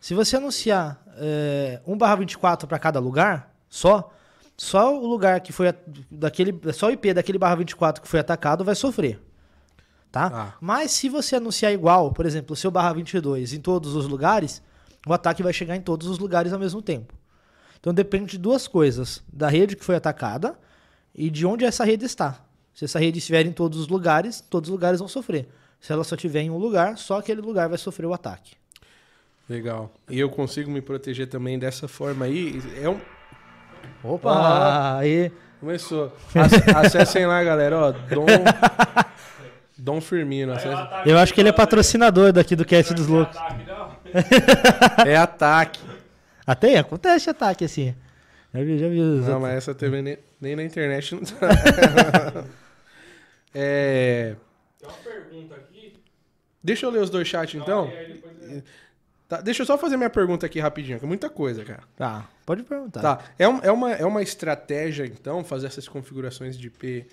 [0.00, 4.12] Se você anunciar é, 1 barra 24 para cada lugar, só,
[4.60, 5.72] só o lugar que foi
[6.10, 9.18] daquele, só o IP daquele barra 24 que foi atacado vai sofrer.
[10.12, 10.30] Tá?
[10.30, 10.54] Ah.
[10.60, 14.62] Mas se você anunciar igual, por exemplo, o seu barra 22 em todos os lugares,
[15.06, 17.14] o ataque vai chegar em todos os lugares ao mesmo tempo.
[17.80, 20.58] Então depende de duas coisas: da rede que foi atacada
[21.14, 22.44] e de onde essa rede está.
[22.74, 25.48] Se essa rede estiver em todos os lugares, todos os lugares vão sofrer.
[25.80, 28.56] Se ela só estiver em um lugar, só aquele lugar vai sofrer o ataque.
[29.48, 29.90] Legal.
[30.10, 32.60] E eu consigo me proteger também dessa forma aí.
[32.76, 33.00] É um...
[34.02, 34.30] Opa!
[34.32, 34.98] Ah.
[34.98, 35.30] Aí.
[35.60, 36.12] Começou.
[36.34, 37.76] Ac- Acessem lá, galera.
[37.78, 38.26] Ó, Dom,
[39.76, 40.52] Dom Firmino.
[40.52, 40.88] Acessem.
[41.06, 43.36] Eu acho que ele é patrocinador daqui do Cast dos Não é Loucos.
[43.36, 45.06] ataque, não.
[45.06, 45.80] É ataque.
[46.46, 47.94] Até acontece ataque assim.
[48.52, 49.00] Já vi, já vi.
[49.00, 51.48] os Não, mas essa TV nem, nem na internet não tá.
[53.54, 54.34] é...
[54.78, 55.94] Tem uma pergunta aqui.
[56.62, 57.88] Deixa eu ler os dois chats então.
[57.88, 58.62] E aí depois-
[59.30, 61.84] Tá, deixa eu só fazer minha pergunta aqui rapidinho, que é muita coisa, cara.
[61.96, 63.00] Tá, pode perguntar.
[63.00, 67.06] Tá, é, um- é, uma, é uma estratégia, então, fazer essas configurações de IP,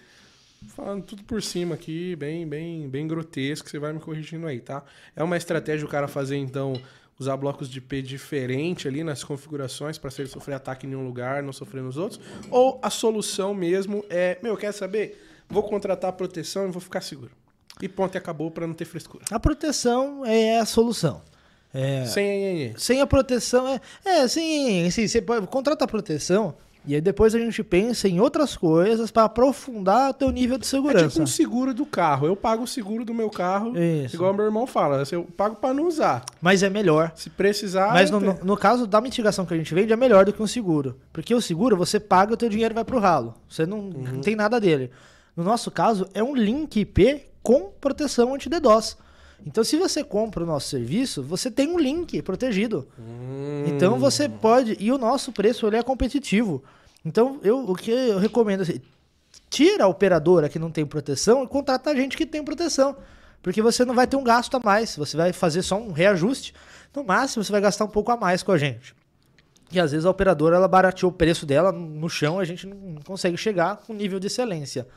[0.76, 4.84] falando tudo por cima aqui, bem, bem, bem grotesco, você vai me corrigindo aí, tá?
[5.16, 6.74] É uma estratégia o cara fazer, então,
[7.20, 11.06] usar blocos de IP diferente ali nas configurações para se ele sofrer ataque em um
[11.06, 12.20] lugar, não sofrer nos outros?
[12.50, 15.24] Ou a solução mesmo é, meu, quer saber?
[15.48, 17.32] Vou contratar proteção e vou ficar seguro.
[17.80, 19.24] E ponto, e acabou para não ter frescura.
[19.30, 21.22] A proteção é a solução.
[21.80, 23.80] É, Sem sem a proteção é.
[24.04, 26.56] É, sim, sim, você pode contrata a proteção
[26.86, 30.66] e aí depois a gente pensa em outras coisas para aprofundar o teu nível de
[30.66, 31.10] É segurança.
[31.10, 32.26] tipo um seguro do carro.
[32.28, 34.16] Eu pago o seguro do meu carro, Isso.
[34.16, 35.04] igual meu irmão fala.
[35.12, 36.24] Eu pago para não usar.
[36.42, 37.12] Mas é melhor.
[37.14, 37.92] Se precisar.
[37.94, 40.42] Mas no, no- no caso da mitigação que a gente vende, é melhor do que
[40.42, 40.98] um seguro.
[41.12, 43.34] Porque o seguro, você paga, o teu dinheiro vai pro ralo.
[43.50, 43.94] Você não, Uhum.
[44.14, 44.90] não tem nada dele.
[45.36, 48.98] No nosso caso, é um link IP com proteção anti-DDoS.
[49.46, 52.88] Então, se você compra o nosso serviço, você tem um link protegido.
[53.00, 53.66] Hum.
[53.68, 54.76] Então, você pode...
[54.80, 56.64] E o nosso preço, ele é competitivo.
[57.06, 58.82] Então, eu, o que eu recomendo, assim,
[59.50, 62.98] tira a operadora que não tem proteção e contrata a gente que tem proteção.
[63.42, 66.54] Porque você não vai ter um gasto a mais, você vai fazer só um reajuste.
[66.94, 68.96] No máximo, você vai gastar um pouco a mais com a gente.
[69.72, 73.02] E às vezes a operadora ela barateou o preço dela no chão, a gente não
[73.06, 74.88] consegue chegar com nível de excelência.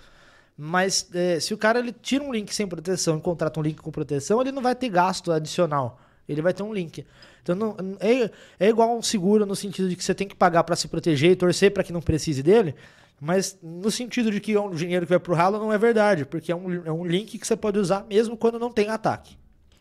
[0.62, 3.80] Mas é, se o cara ele tira um link sem proteção e contrata um link
[3.80, 5.98] com proteção, ele não vai ter gasto adicional.
[6.28, 7.06] Ele vai ter um link.
[7.42, 10.62] Então não, é, é igual um seguro no sentido de que você tem que pagar
[10.64, 12.74] para se proteger e torcer para que não precise dele.
[13.18, 16.26] Mas no sentido de que é um dinheiro que vai pro ralo, não é verdade.
[16.26, 19.38] Porque é um, é um link que você pode usar mesmo quando não tem ataque.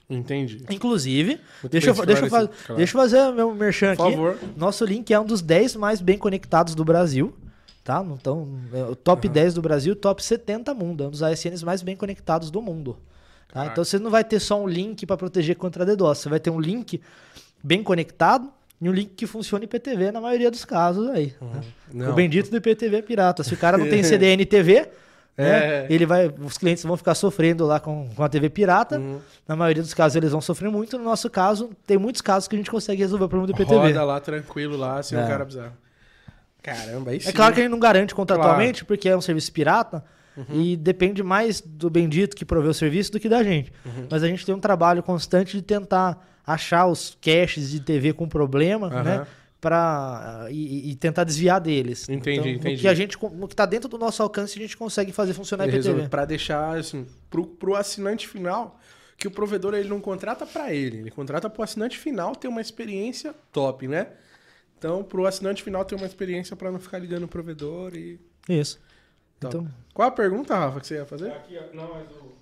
[0.09, 0.63] Entendi.
[0.69, 1.39] Inclusive,
[1.69, 2.77] deixa eu, deixa, eu fa- esclarecido, claro.
[2.77, 4.11] deixa eu fazer meu merchan Por aqui.
[4.13, 4.37] favor.
[4.55, 7.35] Nosso link é um dos 10 mais bem conectados do Brasil.
[7.89, 8.05] Tá?
[8.07, 11.03] Então, é o top 10 do Brasil, top 70 mundo.
[11.05, 12.97] É um dos ASNs mais bem conectados do mundo.
[13.51, 13.65] Tá?
[13.65, 16.19] Então você não vai ter só um link para proteger contra a DDoS.
[16.19, 17.01] Você vai ter um link
[17.63, 18.47] bem conectado
[18.79, 21.33] e um link que funciona IPTV na maioria dos casos aí.
[21.41, 21.61] né?
[21.91, 22.11] Não.
[22.11, 23.43] O bendito do IPTV é pirata.
[23.43, 24.81] Se o cara não tem CDN TV,
[25.35, 25.87] né, É.
[25.89, 28.99] ele vai, os clientes vão ficar sofrendo lá com, com a TV pirata.
[28.99, 29.17] Uhum.
[29.47, 30.95] Na maioria dos casos eles vão sofrer muito.
[30.95, 33.79] No nosso caso, tem muitos casos que a gente consegue resolver o problema do IPTV.
[33.87, 35.23] Roda lá tranquilo lá, sem É.
[35.23, 35.73] o cara precisar.
[36.61, 37.29] Caramba, sim.
[37.29, 38.85] É claro que a gente não garante contratualmente, Claro.
[38.87, 40.03] porque é um serviço pirata
[40.53, 43.71] e depende mais do bendito que provê o serviço do que da gente.
[44.09, 48.27] Mas a gente tem um trabalho constante de tentar achar os caches de TV com
[48.27, 49.03] problema, Aham.
[49.03, 49.27] né?
[49.61, 52.07] Pra, e, e tentar desviar deles.
[52.07, 52.81] Entendi, então, entendi.
[52.81, 55.67] Que, a gente, no que tá dentro do nosso alcance, a gente consegue fazer funcionar
[55.67, 56.07] Ele IPTV.
[56.07, 58.79] Pra deixar, assim, pro, pro assinante final,
[59.17, 62.61] que o provedor ele não contrata pra ele, ele contrata pro assinante final ter uma
[62.61, 64.07] experiência top, né?
[64.79, 68.17] Então, pro assinante final ter uma experiência pra não ficar ligando o provedor e.
[68.47, 68.79] Isso.
[69.39, 69.55] Top.
[69.57, 71.31] Então, Qual a pergunta, Rafa, que você ia fazer?
[71.31, 72.33] Aqui, não, é do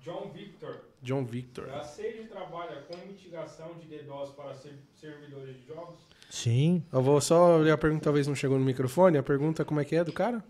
[0.00, 0.76] John Victor.
[1.02, 1.68] John Victor.
[1.70, 5.98] A Sage trabalha com mitigação de DDoS para ser- servidores de jogos?
[6.28, 6.82] sim.
[6.92, 9.18] Eu vou só ler a pergunta, talvez não chegou no microfone.
[9.18, 10.44] A pergunta, como é que é do cara?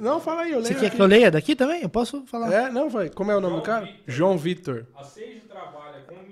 [0.00, 0.80] Não, fala aí, eu Você leio.
[0.80, 0.96] quer aqui.
[0.96, 1.82] que eu leia daqui também?
[1.82, 2.50] Eu posso falar.
[2.52, 3.10] É, não, vai.
[3.10, 3.86] Como é o nome do João cara?
[3.86, 4.04] Victor.
[4.14, 4.86] João Victor.
[4.94, 5.89] A Sage trabalha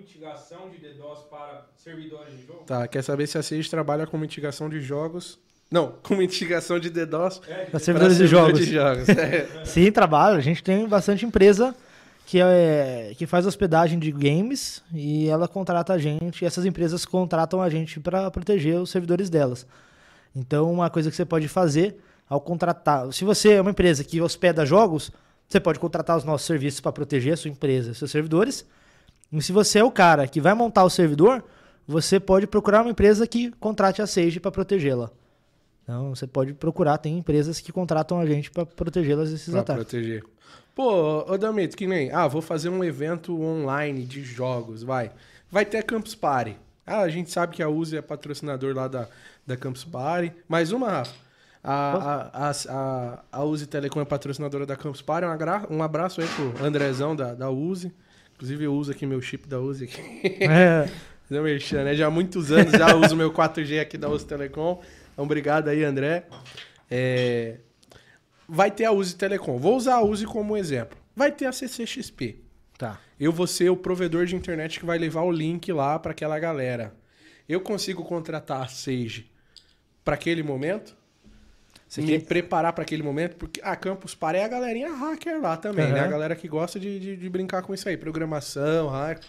[0.09, 2.64] mitigação de DDoS para servidores de jogo?
[2.64, 5.39] Tá, quer saber se a Sage trabalha com mitigação de jogos?
[5.70, 8.59] Não, com mitigação de DDoS É, Para servidores de jogos.
[8.59, 9.09] de jogos.
[9.10, 9.47] É.
[9.66, 10.39] Sim, trabalho.
[10.39, 11.76] A gente tem bastante empresa
[12.24, 16.43] que, é, que faz hospedagem de games e ela contrata a gente.
[16.43, 19.66] E essas empresas contratam a gente para proteger os servidores delas.
[20.35, 21.97] Então, uma coisa que você pode fazer
[22.28, 23.12] ao contratar.
[23.12, 25.10] Se você é uma empresa que hospeda jogos,
[25.47, 28.64] você pode contratar os nossos serviços para proteger a sua empresa, seus servidores.
[29.32, 31.44] E se você é o cara que vai montar o servidor,
[31.86, 35.10] você pode procurar uma empresa que contrate a Sage para protegê-la.
[35.82, 39.84] Então, você pode procurar, tem empresas que contratam a gente para protegê-las desses Pra ataques.
[39.84, 40.22] proteger.
[40.74, 42.12] Pô, ô Damito, que nem.
[42.12, 45.10] Ah, vou fazer um evento online de jogos, vai.
[45.50, 46.56] Vai ter a Campus Party.
[46.86, 49.09] Ah, a gente sabe que a Uzi é patrocinador lá da,
[49.46, 50.32] da Campus Party.
[50.48, 51.14] Mais uma, Rafa.
[51.64, 55.26] A, a, a, a, a Uzi Telecom é patrocinadora da Campus Party.
[55.26, 57.92] Um, agra- um abraço aí pro Andrezão da, da Uzi.
[58.39, 60.01] Inclusive, eu uso aqui meu chip da Uzi aqui.
[60.44, 60.89] É,
[61.36, 61.94] um merchan, né?
[61.97, 64.81] Já há muitos anos já uso meu 4G aqui da Uzi Telecom.
[65.12, 66.24] Então, obrigado aí, André.
[66.89, 67.56] É,
[68.48, 69.59] Vai ter a Uzi Telecom.
[69.59, 70.97] Vou usar a Uzi como exemplo.
[71.16, 72.36] Vai ter a CCXP.
[72.78, 73.01] tá.
[73.19, 76.39] Eu vou ser o provedor de internet que vai levar o link lá para aquela
[76.39, 76.94] galera.
[77.48, 79.28] Eu consigo contratar a Sage
[80.05, 80.97] para aquele momento?
[81.89, 83.36] Você me quer- preparar para aquele momento?
[83.36, 86.01] Porque a Campus Party é a galerinha hacker lá também, né?
[86.01, 86.05] Aham.
[86.05, 87.97] A galera que gosta de, de, de brincar com isso aí.
[87.97, 89.23] Programação, hack,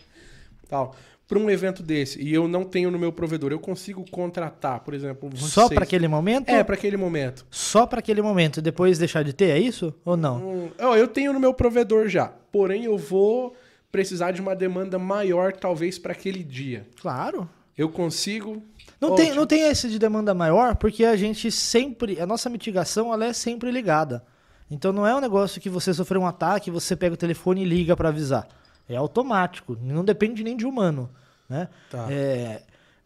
[0.67, 0.95] tal.
[1.27, 4.95] Para um evento desse, e eu não tenho no meu provedor, eu consigo contratar, por
[4.95, 5.75] exemplo, Só vocês.
[5.75, 6.49] para aquele momento?
[6.49, 7.45] É, para aquele momento.
[7.51, 9.93] Só para aquele momento e depois deixar de ter, é isso?
[10.03, 10.37] Ou não?
[10.65, 12.33] Hum, ó, eu tenho no meu provedor já.
[12.51, 13.55] Porém, eu vou
[13.91, 16.87] precisar de uma demanda maior, talvez, para aquele dia.
[16.99, 17.47] Claro.
[17.77, 18.63] Eu consigo.
[18.99, 22.19] Não tem, não tem esse de demanda maior, porque a gente sempre.
[22.19, 24.23] A nossa mitigação ela é sempre ligada.
[24.69, 27.65] Então não é um negócio que você sofreu um ataque, você pega o telefone e
[27.65, 28.47] liga para avisar.
[28.87, 31.09] É automático, não depende nem de humano.
[31.47, 31.67] Né?
[31.89, 32.07] Tá.
[32.11, 32.61] É,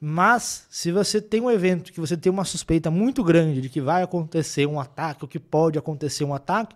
[0.05, 3.79] mas, se você tem um evento que você tem uma suspeita muito grande de que
[3.79, 6.75] vai acontecer um ataque, ou que pode acontecer um ataque,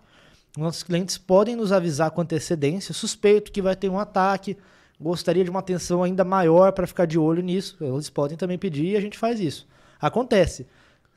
[0.56, 4.56] nossos clientes podem nos avisar com antecedência, suspeito que vai ter um ataque,
[5.00, 7.76] gostaria de uma atenção ainda maior para ficar de olho nisso.
[7.80, 9.66] Eles podem também pedir e a gente faz isso.
[10.00, 10.66] Acontece.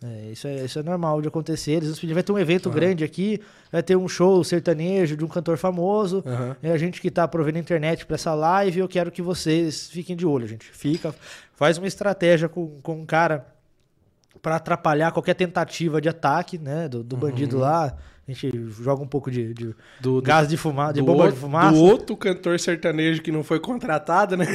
[0.03, 1.73] É, isso, é, isso é normal de acontecer.
[1.73, 3.39] Eles pedem, vai ter um evento grande aqui,
[3.71, 6.23] vai ter um show sertanejo de um cantor famoso.
[6.25, 6.57] Aham.
[6.63, 10.15] É a gente que está provendo internet para essa live, eu quero que vocês fiquem
[10.15, 10.65] de olho, gente.
[10.65, 11.13] Fica,
[11.53, 13.45] faz uma estratégia com, com um cara
[14.41, 17.95] para atrapalhar qualquer tentativa de ataque, né, do, do bandido lá.
[18.27, 19.75] A gente joga um pouco de, de.
[19.99, 21.71] Do, gás de fumaça, de bomba outro- de fumaça.
[21.75, 24.45] Do outro cantor sertanejo que não foi contratado, né?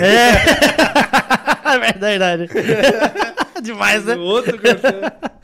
[1.65, 2.49] É verdade.
[3.63, 4.15] Demais, né?
[4.15, 4.93] Do outro cantor.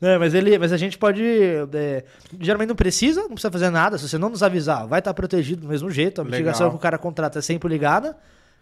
[0.00, 1.22] É, mas ele, mas a gente pode,
[1.74, 2.04] é,
[2.38, 3.98] geralmente não precisa, não precisa fazer nada.
[3.98, 6.20] Se você não nos avisar, vai estar protegido do mesmo jeito.
[6.20, 6.38] A Legal.
[6.38, 8.16] mitigação que o cara contrata é sempre ligada.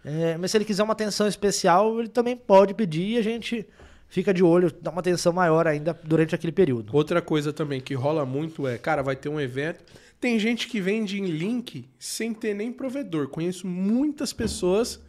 [0.05, 3.66] É, mas se ele quiser uma atenção especial, ele também pode pedir e a gente
[4.09, 6.91] fica de olho, dá uma atenção maior ainda durante aquele período.
[6.95, 9.85] Outra coisa também que rola muito é, cara, vai ter um evento.
[10.21, 13.29] Tem gente que vende em link sem ter nem provedor.
[13.29, 15.01] Conheço muitas pessoas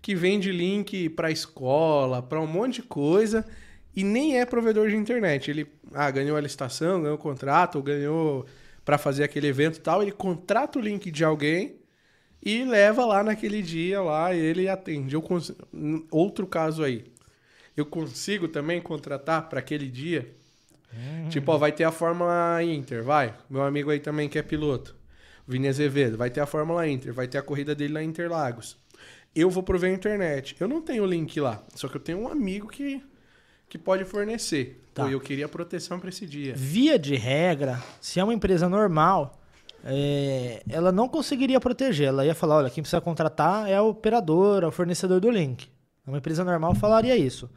[0.00, 3.44] que vende link para escola, para um monte de coisa
[3.96, 5.50] e nem é provedor de internet.
[5.50, 8.46] Ele ah, ganhou a licitação, ganhou o contrato, ou ganhou
[8.84, 11.76] para fazer aquele evento e tal, ele contrata o link de alguém
[12.44, 15.14] e leva lá naquele dia lá ele atende.
[15.14, 15.52] Eu cons...
[16.10, 17.04] Outro caso aí.
[17.76, 20.34] Eu consigo também contratar para aquele dia
[21.28, 23.34] Tipo, ó, vai ter a Fórmula Inter, vai.
[23.48, 24.94] Meu amigo aí também que é piloto.
[25.46, 26.16] Vini Azevedo.
[26.16, 28.76] Vai ter a Fórmula Inter, vai ter a corrida dele lá em Interlagos.
[29.34, 30.56] Eu vou prover a internet.
[30.60, 33.02] Eu não tenho o link lá, só que eu tenho um amigo que,
[33.68, 34.80] que pode fornecer.
[34.94, 35.04] Tá.
[35.04, 36.54] Pô, eu queria proteção pra esse dia.
[36.56, 39.42] Via de regra, se é uma empresa normal,
[39.84, 42.08] é, ela não conseguiria proteger.
[42.08, 45.68] Ela ia falar, olha, quem precisa contratar é a operadora, o fornecedor do link.
[46.06, 47.50] Uma empresa normal falaria isso.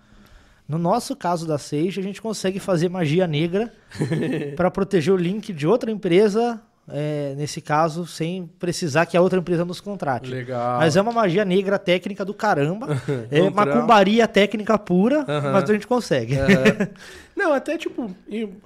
[0.68, 3.72] No nosso caso da Sage, a gente consegue fazer magia negra
[4.56, 9.40] para proteger o link de outra empresa, é, nesse caso, sem precisar que a outra
[9.40, 10.30] empresa nos contrate.
[10.30, 10.80] Legal.
[10.80, 12.88] Mas é uma magia negra técnica do caramba.
[13.32, 13.56] é Um trampo.
[13.56, 15.52] macumbaria técnica pura, Aham.
[15.54, 16.36] mas a gente consegue.
[16.38, 16.90] Aham.
[17.36, 18.10] Não, até tipo,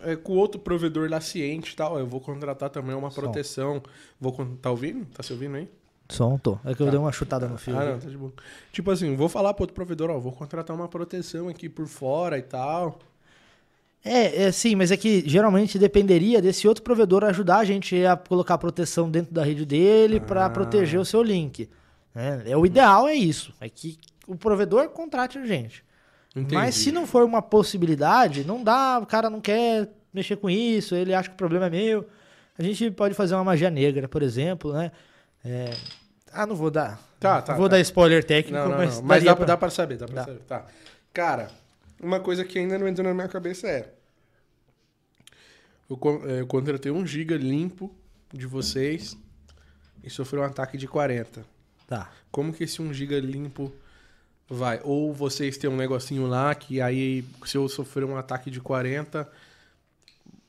[0.04, 3.82] é, com outro provedor lá ciente e tal, eu vou contratar também uma proteção.
[4.20, 5.06] Vou Tá ouvindo?
[5.14, 5.68] Tá se ouvindo aí?
[6.12, 6.58] Som, tô.
[6.66, 7.78] É que eu dei uma chutada no fio.
[7.78, 8.32] Ah, não, tá de boa.
[8.72, 12.38] Tipo assim, vou falar pro outro provedor, ó, vou contratar uma proteção aqui por fora
[12.38, 13.00] e tal.
[14.04, 18.18] É, é, sim, mas é que geralmente dependeria desse outro provedor ajudar a gente a
[18.18, 20.50] colocar proteção dentro da rede dele para Ah.
[20.50, 21.70] proteger o seu link.
[22.14, 22.42] né?
[22.48, 23.98] É, o ideal é isso, é que
[24.28, 25.84] o provedor contrate a gente.
[26.36, 26.56] Entendi.
[26.56, 30.96] Mas se não for uma possibilidade, não dá, o cara não quer mexer com isso,
[30.96, 32.06] ele acha que o problema é meu.
[32.58, 34.92] A gente pode fazer uma magia negra, por exemplo, né?
[35.46, 35.72] É,
[36.34, 37.00] Ah, não vou dar.
[37.20, 37.76] Tá, tá, Vou tá.
[37.76, 39.04] dar spoiler técnico, Não, não, mas, não.
[39.08, 40.24] Mas dá, pra- dá pra saber, dá pra Dá.
[40.26, 40.40] saber.
[40.48, 40.66] Tá.
[41.14, 41.52] Cara,
[42.02, 43.92] uma coisa que ainda não entrou na minha cabeça é.
[45.90, 47.94] Eu, eh, eu contratei um giga limpo
[48.34, 49.18] de vocês
[50.04, 51.44] e sofreu um ataque de 40.
[51.88, 52.10] Tá.
[52.32, 53.72] Como que esse 1 GB limpo
[54.50, 54.80] vai?
[54.84, 59.30] Ou vocês têm um negocinho lá que aí, se eu sofrer um ataque de 40,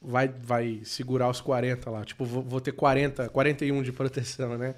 [0.01, 2.05] vai, vai segurar os 40 lá.
[2.05, 4.77] Tipo, vou, vou ter 40, 41 de proteção, né?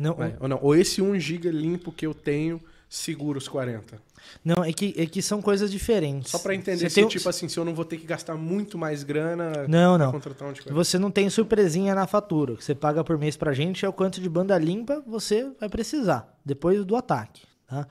[0.00, 0.34] Não, Vai.
[0.40, 2.58] Ou não, ou esse 1 GB limpo que eu tenho
[2.88, 4.00] segura os 40.
[4.44, 6.32] não é, que, é que são coisas diferentes.
[6.32, 8.34] Só pra entender Você se, tem tipo assim, se eu não vou ter que gastar
[8.34, 10.10] muito mais grana Não, não.
[10.10, 10.74] contratar um de 40.
[10.74, 12.54] Você não tem surpresinha na fatura.
[12.54, 15.52] O que você paga por mês pra gente é o quanto de banda limpa você
[15.60, 17.42] vai precisar depois do ataque.
[17.68, 17.86] Tá?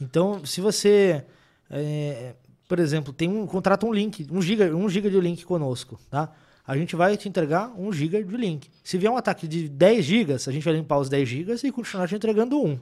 [0.00, 1.24] Então, se você,
[1.70, 2.34] é,
[2.66, 6.32] por exemplo, tem um contrata um link, um giga, um giga de link conosco, tá?
[6.72, 8.70] A gente vai te entregar um giga de link.
[8.82, 11.70] Se vier um ataque de 10 gigas, a gente vai limpar os 10 gigas e
[11.70, 12.80] continuar te entregando um.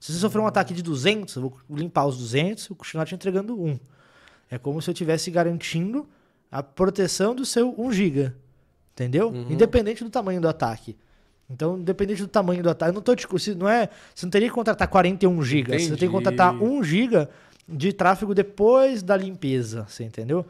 [0.00, 3.14] Se você sofrer um ataque de 200, eu vou limpar os 200 e continuar te
[3.14, 3.78] entregando um.
[4.50, 6.08] É como se eu estivesse garantindo
[6.50, 8.32] a proteção do seu 1 GB.
[8.94, 9.30] Entendeu?
[9.50, 10.96] Independente do tamanho do ataque.
[11.50, 14.48] Então, independente do tamanho do ataque, eu não tô se não é, você não teria
[14.48, 17.28] que contratar 41 GB, você tem que contratar 1 GB
[17.68, 20.46] de tráfego depois da limpeza, você entendeu?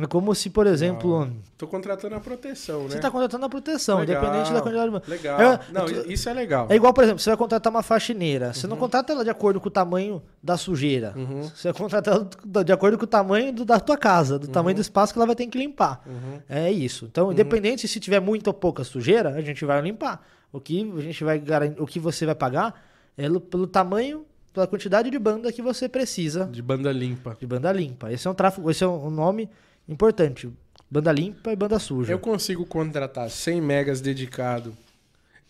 [0.00, 2.90] É como se, por exemplo, Tô contratando a proteção, né?
[2.90, 5.40] você está contratando a proteção, Legal, independente da quantidade de Legal.
[5.40, 6.66] Eu- não, tô- isso é legal.
[6.70, 8.52] é igual, por exemplo, você vai contratar uma faxineira.
[8.52, 8.80] Você não Uhum.
[8.80, 11.14] contrata ela de acordo com o tamanho da sujeira.
[11.54, 14.52] Você vai contratar ela de acordo com o tamanho do- da tua casa, do Uhum.
[14.52, 16.00] tamanho do espaço que ela vai ter que limpar.
[16.48, 17.06] É isso.
[17.10, 20.24] Então, independente se tiver muita ou pouca sujeira, a gente vai limpar.
[20.52, 22.80] O que a gente vai garan- o que você vai pagar
[23.16, 27.36] é lo- pelo tamanho, pela quantidade de banda que você precisa De banda limpa.
[27.38, 28.10] de banda limpa.
[28.12, 29.48] Esse é um tráfego, esse é um nome
[29.88, 30.50] importante.
[30.90, 32.12] Banda limpa e banda suja.
[32.12, 34.74] Eu consigo contratar 100 megas dedicado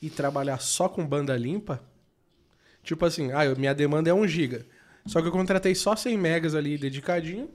[0.02, 1.80] e trabalhar só com banda limpa?
[2.82, 4.64] Tipo assim, ah, minha demanda é 1 giga.
[5.06, 7.48] Só que eu contratei só 100 megas ali dedicadinho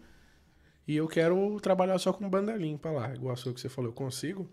[0.88, 3.14] e eu quero trabalhar só com banda limpa lá.
[3.14, 4.50] Igual a sua que você falou, eu consigo?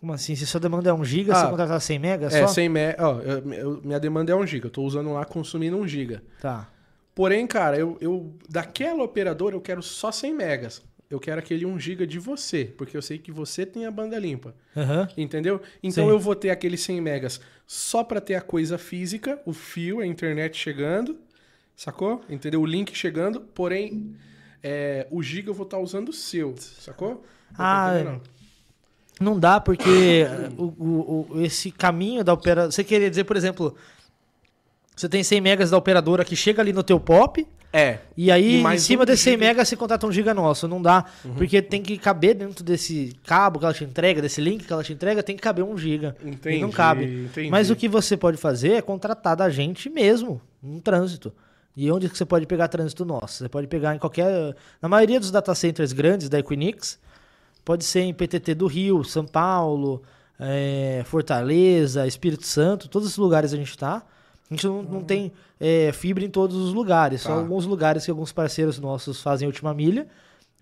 [0.00, 0.34] Como assim?
[0.34, 2.48] Se sua demanda é 1 GB, Ah, você contratar 100 megas É, só?
[2.48, 2.96] 100 megas.
[3.04, 4.66] Ó, eu- eu- minha demanda é 1 giga.
[4.66, 6.22] Eu tô usando lá, consumindo 1 giga.
[6.40, 6.68] Tá.
[7.14, 10.82] Porém, cara, eu, eu daquela operadora eu quero só 100 megas.
[11.10, 14.16] Eu quero aquele 1 giga de você, porque eu sei que você tem a banda
[14.16, 14.54] limpa.
[14.76, 15.08] Aham.
[15.16, 15.60] Entendeu?
[15.82, 16.10] Então Sim.
[16.10, 20.06] eu vou ter aqueles 100 megas só pra ter a coisa física, o fio, a
[20.06, 21.18] internet chegando,
[21.74, 22.22] sacou?
[22.30, 22.60] Entendeu?
[22.62, 24.14] O link chegando, porém
[24.62, 27.24] é, o giga eu vou estar usando o seu, sacou?
[27.50, 28.20] Não tá Ah, não?
[29.20, 30.24] Não dá porque
[30.56, 32.70] o, o- o- esse caminho da operadora...
[32.70, 33.76] Você queria dizer, por exemplo,
[34.94, 37.44] você tem 100 megas da operadora que chega ali no teu pop...
[37.72, 37.98] É.
[38.16, 39.46] E aí, E em cima um desse 100 giga.
[39.46, 40.66] mega, você contrata um giga nosso.
[40.66, 41.04] Não dá,
[41.36, 44.82] porque tem que caber dentro desse cabo que ela te entrega, desse link que ela
[44.82, 46.16] te entrega, tem que caber um giga.
[46.24, 47.26] Entendi, e não cabe.
[47.26, 47.48] entendi.
[47.48, 51.32] Mas o que você pode fazer é contratar da gente mesmo, um trânsito.
[51.76, 53.34] E onde que você pode pegar trânsito nosso?
[53.38, 54.56] Você pode pegar em qualquer...
[54.82, 56.98] Na maioria dos data centers grandes da Equinix,
[57.64, 60.02] pode ser em PTT do Rio, São Paulo,
[60.38, 64.02] eh, Fortaleza, Espírito Santo, todos esses lugares a gente tá.
[64.50, 67.34] A gente não, não tem eh, fibra em todos os lugares, só Tá.
[67.36, 70.06] alguns lugares que alguns parceiros nossos fazem última milha.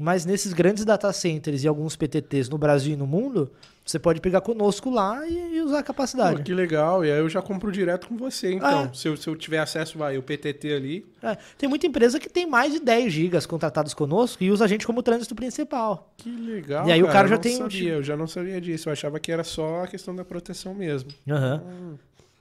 [0.01, 3.51] Mas nesses grandes data centers e alguns PTTs no Brasil e no mundo,
[3.85, 6.37] você pode pegar conosco lá e, e usar a capacidade.
[6.37, 8.83] Pô, que legal, e aí eu já compro direto com você, então.
[8.85, 8.91] É.
[8.95, 11.05] Se, eu, se eu tiver acesso, vai, o PTT ali.
[11.21, 14.69] É, tem muita empresa que tem mais de 10 gigas contratados conosco e usa a
[14.69, 16.13] gente como trânsito principal.
[16.17, 16.87] Que legal.
[16.87, 18.89] E aí o cara eu já não tem um Sabia, Eu já não sabia disso.
[18.89, 21.11] Eu achava que era só a questão da proteção mesmo.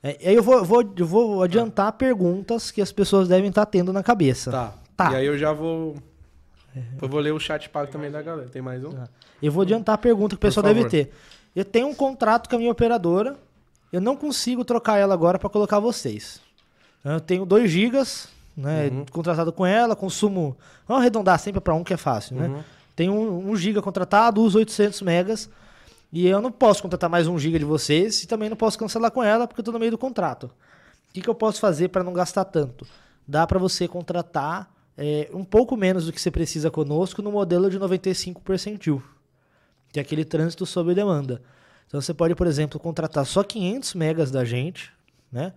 [0.03, 3.91] É, aí eu vou, vou- eu vou adiantar perguntas que as pessoas devem estar tendo
[3.91, 4.51] na cabeça.
[4.51, 4.73] Tá.
[4.95, 5.11] Tá.
[5.13, 5.95] E aí eu já vou.
[7.01, 8.49] Eu vou ler o chat pago também da galera.
[8.49, 8.91] Tem mais um?
[9.41, 11.11] Eu vou adiantar a pergunta que o pessoal deve ter.
[11.55, 13.35] Eu tenho um contrato com a minha operadora,
[13.91, 16.39] eu não consigo trocar ela agora para colocar vocês.
[17.03, 19.05] Eu tenho 2 gigas, né, Uhum.
[19.09, 20.55] contratado com ela, consumo...
[20.87, 22.47] Vamos arredondar sempre para um que é fácil, né?
[22.47, 22.59] Uhum.
[22.95, 25.49] Tenho 1 um, giga contratado, uso 800 megas,
[26.11, 28.77] e eu não posso contratar mais 1 um giga de vocês, e também não posso
[28.77, 30.45] cancelar com ela, porque eu estou no meio do contrato.
[31.09, 32.87] O que, que eu posso fazer para não gastar tanto?
[33.27, 37.69] Dá para você contratar é, um pouco menos do que você precisa conosco no modelo
[37.69, 39.03] de 95 percentil,
[39.91, 41.41] que é aquele trânsito sob demanda.
[41.87, 44.91] Então você pode, por exemplo, contratar só 500 megas da gente,
[45.31, 45.53] né?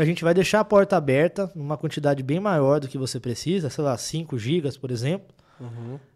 [0.00, 3.70] A gente vai deixar a porta aberta numa quantidade bem maior do que você precisa,
[3.70, 5.34] sei lá, 5 gigas, por exemplo.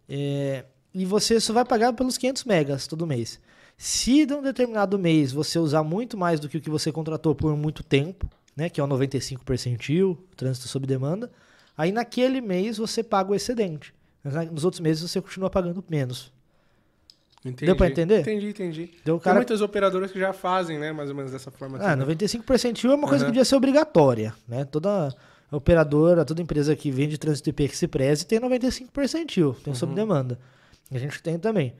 [0.07, 3.39] É, e você só vai pagar pelos 500 megas todo mês.
[3.83, 7.33] Se de um determinado mês você usar muito mais do que o que você contratou
[7.33, 11.31] por muito tempo, né, que é o 95 percentil, trânsito sob demanda,
[11.75, 13.91] aí naquele mês você paga o excedente.
[14.51, 16.31] Nos outros meses você continua pagando menos.
[17.43, 17.65] Entendi.
[17.65, 18.19] Deu pra entender?
[18.19, 18.91] Entendi, entendi.
[19.01, 20.91] Então, o Tem cara- muitas operadoras que já fazem, né?
[20.91, 21.77] Mais ou menos dessa forma.
[21.77, 22.01] Ah, também.
[22.01, 23.31] 95 percentil é uma coisa Aham.
[23.31, 24.63] que devia ser obrigatória, né?
[24.63, 25.11] Toda
[25.51, 29.95] operadora, toda empresa que vende trânsito IP que se preze tem 95 percentil, tem sob
[29.95, 30.37] demanda.
[30.91, 31.73] A gente tem também.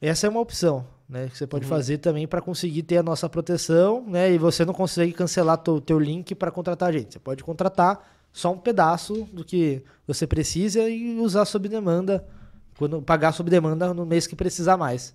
[0.00, 1.28] Essa é uma opção, né?
[1.28, 4.32] Que você pode fazer também para conseguir ter a nossa proteção, né?
[4.32, 7.12] E você não consegue cancelar o teu link para contratar a gente.
[7.12, 12.26] Você pode contratar só um pedaço do que você precisa e usar sob demanda,
[12.78, 15.14] quando pagar sob demanda no mês que precisar mais.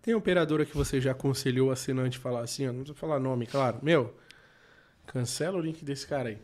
[0.00, 3.18] Tem operadora que você já aconselhou o assinante a falar assim, ó, não precisa falar
[3.20, 3.76] nome, claro.
[3.82, 4.14] Meu,
[5.06, 6.38] cancela o link desse cara aí.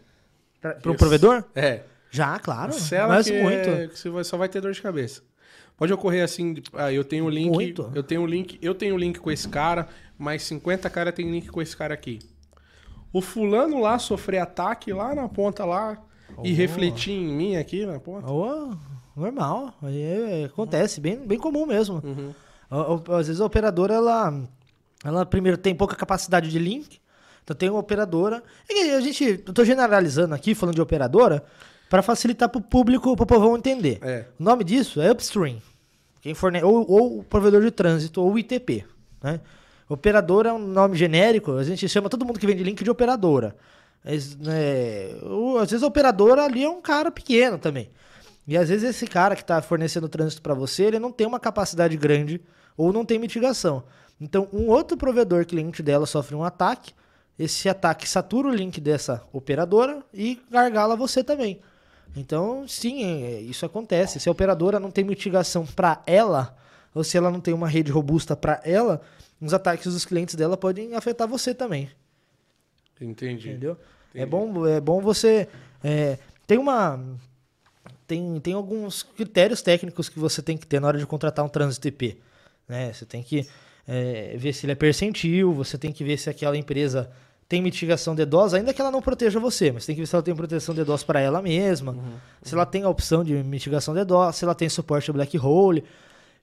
[0.60, 0.98] Para um Yes.
[0.98, 1.44] provedor?
[1.54, 1.82] É.
[2.10, 2.72] Já, claro.
[2.72, 3.68] Cancela Mas que, muito.
[3.68, 5.22] é- que você só vai ter dor de cabeça.
[5.76, 7.90] Pode ocorrer assim, ah, eu tenho o link, Muito.
[7.94, 9.88] eu tenho o link, eu tenho o link com esse cara,
[10.18, 12.18] mais 50 cara tem link com esse cara aqui.
[13.12, 16.02] O fulano lá sofrer ataque lá na ponta lá
[16.42, 16.56] e Oh.
[16.56, 18.30] refletir em mim aqui na ponta.
[18.30, 18.74] Ô,
[19.14, 19.74] normal.
[19.82, 22.02] Aí é- acontece, bem, bem comum mesmo.
[22.04, 22.32] Uhum.
[23.14, 24.42] Às vezes a operadora, ela,
[25.04, 26.98] ela primeiro tem pouca capacidade de link.
[27.44, 28.42] Então tem uma operadora.
[28.66, 31.44] Que a gente, eu tô generalizando aqui, falando de operadora,
[31.88, 33.98] para facilitar pro público, pro povão entender.
[34.02, 34.24] É.
[34.38, 35.60] O nome disso é upstream.
[36.20, 36.62] Quem forne...
[36.62, 38.84] ou, ou o provedor de trânsito, ou o ITP.
[39.22, 39.40] Né?
[39.88, 43.54] Operadora é um nome genérico, a gente chama todo mundo que vende link de operadora.
[44.04, 44.36] Mas,
[45.22, 47.90] o- às vezes a operadora ali é um cara pequeno também.
[48.48, 51.40] E às vezes esse cara que está fornecendo trânsito para você, ele não tem uma
[51.40, 52.40] capacidade grande
[52.76, 53.82] ou não tem mitigação.
[54.20, 56.92] Então, um outro provedor cliente dela sofre um ataque,
[57.38, 61.60] esse ataque satura o link dessa operadora e gargala você também.
[62.14, 64.20] Então, sim, é- isso acontece.
[64.20, 66.56] Se a operadora não tem mitigação para ela,
[66.94, 69.00] ou se ela não tem uma rede robusta para ela,
[69.40, 71.90] os ataques dos clientes dela podem afetar você também.
[73.00, 73.50] Entendi.
[73.50, 73.76] Entendeu?
[74.14, 74.30] É Entendi.
[74.30, 75.48] bom, é bom você.
[75.84, 76.98] é, tem uma.
[78.06, 81.48] Tem, tem alguns critérios técnicos que você tem que ter na hora de contratar um
[81.48, 82.16] trânsito IP.
[82.68, 82.92] Né?
[82.92, 83.46] Você tem que
[83.86, 87.10] é, ver se ele é percentil, você tem que ver se aquela empresa
[87.48, 90.14] tem mitigação de DOS, ainda que ela não proteja você, mas tem que ver se
[90.14, 91.96] ela tem proteção de DOS para ela mesma,
[92.42, 95.84] se ela tem a opção de mitigação de DOS, se ela tem suporte black hole,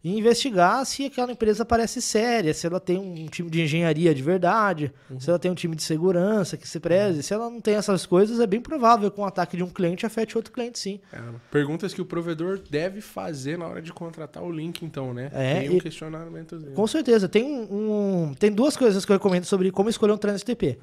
[0.03, 4.21] e investigar se aquela empresa parece séria, se ela tem um time de engenharia de
[4.21, 7.23] verdade, se ela tem um time de segurança que se preze.
[7.23, 10.05] Se ela não tem essas coisas, é bem provável que um ataque de um cliente
[10.05, 10.99] afete outro cliente, sim.
[11.13, 11.19] É,
[11.49, 15.29] perguntas que o provedor deve fazer na hora de contratar o link, então, né?
[15.33, 16.59] É, Tem um questionamento.
[16.75, 17.29] Com certeza.
[17.29, 20.77] Tem, um, um- tem duas coisas que eu recomendo sobre como escolher um trânsito IP.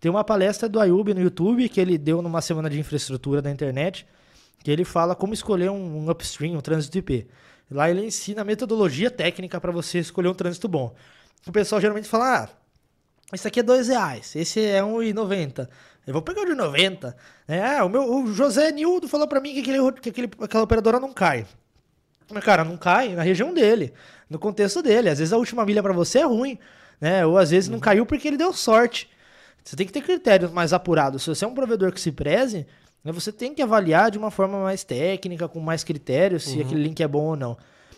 [0.00, 3.50] Tem uma palestra do Ayub no YouTube que ele deu numa semana de infraestrutura da
[3.50, 4.06] internet,
[4.62, 7.26] que ele fala como escolher um, um upstream, um trânsito IP.
[7.70, 10.94] Lá ele ensina a metodologia técnica para você escolher um trânsito bom.
[11.46, 12.48] O pessoal geralmente fala, ah,
[13.32, 15.68] esse aqui é dois reais, esse é 1,90.
[16.06, 17.16] Eu vou pegar o de 90.
[17.48, 21.00] É, o, meu, o José Nildo falou para mim que, aquele, que aquele, aquela operadora
[21.00, 21.46] não cai.
[22.30, 23.92] Mas, cara, não cai na região dele,
[24.28, 25.08] no contexto dele.
[25.08, 26.58] Às vezes a última milha pra você é ruim,
[27.00, 27.24] né?
[27.24, 29.10] Ou às vezes não caiu porque ele deu sorte.
[29.62, 31.22] Você tem que ter critérios mais apurados.
[31.22, 32.66] Se você é um provedor que se preze, né,
[33.12, 37.02] você tem que avaliar de uma forma mais técnica, com mais critérios, se aquele link
[37.02, 37.56] é bom ou não.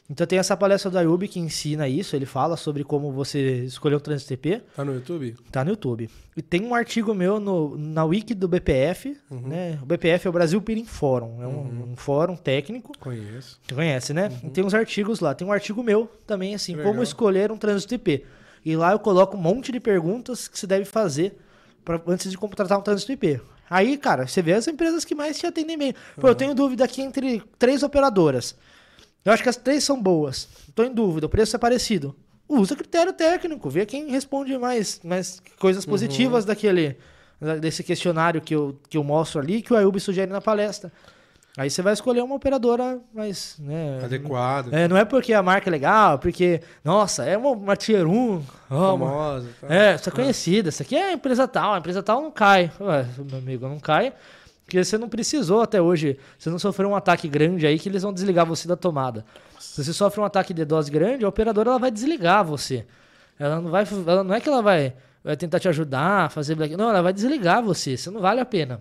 [0.08, 3.96] Então tem essa palestra do Ayub que ensina isso, ele fala sobre como você escolher
[3.96, 4.62] o trânsito TP.
[4.76, 5.34] Tá no YouTube?
[5.50, 6.08] Tá no YouTube.
[6.36, 9.78] E tem um artigo meu no, na wiki do BPF, né?
[9.82, 12.92] O BPF é o Brasil Peering Forum, é um, um fórum técnico.
[13.00, 13.60] Conheço.
[13.66, 14.28] Tu conhece, né?
[14.54, 15.34] Tem uns artigos lá.
[15.34, 17.02] Tem um artigo meu também, assim, Que como legal.
[17.02, 18.24] escolher um trânsito IP.
[18.64, 21.36] E lá eu coloco um monte de perguntas que se deve fazer
[21.84, 23.40] pra, antes de contratar um trânsito IP.
[23.68, 25.94] Aí, cara, você vê as empresas que mais te atendem bem.
[26.20, 28.54] Pô, eu tenho dúvida aqui entre três operadoras.
[29.24, 30.48] Eu acho que as três são boas.
[30.74, 32.14] Tô em dúvida, o preço é parecido.
[32.48, 36.96] Usa critério técnico, vê quem responde mais, mais coisas positivas daquele
[37.40, 40.92] da- desse questionário que eu, que eu mostro ali, que o Ayub sugere na palestra.
[41.56, 44.72] Aí você vai escolher uma operadora mais, né, Adequado.
[44.74, 48.42] é, não é porque a marca é legal, porque, nossa, é uma, uma tier 1.
[48.70, 49.48] ó, uma- Famosa.
[49.60, 49.74] Tá?
[49.74, 52.70] é, essa é conhecida, essa aqui é a empresa tal, a empresa tal não cai.
[52.78, 54.12] Ué, meu amigo, não cai,
[54.66, 58.02] porque você não precisou até hoje, você não sofreu um ataque grande aí que eles
[58.02, 59.24] vão desligar você da tomada.
[59.58, 62.84] Se você sofre um ataque de dose grande, a operadora ela vai desligar você.
[63.38, 64.92] Ela não vai, ela não é que ela vai,
[65.24, 68.44] vai tentar te ajudar, fazer black, não, ela vai desligar você, você não vale a
[68.44, 68.80] pena.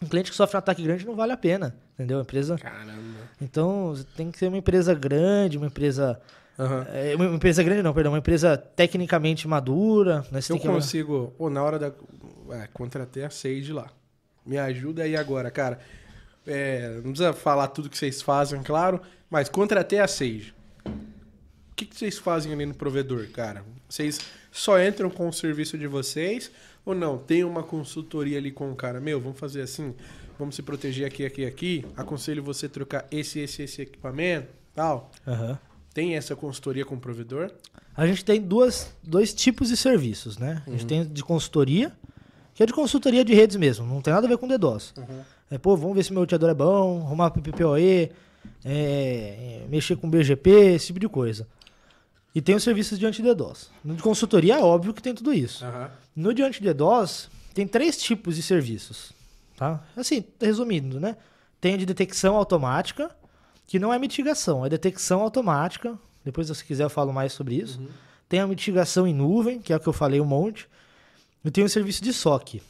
[0.00, 2.18] Um cliente que sofre um ataque grande não vale a pena, entendeu?
[2.18, 3.18] A empresa Caramba.
[3.40, 6.20] então, tem que ser uma empresa grande, uma empresa.
[6.92, 10.24] É, uma empresa grande não, perdão, uma empresa tecnicamente madura.
[10.30, 10.40] Né?
[10.48, 11.34] Eu consigo.
[11.36, 11.92] Pô, na hora da.
[12.50, 13.88] É, contratei a Sage lá.
[14.46, 15.78] Me ajuda aí agora, cara.
[16.46, 20.54] É, não precisa falar tudo que vocês fazem, claro, mas contratei a Sage.
[20.86, 23.64] O que, que vocês fazem ali no provedor, cara?
[23.88, 24.20] Vocês
[24.50, 26.50] só entram com o serviço de vocês
[26.90, 27.18] ou não?
[27.18, 29.94] Tem uma consultoria ali com o cara, meu, vamos fazer assim,
[30.38, 31.84] vamos se proteger aqui, aqui, aqui.
[31.96, 35.10] Aconselho você trocar esse, esse, esse equipamento, tal.
[35.26, 35.58] Aham.
[35.92, 37.50] Tem essa consultoria com o provedor?
[37.96, 40.62] A gente tem duas, dois tipos de serviços, né?
[40.66, 41.92] A gente tem de consultoria,
[42.54, 44.94] que é de consultoria de redes mesmo, não tem nada a ver com DDoS.
[45.50, 48.12] É, pô, vamos ver se meu roteador é bom, arrumar PPPoE,
[48.64, 51.48] é, mexer com BGP, esse tipo de coisa.
[52.34, 53.70] E tem os serviços de anti-DDoS.
[53.82, 55.64] No de consultoria é óbvio que tem tudo isso.
[55.64, 55.90] Aham.
[56.14, 59.12] No de DOS, tem três tipos de serviços.
[59.56, 59.82] Tá?
[59.96, 61.16] Assim, resumindo, né?
[61.60, 63.10] Tem de detecção automática,
[63.66, 65.98] que não é mitigação, é detecção automática.
[66.24, 67.80] Depois, se quiser, eu falo mais sobre isso.
[68.28, 70.68] Tem a mitigação em nuvem, que é o que eu falei um monte.
[71.44, 72.60] E tem o serviço de SOC,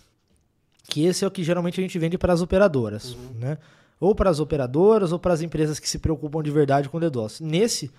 [0.89, 3.17] que esse é o que geralmente a gente vende para as operadoras.
[3.35, 3.59] Né?
[3.99, 7.41] Ou para as operadoras, ou para as empresas que se preocupam de verdade com DDoS.
[7.41, 7.91] Nesse,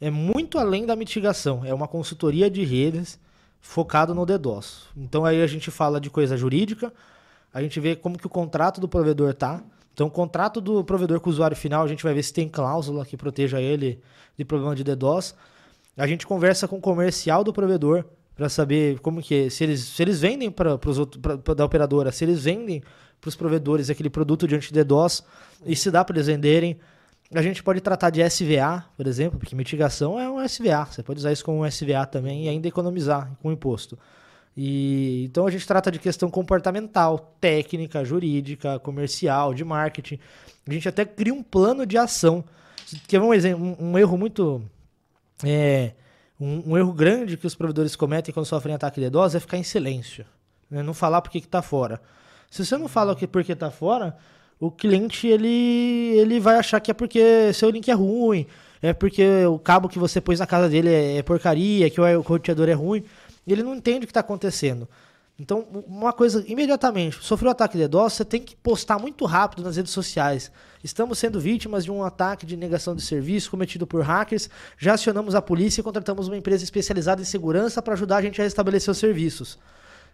[0.00, 1.64] é muito além da mitigação.
[1.64, 3.18] É uma consultoria de redes
[3.60, 4.88] focado no DDoS.
[4.96, 6.92] Então aí a gente fala de coisa jurídica,
[7.52, 9.62] a gente vê como que o contrato do provedor tá.
[9.92, 12.48] Então o contrato do provedor com o usuário final, a gente vai ver se tem
[12.48, 14.00] cláusula que proteja ele
[14.36, 15.34] de problema de DDoS.
[15.96, 18.04] A gente conversa com o comercial do provedor
[18.34, 20.98] para saber como que é, se eles se eles vendem para os
[21.56, 22.82] da operadora, se eles vendem
[23.20, 25.22] para os provedores aquele produto de anti-DDoS
[25.64, 26.78] e se dá para eles venderem.
[27.32, 30.86] A gente pode tratar de SVA, por exemplo, porque mitigação é um SVA.
[30.86, 33.98] Você pode usar isso como um SVA também e ainda economizar com imposto.
[34.56, 40.18] E então a gente trata de questão comportamental, técnica, jurídica, comercial, de marketing.
[40.68, 42.44] A gente até cria um plano de ação.
[43.08, 44.62] Quer ver um exemplo, um, um erro muito
[45.42, 45.92] é,
[46.38, 49.56] um, um erro grande que os provedores cometem quando sofrem ataque de DDoS é ficar
[49.56, 50.24] em silêncio,
[50.70, 50.82] né?
[50.82, 52.00] não falar por que está fora.
[52.50, 54.16] Se você não fala o que porque está fora,
[54.58, 58.46] o cliente ele, ele vai achar que é porque seu link é ruim,
[58.80, 62.20] é porque o cabo que você pôs na casa dele é, é porcaria, que o
[62.20, 63.04] roteador é ruim.
[63.46, 64.88] Ele não entende o que está acontecendo.
[65.38, 69.64] Então, uma coisa, imediatamente, sofreu um ataque de DDoS, você tem que postar muito rápido
[69.64, 70.50] nas redes sociais.
[70.82, 74.48] Estamos sendo vítimas de um ataque de negação de serviço cometido por hackers.
[74.78, 78.40] Já acionamos a polícia e contratamos uma empresa especializada em segurança para ajudar a gente
[78.40, 79.58] a restabelecer os serviços.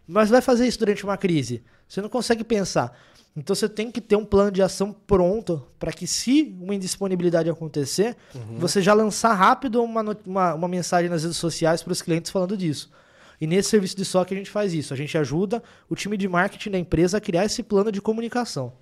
[0.09, 1.63] Mas vai fazer isso durante uma crise.
[1.87, 2.97] Você não consegue pensar.
[3.37, 7.49] Então você tem que ter um plano de ação pronto para que, se uma indisponibilidade
[7.49, 8.59] acontecer, uhum.
[8.59, 12.57] você já lançar rápido uma, uma, uma mensagem nas redes sociais para os clientes falando
[12.57, 12.91] disso.
[13.41, 14.93] E nesse serviço de SOC a gente faz isso.
[14.93, 18.73] A gente ajuda o time de marketing da empresa a criar esse plano de comunicação.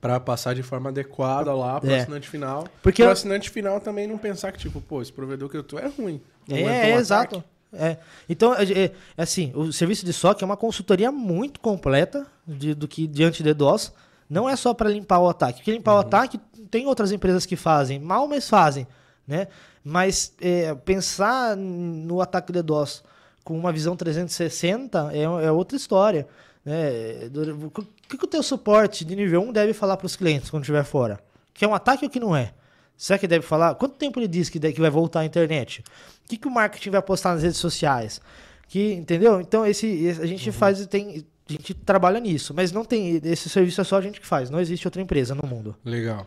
[0.00, 2.00] Para passar de forma adequada lá para o é.
[2.00, 2.68] assinante final.
[2.82, 5.78] Porque o assinante final também não pensar que, tipo, pô, esse provedor que eu tô
[5.78, 6.20] é ruim.
[6.50, 7.42] É, é exato.
[7.72, 7.96] É.
[8.28, 12.86] Então, é, é, assim, o serviço de SOC é uma consultoria muito completa de, do
[12.86, 13.92] que diante de DOS.
[14.28, 15.58] Não é só para limpar o ataque.
[15.58, 15.98] Porque limpar uhum.
[15.98, 16.38] o ataque
[16.70, 17.98] tem outras empresas que fazem.
[17.98, 18.86] Mal, mas fazem.
[19.26, 19.48] Né?
[19.84, 23.02] Mas é, pensar no ataque de DOS
[23.44, 26.26] com uma visão 360 é, é outra história.
[26.64, 27.30] Né?
[27.64, 27.70] O
[28.08, 30.84] que, que o teu suporte de nível 1 deve falar para os clientes quando estiver
[30.84, 31.20] fora?
[31.54, 32.52] Que é um ataque ou que não é?
[32.96, 33.74] Será que deve falar?
[33.74, 35.84] Quanto tempo ele diz que, que vai voltar à internet?
[36.24, 38.20] O que, que o marketing vai postar nas redes sociais?
[38.68, 39.40] Que, entendeu?
[39.40, 40.52] Então, esse, a gente uhum.
[40.52, 43.20] faz, tem, a gente trabalha nisso, mas não tem.
[43.24, 45.76] Esse serviço é só a gente que faz, não existe outra empresa no mundo.
[45.84, 46.26] Legal.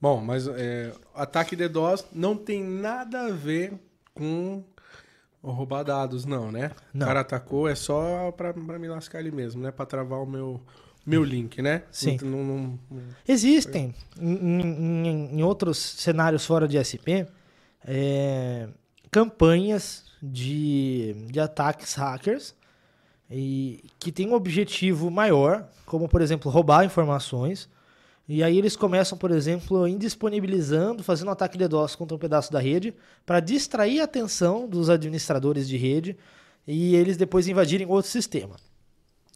[0.00, 3.72] Bom, mas é, ataque de DOS não tem nada a ver
[4.14, 4.62] com
[5.42, 6.72] roubar dados, não, né?
[6.92, 7.06] Não.
[7.06, 9.70] O cara atacou, é só pra, pra me lascar ele mesmo, né?
[9.70, 10.60] Pra travar o meu,
[11.04, 11.82] meu link, né?
[11.90, 12.18] Sim.
[12.22, 13.02] Não, não, não...
[13.26, 17.26] Existem em, em, em, outros cenários fora de SP
[17.84, 18.68] é,
[19.10, 22.54] campanhas de, de ataques hackers
[23.30, 27.68] e que tem um objetivo maior, como por exemplo roubar informações
[28.28, 32.52] e aí eles começam, por exemplo, indisponibilizando, fazendo um ataque de DOS contra um pedaço
[32.52, 32.92] da rede,
[33.24, 36.16] para distrair a atenção dos administradores de rede
[36.66, 38.56] e eles depois invadirem outro sistema.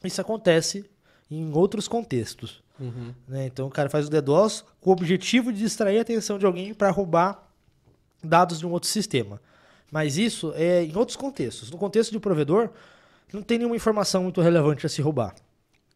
[0.03, 0.85] Isso acontece
[1.31, 2.63] em outros contextos.
[2.81, 3.15] Uhum.
[3.29, 3.47] Né?
[3.47, 6.75] Então o cara faz o DDoS com o objetivo de distrair a atenção de alguém
[6.75, 7.49] para roubar
[8.25, 9.41] dados de um outro sistema.
[9.93, 11.71] Mas isso é em outros contextos.
[11.71, 12.71] No contexto de provedor,
[13.37, 15.35] não tem nenhuma informação muito relevante a se roubar.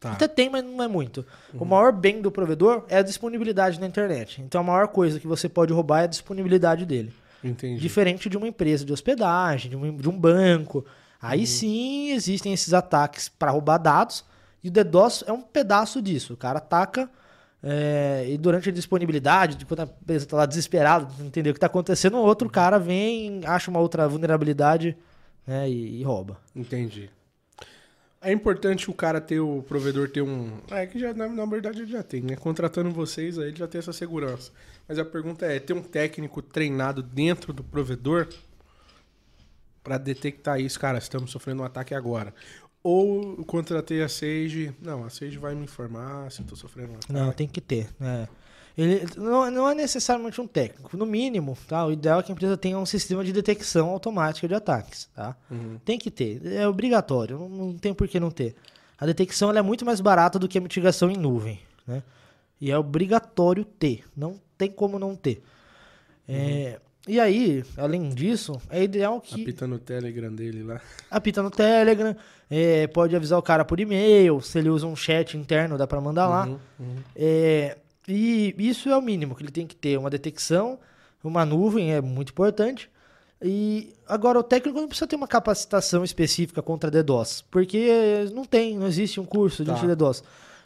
[0.01, 0.12] Tá.
[0.12, 1.24] Até tem, mas não é muito.
[1.52, 1.61] Uhum.
[1.61, 4.43] O maior bem do provedor é a disponibilidade na internet.
[4.43, 7.12] Então a maior coisa que você pode roubar é a disponibilidade dele.
[7.43, 7.81] Entendi.
[7.81, 10.85] Diferente de uma empresa de hospedagem, de um, de um banco.
[11.20, 11.47] Aí uhum.
[11.47, 14.24] sim existem esses ataques para roubar dados.
[14.62, 16.35] E o DDoS é um pedaço disso.
[16.35, 17.09] O cara ataca
[17.66, 21.66] é, e durante a disponibilidade, quando a empresa está lá desesperada, entender o que está
[21.66, 24.94] acontecendo, outro cara vem, acha uma outra vulnerabilidade
[25.47, 26.36] né, e, e rouba.
[26.55, 27.09] Entendi.
[28.24, 30.51] É importante o cara ter, o provedor ter um.
[30.70, 32.36] É que já, na, na verdade ele já tem, né?
[32.36, 34.51] Contratando vocês, aí ele já tem essa segurança.
[34.88, 38.28] Mas a pergunta é: ter um técnico treinado dentro do provedor
[39.82, 42.34] para detectar isso, cara, estamos sofrendo um ataque agora.
[42.82, 46.96] Ou contratei a Sage, não, a Sage vai me informar se eu tô sofrendo um
[46.96, 47.12] ataque.
[47.12, 47.88] Não, tem que ter.
[48.01, 48.26] É.
[48.76, 50.96] Ele não, não é necessariamente um técnico.
[50.96, 51.86] No mínimo, tá?
[51.86, 55.09] o ideal é que a empresa tenha um sistema de detecção automática de ataques.
[55.14, 55.36] Tá?
[55.51, 55.78] Uhum.
[55.84, 56.44] Tem que ter.
[56.44, 57.38] É obrigatório.
[57.38, 58.56] Não, não tem por que não ter.
[58.98, 61.60] A detecção é muito mais barata do que a mitigação em nuvem.
[61.86, 62.02] Né?
[62.60, 64.05] E é obrigatório ter.
[64.16, 65.42] Não tem como não ter.
[66.26, 66.38] É, uhum.
[66.38, 69.42] É, e aí, além disso, é ideal que.
[69.42, 70.80] Apita no Telegram dele lá.
[71.10, 72.16] Apita no Telegram.
[72.51, 74.40] É, pode avisar o cara por e-mail.
[74.40, 76.46] Se ele usa um chat interno, dá para mandar lá.
[76.46, 76.96] Uhum, uhum.
[77.14, 77.76] É,
[78.09, 79.98] e isso é o mínimo que ele tem que ter.
[79.98, 80.78] Uma detecção,
[81.22, 82.90] uma nuvem é muito importante.
[83.43, 88.78] E agora o técnico não precisa ter uma capacitação específica contra DDoS, porque não tem,
[88.78, 89.76] não existe um curso de tá.
[89.76, 90.22] anti-DDoS.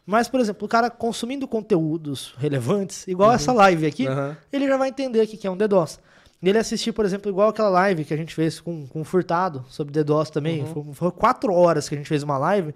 [0.07, 3.35] Mas, por exemplo, o cara consumindo conteúdos relevantes, igual uhum.
[3.35, 4.35] essa live aqui, uhum.
[4.53, 5.99] ele já vai entender o que é um DDoS.
[6.43, 9.65] Ele assistir, por exemplo, igual aquela live que a gente fez com, com o Furtado
[9.69, 10.63] sobre DDoS também.
[10.63, 10.67] Uhum.
[10.67, 12.73] Foi, foi, quatro horas que a gente fez uma live.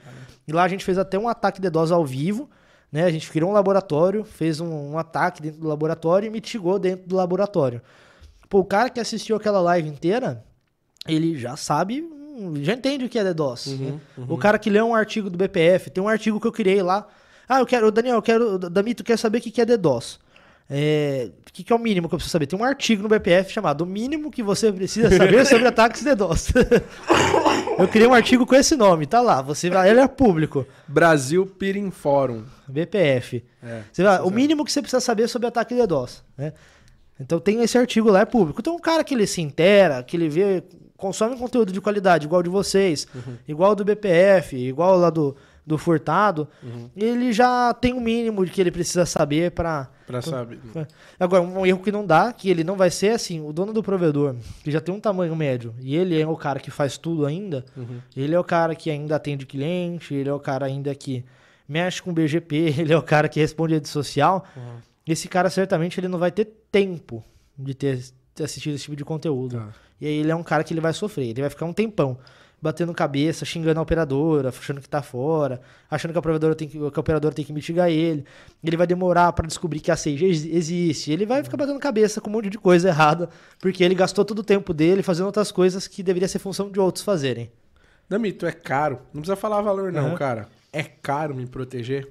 [0.49, 2.51] E lá a gente fez até um ataque DDoS ao vivo.
[2.93, 3.05] Né?
[3.05, 7.09] A gente criou um laboratório, fez um, um, ataque dentro do laboratório e mitigou dentro
[7.09, 7.81] do laboratório.
[8.51, 10.45] Pô, o cara que assistiu aquela live inteira,
[11.09, 12.07] ele já sabe,
[12.61, 13.67] já entende o que é DDoS.
[13.69, 14.01] Uhum, né?
[14.19, 14.27] uhum.
[14.29, 17.09] O cara que leu um artigo do BPF, tem um artigo que eu criei lá.
[17.49, 20.21] Ah, eu quero, Daniel, eu quero, Damito, quer saber o que é DDoS.
[20.75, 22.47] É, o que, que, é o mínimo que eu preciso saber?
[22.47, 26.49] Tem um artigo no BPF chamado O mínimo que você precisa saber sobre ataques DDoS.
[27.79, 29.43] eu criei um artigo com esse nome, tá lá.
[29.43, 30.67] Você vai, ele é público.
[30.89, 32.45] Brasil Pirin Fórum.
[32.67, 33.45] BPF.
[33.63, 36.25] É, você vai, o mínimo que você precisa saber sobre ataque DDoS.
[36.39, 36.55] Né?
[37.21, 38.61] Então tem esse artigo lá, é público.
[38.61, 40.65] Então um cara que ele se intera, que ele vê,
[40.97, 43.37] consome conteúdo de qualidade, igual de vocês, uhum.
[43.47, 46.49] igual do BPF, igual lá do do furtado,
[46.97, 50.61] ele já tem o mínimo de que ele precisa saber para Pra saber.
[51.19, 53.83] Agora, um erro que não dá, que ele não vai ser assim, o dono do
[53.83, 57.25] provedor, que já tem um tamanho médio, e ele é o cara que faz tudo
[57.25, 57.65] ainda,
[58.15, 61.25] ele é o cara que ainda atende cliente, ele é o cara ainda que
[61.69, 64.45] mexe com BGP, ele é o cara que responde rede social.
[65.07, 67.25] Esse cara certamente ele não vai ter tempo
[67.59, 67.99] de ter
[68.43, 69.57] assistido esse tipo de conteúdo.
[69.57, 69.69] Tá.
[70.01, 72.19] E aí ele é um cara que ele vai sofrer, ele vai ficar um tempão
[72.63, 75.61] batendo cabeça, xingando a operadora, achando que tá fora,
[75.91, 78.25] achando que a operadora tem que, que a operadora tem que mitigar ele.
[78.63, 81.11] Ele vai demorar para descobrir que a 6G ex- existe.
[81.11, 83.29] Ele vai ficar batendo cabeça com um monte de coisa errada,
[83.59, 86.79] porque ele gastou todo o tempo dele fazendo outras coisas que deveria ser função de
[86.79, 87.51] outros fazerem.
[88.09, 89.01] Damito, é caro.
[89.13, 90.15] Não precisa falar valor, não, Aham.
[90.15, 90.49] cara.
[90.73, 92.09] É caro me proteger?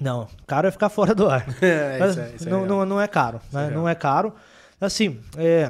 [0.00, 1.46] Não, caro é ficar fora do ar.
[1.62, 3.68] É, isso é, isso é não, não, não é caro, né?
[3.68, 4.34] é não é caro.
[4.80, 5.68] Assim, é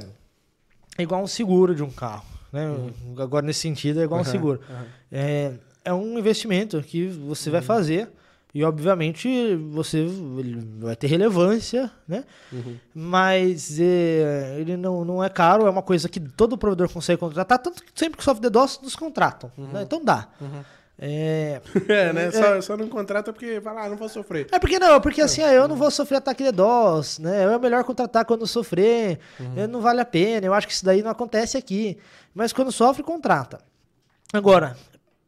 [0.98, 2.93] igual um seguro de um carro, né?
[3.19, 4.29] Agora nesse sentido é igual um Uhum.
[4.29, 4.61] Aham, seguro.
[4.70, 4.87] aham.
[5.11, 5.53] É,
[5.85, 8.09] é um investimento que você vai fazer
[8.55, 10.07] e obviamente você
[10.79, 12.24] vai ter relevância, né?
[12.53, 12.77] Uhum.
[12.95, 17.59] Mas é, ele não, não é caro, é uma coisa que todo provedor consegue contratar,
[17.59, 19.83] tanto que sempre que sofre DDoS nos contratam, né?
[19.83, 20.29] Então dá.
[20.98, 22.31] É, É, né?
[22.31, 24.47] Só, só não contrata porque fala, ah, não vou sofrer.
[24.52, 27.43] é porque não, porque assim, ah, eu não vou sofrer ataque de DOS, né?
[27.44, 29.19] É melhor contratar quando sofrer,
[29.56, 31.98] eh, não vale a pena, eu acho que isso daí não acontece aqui.
[32.35, 33.59] Mas quando sofre, contrata.
[34.32, 34.77] Agora,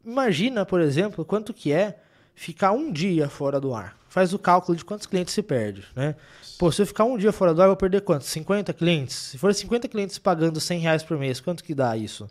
[0.05, 1.97] imagina, por exemplo, quanto que é
[2.33, 3.95] ficar um dia fora do ar.
[4.07, 6.15] Faz o cálculo de quantos clientes se perde, né?
[6.57, 8.27] Pô, se eu ficar um dia fora do ar, eu vou perder quantos?
[8.27, 9.15] 50 clientes?
[9.15, 12.29] Se for 50 clientes pagando 100 reais por mês, quanto que dá isso?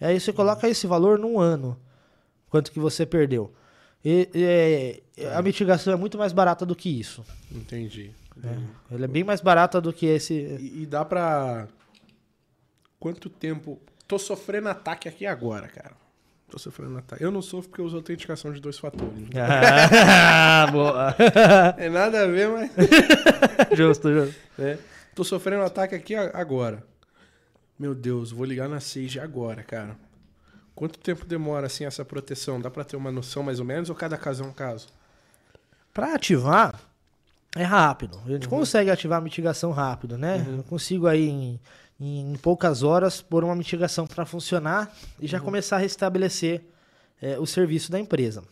[0.00, 1.78] E aí você coloca esse valor num ano.
[2.54, 3.52] Quanto que você perdeu.
[4.04, 7.24] E, e, é, a mitigação é muito mais barata do que isso.
[7.50, 8.12] Entendi.
[8.88, 10.34] Ela é bem mais barata do que esse.
[10.34, 11.66] E, e dá pra.
[13.00, 13.80] Quanto tempo.
[14.06, 15.96] Tô sofrendo ataque aqui agora, cara.
[16.48, 17.24] Tô sofrendo ataque.
[17.24, 19.12] Eu não sofro porque eu uso autenticação de dois fatores.
[19.34, 21.16] Ah, boa.
[21.76, 22.70] É nada a ver, mas.
[23.76, 24.40] justo, justo.
[24.60, 24.78] É.
[25.12, 26.84] Tô sofrendo ataque aqui agora.
[27.76, 29.96] Meu Deus, vou ligar na 6 agora, cara.
[30.74, 32.60] Quanto tempo demora assim essa proteção?
[32.60, 34.88] Dá pra ter uma noção mais ou menos ou cada caso é um caso?
[35.92, 36.80] Pra ativar,
[37.54, 38.20] é rápido.
[38.26, 40.44] A gente consegue ativar a mitigação rápido, né?
[40.48, 41.60] Eu consigo aí em,
[42.00, 46.62] em poucas horas pôr uma mitigação para funcionar e já começar a restabelecer
[47.22, 48.42] é, o serviço da empresa.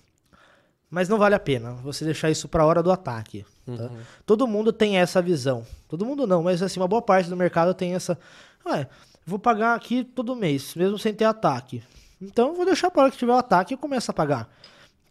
[0.89, 3.45] Mas não vale a pena você deixar isso para a hora do ataque.
[3.67, 3.91] tá?
[4.25, 5.67] Todo mundo tem essa visão.
[5.89, 8.17] Todo mundo não, mas assim, uma boa parte do mercado tem essa.
[8.65, 8.87] Ué,
[9.27, 11.83] vou pagar aqui todo mês, mesmo sem ter ataque.
[12.23, 14.49] Então eu vou deixar para hora que tiver o ataque e eu começo a pagar.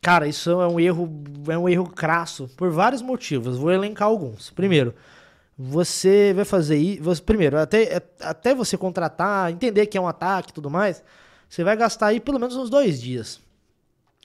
[0.01, 1.09] Cara, isso é um erro,
[1.47, 3.57] é um erro crasso por vários motivos.
[3.57, 4.49] Vou elencar alguns.
[4.49, 4.95] Primeiro,
[5.57, 7.21] você vai fazer isso.
[7.23, 11.03] Primeiro, até, até você contratar, entender que é um ataque e tudo mais,
[11.47, 13.39] você vai gastar aí pelo menos uns dois dias.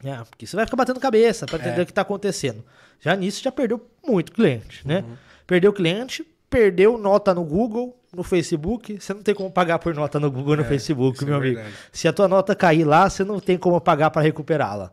[0.05, 1.83] É, porque você vai ficar batendo cabeça para entender É.
[1.83, 2.65] o que está acontecendo.
[3.01, 5.05] Já nisso já perdeu muito cliente, né?
[5.47, 8.99] Perdeu cliente, perdeu nota no Google, no Facebook.
[9.01, 11.37] Você não tem como pagar por nota no Google, no É, Facebook, isso é meu
[11.37, 11.55] amigo.
[11.57, 11.77] verdade.
[11.93, 14.91] Se a tua nota cair lá, você não tem como pagar para recuperá-la.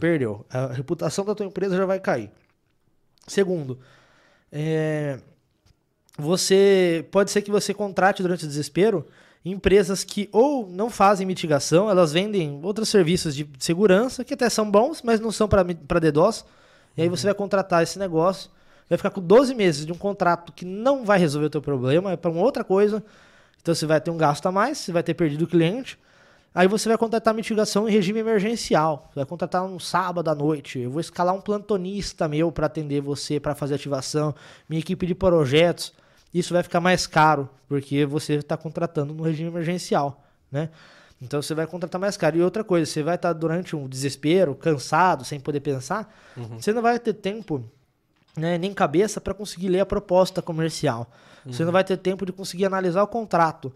[0.00, 0.44] Perdeu.
[0.50, 2.30] A reputação da tua empresa já vai cair.
[3.28, 3.78] Segundo,
[4.50, 5.20] é,
[6.18, 9.06] você pode ser que você contrate durante o desespero
[9.44, 14.70] empresas que ou não fazem mitigação, elas vendem outros serviços de segurança que até são
[14.70, 15.62] bons, mas não são para
[16.00, 16.44] DDoS.
[16.96, 18.50] E aí você vai contratar esse negócio,
[18.92, 22.12] vai ficar com 12 meses de um contrato que não vai resolver o teu problema,
[22.12, 23.02] é para uma outra coisa.
[23.62, 25.98] Então você vai ter um gasto a mais, você vai ter perdido o cliente.
[26.54, 29.08] Aí você vai contratar mitigação em regime emergencial.
[29.08, 30.78] Você vai contratar um sábado à noite.
[30.78, 34.34] Eu vou escalar um plantonista meu para atender você, para fazer ativação.
[34.68, 35.94] Minha equipe de projetos.
[36.34, 40.68] Isso vai ficar mais caro, porque você está contratando no regime emergencial, né?
[41.20, 42.36] Então você vai contratar mais caro.
[42.36, 46.14] E outra coisa, você vai estar durante um desespero, cansado, sem poder pensar,
[46.58, 47.64] você não vai ter tempo
[48.36, 51.10] né, nem cabeça para conseguir ler a proposta comercial.
[51.44, 53.72] Você não vai ter tempo de conseguir analisar o contrato.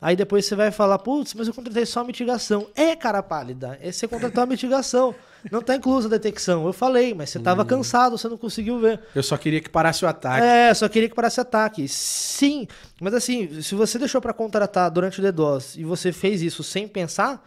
[0.00, 2.68] Aí depois você vai falar, putz, mas eu contratei só a mitigação.
[2.76, 5.12] É, cara pálida, é você contratou a mitigação.
[5.50, 6.64] Não tá inclusa a detecção.
[6.64, 9.00] Eu falei, mas você tava cansado, você não conseguiu ver.
[9.12, 10.46] Eu só queria que parasse o ataque.
[10.46, 11.88] É, só queria que parasse ataque.
[11.88, 12.68] Sim,
[13.00, 16.86] mas assim, se você deixou para contratar durante o DDoS e você fez isso sem
[16.86, 17.44] pensar,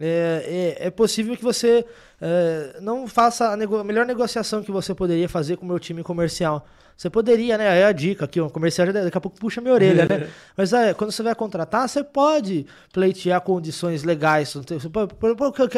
[0.00, 1.84] é, é, é possível que você
[2.20, 5.78] é, não faça a, nego- a melhor negociação que você poderia fazer com o meu
[5.78, 6.66] time comercial.
[6.96, 7.80] Você poderia, né?
[7.80, 10.28] É a dica aqui, o comercial já daqui a pouco puxa minha orelha, né?
[10.54, 14.52] Mas é, quando você vai contratar, você pode pleitear condições legais.
[14.52, 15.14] Você pode-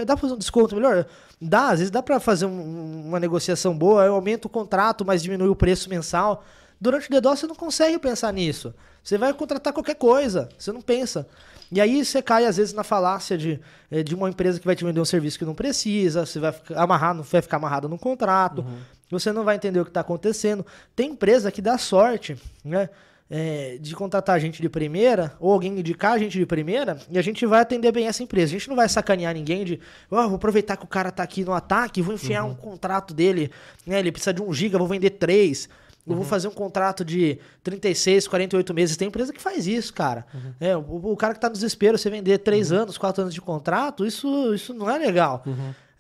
[0.04, 1.06] Dá pra fazer um desconto melhor?
[1.40, 5.22] Dá, às vezes dá pra fazer um- uma negociação boa, eu aumento o contrato, mas
[5.22, 6.44] diminui o preço mensal.
[6.80, 8.74] Durante o DDoS você não consegue pensar nisso.
[9.04, 11.26] Você vai contratar qualquer coisa, você não pensa.
[11.72, 13.58] E aí você cai, às vezes, na falácia de,
[13.90, 16.52] eh, de uma empresa que vai te vender um serviço que não precisa, você vai
[16.52, 18.64] ficar amarrado, vai ficar amarrado num contrato,
[19.10, 20.64] você não vai entender o que está acontecendo.
[20.94, 22.88] Tem empresa que dá sorte, né?
[23.34, 27.22] eh, de contratar gente de primeira, ou alguém indicar a gente de primeira, e a
[27.22, 28.54] gente vai atender bem essa empresa.
[28.54, 29.80] A gente não vai sacanear ninguém de,
[30.10, 33.50] ó, vou aproveitar que o cara tá aqui no ataque, vou enfiar um contrato dele,
[33.86, 33.98] né?
[34.00, 35.66] Ele precisa de um giga, vou vender três.
[36.06, 38.96] Eu vou fazer um contrato de 36, 48 meses.
[38.96, 40.26] Tem empresa que faz isso, cara.
[40.58, 43.40] É, o, o cara que tá no desespero, você vender 3 anos, 4 anos de
[43.40, 45.44] contrato, isso, isso não é legal.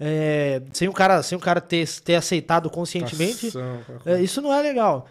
[0.00, 3.52] É, sem o cara, sem o cara ter, ter aceitado conscientemente,
[4.04, 5.06] é, isso não é legal.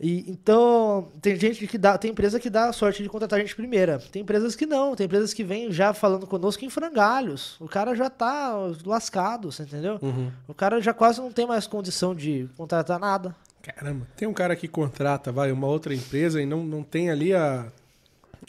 [0.00, 3.42] E, então, tem gente que dá, tem empresa que dá a sorte de contratar a
[3.42, 3.98] gente primeira.
[4.10, 7.56] Tem empresas que não, tem empresas que vêm já falando conosco em frangalhos.
[7.60, 9.98] O cara já tá lascado, você entendeu?
[10.02, 10.30] Uhum.
[10.48, 13.34] O cara já quase não tem mais condição de contratar nada.
[13.72, 17.32] Caramba, tem um cara que contrata, vai, uma outra empresa e não, não tem ali
[17.32, 17.72] a,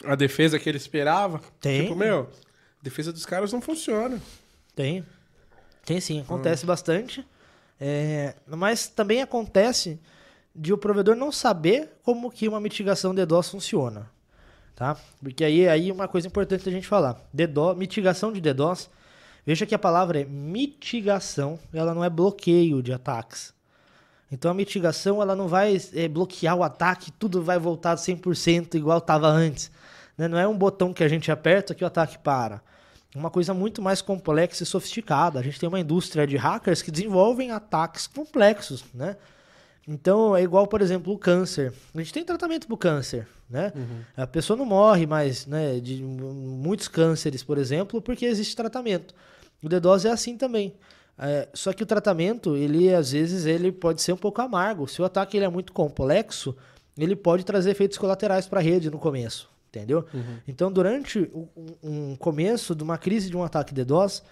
[0.04, 1.40] a defesa que ele esperava.
[1.58, 1.82] Tem.
[1.82, 2.28] Tipo, meu,
[2.80, 4.20] a defesa dos caras não funciona.
[4.74, 5.02] Tem.
[5.86, 7.26] Tem sim, acontece bastante.
[7.80, 9.98] É, mas também acontece
[10.54, 14.10] de o provedor não saber como que uma mitigação DDoS funciona.
[14.74, 14.98] Tá?
[15.22, 17.18] Porque aí, aí uma coisa importante da gente falar.
[17.32, 18.90] DDoS, mitigação de DDoS.
[19.46, 23.55] Veja que a palavra é mitigação, ela não é bloqueio de ataques.
[24.30, 28.98] Então a mitigação ela não vai é, bloquear o ataque, tudo vai voltar 100% igual
[28.98, 29.70] estava antes.
[30.18, 30.26] né?
[30.26, 32.60] Não é um botão que a gente aperta que o ataque para.
[33.14, 35.38] É Uma coisa muito mais complexa e sofisticada.
[35.38, 39.16] A gente tem uma indústria de hackers que desenvolvem ataques complexos, né?
[39.88, 41.72] Então é igual, por exemplo, o câncer.
[41.94, 43.72] A gente tem tratamento para o câncer, né?
[44.16, 45.78] A pessoa não morre mais, né?
[45.78, 49.14] De muitos cânceres, por exemplo, porque existe tratamento.
[49.62, 50.74] O DDoS é assim também.
[51.18, 54.86] É, só que o tratamento, ele às vezes ele pode ser um pouco amargo.
[54.86, 56.54] Se o ataque ele é muito complexo,
[56.96, 60.04] ele pode trazer efeitos colaterais para a rede no começo, entendeu?
[60.46, 61.48] Então, durante o-
[61.82, 64.22] um, um começo de uma crise de um ataque DDoS,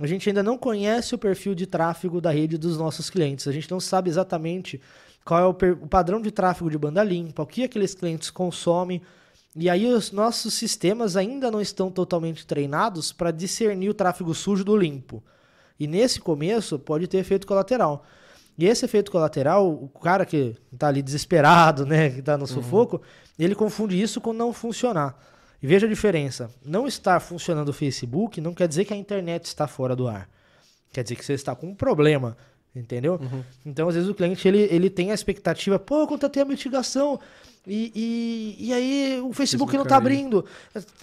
[0.00, 3.46] a gente ainda não conhece o perfil de tráfego da rede dos nossos clientes.
[3.48, 4.80] A gente não sabe exatamente
[5.24, 5.50] qual é o,
[5.82, 9.02] o padrão de tráfego de banda limpa, o que aqueles clientes consomem.
[9.54, 14.64] E aí os nossos sistemas ainda não estão totalmente treinados para discernir o tráfego sujo
[14.64, 15.22] do limpo.
[15.80, 18.04] E nesse começo pode ter efeito colateral.
[18.58, 23.00] E esse efeito colateral, o cara que está ali desesperado, né, que está no sufoco,
[23.38, 25.18] ele confunde isso com não funcionar.
[25.62, 26.50] E veja a diferença.
[26.62, 30.28] Não estar funcionando o Facebook não quer dizer que a internet está fora do ar.
[30.92, 32.36] Quer dizer que você está com um problema,
[32.76, 33.18] entendeu?
[33.64, 37.18] Então, às vezes, o cliente ele, ele tem a expectativa, pô, eu contratei a mitigação
[37.66, 40.44] e, e, e aí o Facebook não está abrindo.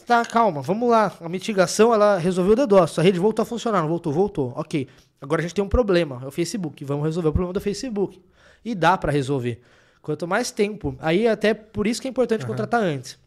[0.05, 1.13] Tá, calma, vamos lá.
[1.21, 2.97] A mitigação, ela resolveu o DDoS.
[2.97, 4.11] A rede voltou a funcionar, não voltou?
[4.11, 4.53] Voltou.
[4.55, 4.88] Ok.
[5.21, 6.84] Agora a gente tem um problema, é o Facebook.
[6.85, 8.21] Vamos resolver o problema do Facebook.
[8.63, 9.61] E dá para resolver.
[10.01, 13.19] Quanto mais tempo, aí até por isso que é importante contratar antes.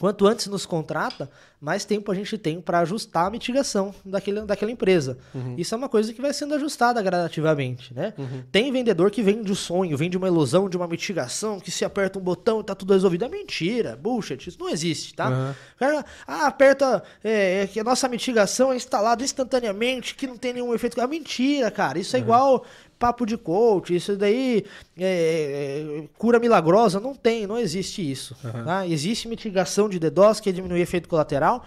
[0.00, 4.70] Quanto antes nos contrata, mais tempo a gente tem para ajustar a mitigação daquele, daquela
[4.70, 5.18] empresa.
[5.56, 8.14] Isso é uma coisa que vai sendo ajustada gradativamente, né?
[8.50, 12.18] Tem vendedor que vende o sonho, vende uma ilusão de uma mitigação, que se aperta
[12.18, 13.24] um botão e tá tudo resolvido.
[13.24, 15.28] É mentira, bullshit, isso não existe, tá?
[15.28, 15.50] Uhum.
[15.50, 20.36] O cara, ah, aperta, é, é que a nossa mitigação é instalada instantaneamente, que não
[20.36, 21.00] tem nenhum efeito.
[21.00, 21.98] É mentira, cara.
[21.98, 22.64] Isso é igual
[23.02, 24.64] papo de coach, isso daí
[24.96, 28.36] é, é, cura milagrosa, não tem, não existe isso.
[28.64, 28.86] tá?
[28.86, 31.64] Existe mitigação de DDoS, que é diminuir efeito colateral.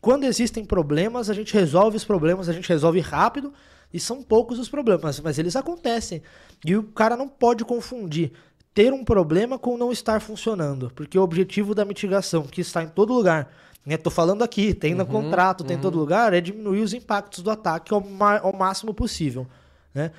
[0.00, 3.52] Quando existem problemas, a gente resolve os problemas, a gente resolve rápido,
[3.92, 6.22] e são poucos os problemas, mas eles acontecem.
[6.64, 8.32] E o cara não pode confundir
[8.72, 12.88] ter um problema com não estar funcionando, porque o objetivo da mitigação, que está em
[12.88, 13.52] todo lugar,
[13.84, 17.42] né, tô falando aqui, tem no contrato, tem em todo lugar, é diminuir os impactos
[17.42, 18.02] do ataque ao,
[18.42, 19.46] ao máximo possível.
[19.94, 20.10] Né?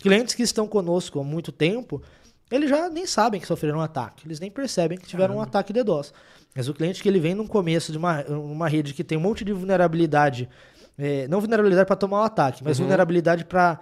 [0.00, 2.02] Clientes que estão conosco há muito tempo,
[2.50, 5.72] eles já nem sabem que sofreram um ataque, eles nem percebem que tiveram um ataque
[5.72, 6.12] de DDoS.
[6.54, 9.20] Mas o cliente que ele vem no começo de uma, uma rede que tem um
[9.20, 10.48] monte de vulnerabilidade,
[10.96, 13.78] é, não vulnerabilidade para tomar o ataque, mas vulnerabilidade para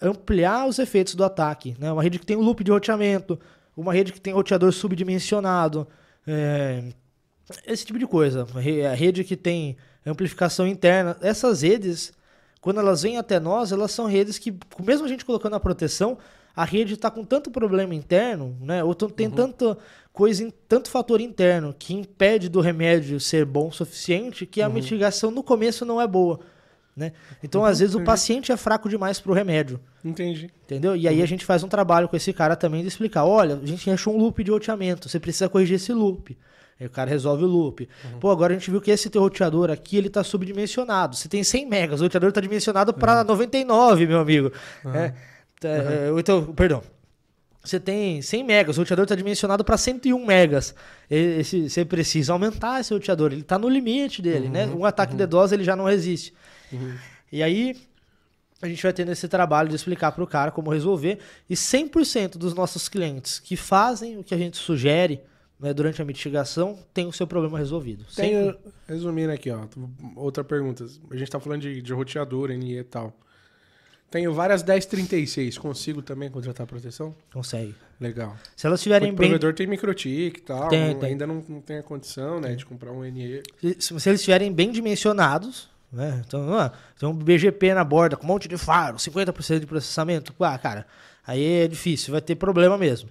[0.00, 1.74] ampliar os efeitos do ataque.
[1.78, 1.90] Né?
[1.90, 3.38] Uma rede que tem um loop de roteamento,
[3.76, 5.88] uma rede que tem roteador subdimensionado,
[6.26, 6.84] é,
[7.66, 8.46] esse tipo de coisa.
[8.54, 11.16] A rede que tem amplificação interna.
[11.20, 12.12] Essas redes,
[12.62, 16.16] quando elas vêm até nós, elas são redes que, mesmo a gente colocando a proteção,
[16.54, 18.84] a rede está com tanto problema interno, né?
[18.84, 19.76] Ou tem tanta
[20.12, 25.32] coisa, tanto fator interno que impede do remédio ser bom o suficiente que a mitigação
[25.32, 26.38] no começo não é boa.
[26.94, 27.12] Né?
[27.42, 29.80] Então, às vezes, o paciente é fraco demais para o remédio.
[30.04, 30.48] Entendi.
[30.62, 30.94] Entendeu?
[30.94, 33.66] E aí a gente faz um trabalho com esse cara também de explicar, olha, a
[33.66, 36.38] gente achou um loop de roteamento, você precisa corrigir esse loop.
[36.80, 37.88] Aí o cara resolve o loop.
[38.20, 41.16] Pô, agora a gente viu que esse teu roteador aqui, ele tá subdimensionado.
[41.16, 44.52] Você tem 100 megas, o roteador tá dimensionado para 99, meu amigo.
[44.86, 45.12] É,
[45.60, 46.82] tá, é, então, perdão.
[47.62, 50.74] você tem 100 megas, o roteador está dimensionado para 101 megas.
[51.08, 54.66] Esse, você precisa aumentar esse roteador, ele está no limite dele, né?
[54.66, 56.34] Um ataque de DOS ele já não resiste.
[57.30, 57.76] E aí
[58.60, 61.18] a gente vai tendo esse trabalho de explicar para o cara como resolver.
[61.50, 65.20] E 100% dos nossos clientes que fazem o que a gente sugere
[65.62, 68.04] né, durante a mitigação tem o seu problema resolvido.
[68.16, 68.54] Tenho,
[68.88, 69.60] resumindo aqui, ó,
[70.16, 70.84] outra pergunta.
[71.08, 73.16] A gente está falando de, de roteador, NE e tal.
[74.10, 75.56] Tenho várias 1036.
[75.56, 77.14] Consigo também contratar proteção?
[77.32, 77.74] Consegue.
[77.98, 78.36] Legal.
[78.54, 79.28] Se elas estiverem O bem.
[79.28, 80.68] provedor tem microtik e tal.
[80.68, 81.10] Tem, não- tem.
[81.10, 83.42] Ainda não, não tem a condição, né, de comprar um NE.
[83.78, 86.22] Se, se eles estiverem bem dimensionados, né?
[86.26, 90.34] Então, ah, tem um BGP na borda com um monte de faro, 50% de processamento.
[90.40, 90.86] Ah, cara,
[91.26, 93.08] aí é difícil, vai ter problema mesmo.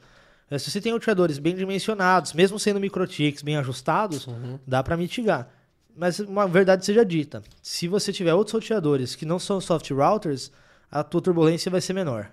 [0.52, 4.28] Eh, Se você tem roteadores bem dimensionados, mesmo sendo microtics bem ajustados,
[4.68, 5.50] dá para mitigar.
[5.96, 10.52] Mas uma verdade seja dita, se você tiver outros roteadores que não são soft routers,
[10.92, 12.30] a tua turbulência vai ser menor.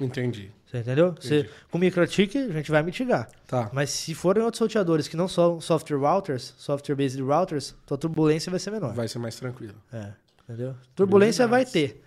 [0.00, 0.50] Entendi.
[0.66, 1.14] Você entendeu?
[1.18, 1.54] Você, Entendi.
[1.70, 3.28] com microtik, a gente vai mitigar.
[3.46, 3.70] Tá.
[3.72, 8.60] Mas se forem outros roteadores que não são software routers, software-based routers, tua turbulência vai
[8.60, 8.92] ser menor.
[8.94, 9.74] Vai ser mais tranquilo.
[9.92, 10.12] É,
[10.44, 10.74] entendeu?
[10.94, 12.02] Turbulência vai ter.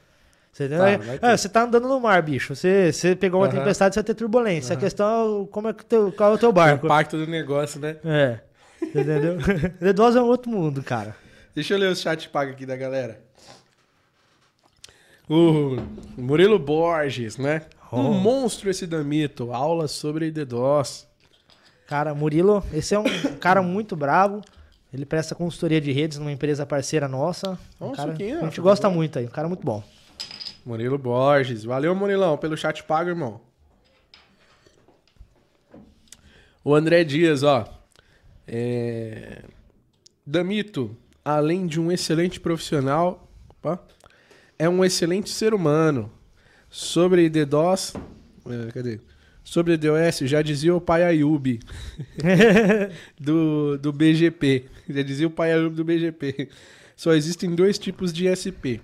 [0.52, 0.68] Você?
[0.68, 0.90] Tá,
[1.32, 2.53] É, você tá andando no mar, bicho.
[2.56, 3.57] Você, você pegou uma Aham.
[3.57, 4.76] tempestade, você vai ter turbulência.
[4.76, 6.86] A questão é como é que teu, qual é o teu O barco.
[6.88, 7.95] impacto do negócio, né?
[8.03, 8.40] É.
[8.82, 9.38] Entendeu?
[9.82, 11.15] D2 é um outro mundo, cara.
[11.56, 13.22] Deixa eu ler o chat pago aqui da galera.
[15.30, 15.78] O
[16.18, 17.61] Murilo Borges, né?
[17.91, 18.14] Um Oh.
[18.14, 19.53] monstro esse Damito.
[19.53, 21.07] Aula sobre DDoS.
[21.88, 23.03] Cara, Murilo, esse é um
[23.40, 24.41] cara muito bravo.
[24.94, 27.57] Ele presta consultoria de redes numa empresa parceira nossa.
[27.80, 28.34] Um Nossa, cara, é?
[28.34, 29.82] a gente gosta muito aí, um cara muito bom.
[30.65, 31.63] Murilo Borges.
[31.63, 33.41] Valeu, Murilão, pelo chat pago, irmão.
[36.63, 37.67] O André Dias, ó.
[38.47, 39.43] É...
[40.25, 43.83] Damito, além de um excelente profissional, opa,
[44.57, 46.11] é um excelente ser humano.
[46.69, 47.93] Sobre DDoS,
[48.45, 48.99] é, cadê?
[49.43, 51.59] Sobre DDoS, já dizia o pai Ayub
[53.19, 54.65] do, do BGP.
[54.88, 56.47] Já dizia o pai Ayub do BGP.
[56.95, 58.79] Só existem dois tipos de SP.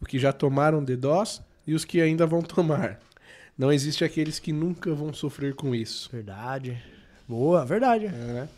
[0.00, 3.00] O que já tomaram DDoS e os que ainda vão tomar.
[3.56, 6.10] Não existe aqueles que nunca vão sofrer com isso.
[6.12, 6.82] Verdade.
[7.26, 8.06] Boa, verdade.
[8.06, 8.48] É, né?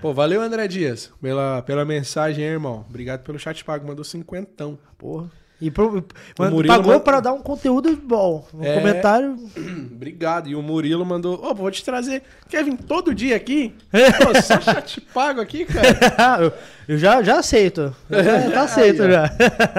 [0.00, 2.84] Pô, valeu, André Dias, pela, pela mensagem, hein, irmão.
[2.88, 3.86] Obrigado pelo chat pago.
[3.86, 4.78] Mandou cinquentão.
[4.98, 5.30] Porra.
[5.60, 6.04] E pro,
[6.38, 8.48] mano, pagou manda- para dar um conteúdo bom.
[8.54, 8.74] Um É.
[8.78, 9.36] comentário.
[9.92, 10.48] Obrigado.
[10.48, 11.38] E o Murilo mandou.
[11.44, 12.22] Ô, vou te trazer.
[12.48, 13.74] Quer vir todo dia aqui?
[13.92, 16.40] Pô, só chat pago aqui, cara.
[16.42, 16.52] eu,
[16.88, 17.94] eu já, já aceito.
[18.10, 19.30] Já, tá aceito Aí, já.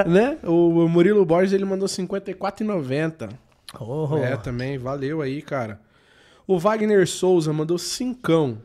[0.08, 0.38] né?
[0.44, 3.30] O Murilo Borges ele mandou R$ 54,90.
[3.80, 4.78] Oh, É, também.
[4.78, 5.80] Valeu aí, cara.
[6.46, 8.58] O Wagner Souza mandou cincão.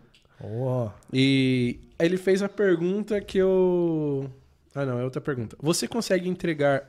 [0.42, 0.88] oh.
[1.12, 4.30] E ele fez a pergunta que eu.
[4.74, 5.56] Ah, não, é outra pergunta.
[5.62, 6.82] Você consegue entregar.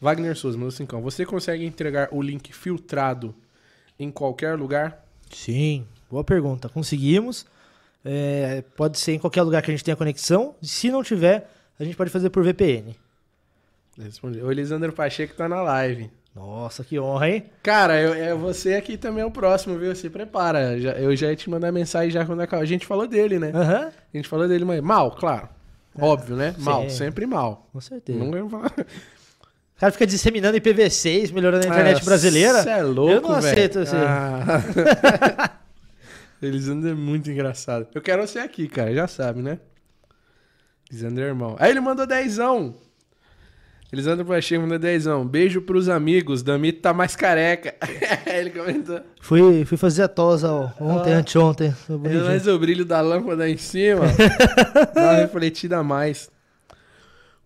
[0.00, 1.02] Wagner Souza mandou cincão.
[1.02, 3.34] Você consegue entregar o link filtrado
[3.98, 5.04] em qualquer lugar?
[5.30, 6.68] Sim, boa pergunta.
[6.68, 7.46] Conseguimos.
[8.04, 10.54] É, pode ser em qualquer lugar que a gente tenha conexão.
[10.62, 12.96] Se não tiver, a gente pode fazer por VPN.
[13.98, 14.40] Respondi.
[14.40, 16.10] O Elisandro Pacheco tá na live.
[16.34, 17.44] Nossa, que honra, hein?
[17.62, 19.94] Cara, eu, é você aqui também é o próximo, viu?
[19.94, 20.80] Se prepara.
[20.80, 22.62] Já- eu já ia te mandar mensagem já quando acabar.
[22.62, 23.50] A gente falou dele, né?
[23.52, 25.48] Aham, A gente falou dele, mas mal, claro.
[25.98, 26.54] Óbvio, né?
[26.58, 26.90] Mal, sim.
[26.90, 27.68] sempre mal.
[27.72, 28.18] com certeza.
[28.24, 28.72] Não falar.
[29.80, 32.62] O cara fica disseminando IPv6, melhorando a internet Ah, brasileira.
[32.62, 33.46] Cê é louco, Eu não velho.
[33.46, 35.50] aceito esse- Ah.
[36.42, 37.86] Elisandro é muito engraçado.
[37.94, 39.58] Eu quero você aqui, cara, já sabe, né?
[40.90, 41.56] Elisandro é irmão.
[41.58, 42.74] Aí ele mandou dezão.
[43.90, 45.26] Elisandro Pacheco mandou dezão.
[45.26, 47.74] Beijo pros amigos, Damito tá mais careca.
[48.26, 49.00] ele comentou.
[49.20, 51.18] Fui, fui fazer a tosa ó, ontem, Ah.
[51.18, 51.74] anteontem.
[51.88, 54.02] Mais o brilho da lâmpada em cima.
[54.94, 56.30] Dá uma refletida a mais.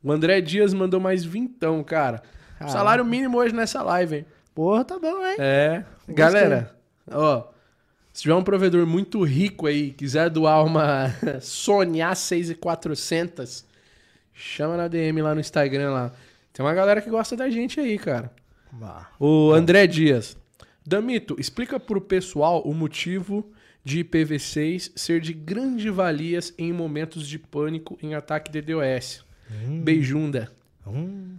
[0.05, 2.23] O André Dias mandou mais vintão, cara.
[2.59, 2.77] Caramba.
[2.77, 4.27] Salário mínimo hoje nessa live, hein?
[4.55, 5.37] Porra, tá bom, hein?
[5.39, 5.83] É.
[6.01, 6.15] Gostei.
[6.15, 6.77] Galera,
[7.11, 7.45] ó.
[8.13, 11.09] Se tiver um provedor muito rico aí, quiser doar uma
[11.41, 13.65] Sony A6400,
[14.33, 16.13] chama na DM lá no Instagram lá.
[16.53, 18.31] Tem uma galera que gosta da gente aí, cara.
[18.71, 19.09] Vá.
[19.19, 20.37] O André Dias.
[20.87, 23.51] Damito, explica pro pessoal o motivo
[23.83, 29.24] de IPv6 ser de grande valias em momentos de pânico em ataque DDoS.
[29.83, 30.51] Beijunda.
[30.87, 31.37] Hum,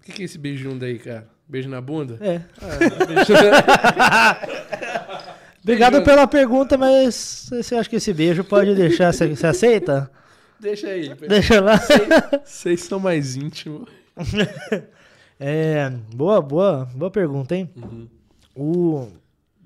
[0.00, 1.28] O que, que é esse beijunda aí, cara?
[1.48, 2.18] Beijo na bunda?
[2.20, 2.40] é.
[2.60, 4.38] Ah.
[5.62, 9.12] Obrigado pela pergunta, mas você acha que esse beijo pode deixar?
[9.12, 10.10] Você você aceita?
[10.60, 11.14] Deixa aí.
[11.26, 11.80] Deixa lá.
[12.44, 13.88] Vocês são mais íntimos.
[15.40, 17.68] É, boa, boa, boa pergunta, hein?
[17.76, 18.08] Uhum.
[18.54, 19.08] O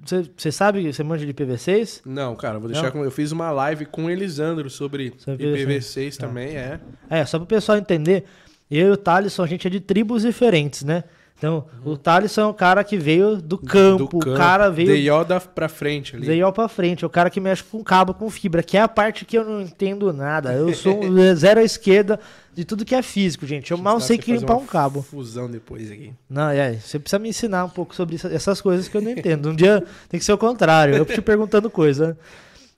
[0.05, 2.03] você sabe, você manja de IPv6?
[2.07, 3.05] Não, cara, vou deixar com.
[3.05, 6.27] Eu fiz uma live com o Elisandro sobre Sobre IPv6 Tá.
[6.27, 6.81] também, é.
[7.11, 8.25] É, só para o pessoal entender,
[8.70, 11.05] eu e o Thaleson, a gente é de tribos diferentes, né?
[11.39, 15.39] Então, o Thaleson é um cara que veio do campo, o cara veio De Yoda
[15.39, 16.27] pra frente ali.
[16.27, 18.89] veio pra frente, é o cara que mexe com cabo, com fibra, que é a
[18.89, 20.52] parte que eu não entendo nada.
[20.52, 22.19] Eu sou um zero à esquerda
[22.52, 23.70] de tudo que é físico, gente.
[23.70, 25.01] Eu mal sei que limpar um cabo.
[25.01, 26.12] Fusão depois aqui.
[26.28, 29.51] Não, é, você precisa me ensinar um pouco sobre essas coisas que eu não entendo.
[29.51, 32.19] Um dia tem que ser o contrário, eu te perguntando coisa.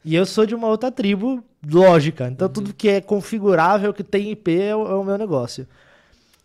[0.05, 4.31] E eu sou de uma outra tribo lógica, então tudo que é configurável, que tem
[4.32, 5.66] IP, é o, é o meu negócio.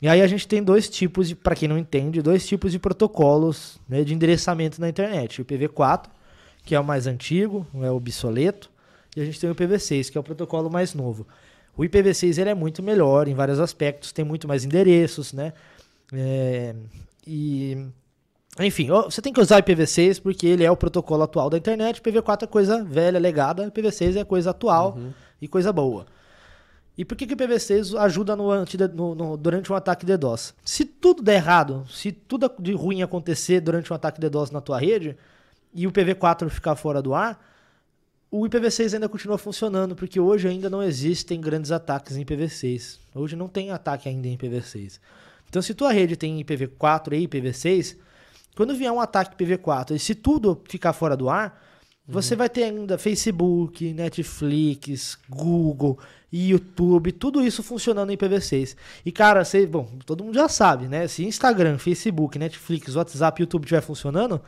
[0.05, 2.77] E aí a gente tem dois tipos, de, para quem não entende, dois tipos de
[2.77, 5.41] protocolos né, de endereçamento na internet.
[5.41, 6.05] O IPv4,
[6.63, 8.69] que é o mais antigo, é o obsoleto,
[9.17, 11.25] e a gente tem o IPv6, que é o protocolo mais novo.
[11.75, 15.53] O IPv6 ele é muito melhor em vários aspectos, tem muito mais endereços, né?
[16.13, 16.75] É,
[17.25, 17.87] e
[18.59, 21.99] enfim, você tem que usar o IPv6 porque ele é o protocolo atual da internet.
[21.99, 23.67] IPv4 é coisa velha, legada.
[23.71, 24.99] IPv6 é coisa atual
[25.41, 26.05] e coisa boa.
[26.97, 28.47] E por que, que o IPv6 ajuda no,
[28.93, 30.53] no- no- durante um ataque DDoS?
[30.63, 34.79] Se tudo der errado, se tudo de ruim acontecer durante um ataque DDoS na tua
[34.79, 35.17] rede
[35.73, 37.37] e o IPv4 ficar fora do ar,
[38.31, 42.97] o IPv6 ainda continua funcionando, porque hoje ainda não existem grandes ataques em IPv6.
[43.13, 44.99] Hoje não tem ataque ainda em IPv6.
[45.49, 47.97] Então, se tua rede tem IPv4 e IPv6,
[48.55, 51.61] quando vier um ataque IPv4 e se tudo ficar fora do ar,
[52.07, 55.97] você vai ter ainda Facebook, Netflix, Google,
[56.31, 58.75] YouTube, tudo isso funcionando em IPv6.
[59.05, 61.07] E cara, você, bom, todo mundo já sabe, né?
[61.07, 64.39] Se Instagram, Facebook, Netflix, WhatsApp, YouTube estiver funcionando,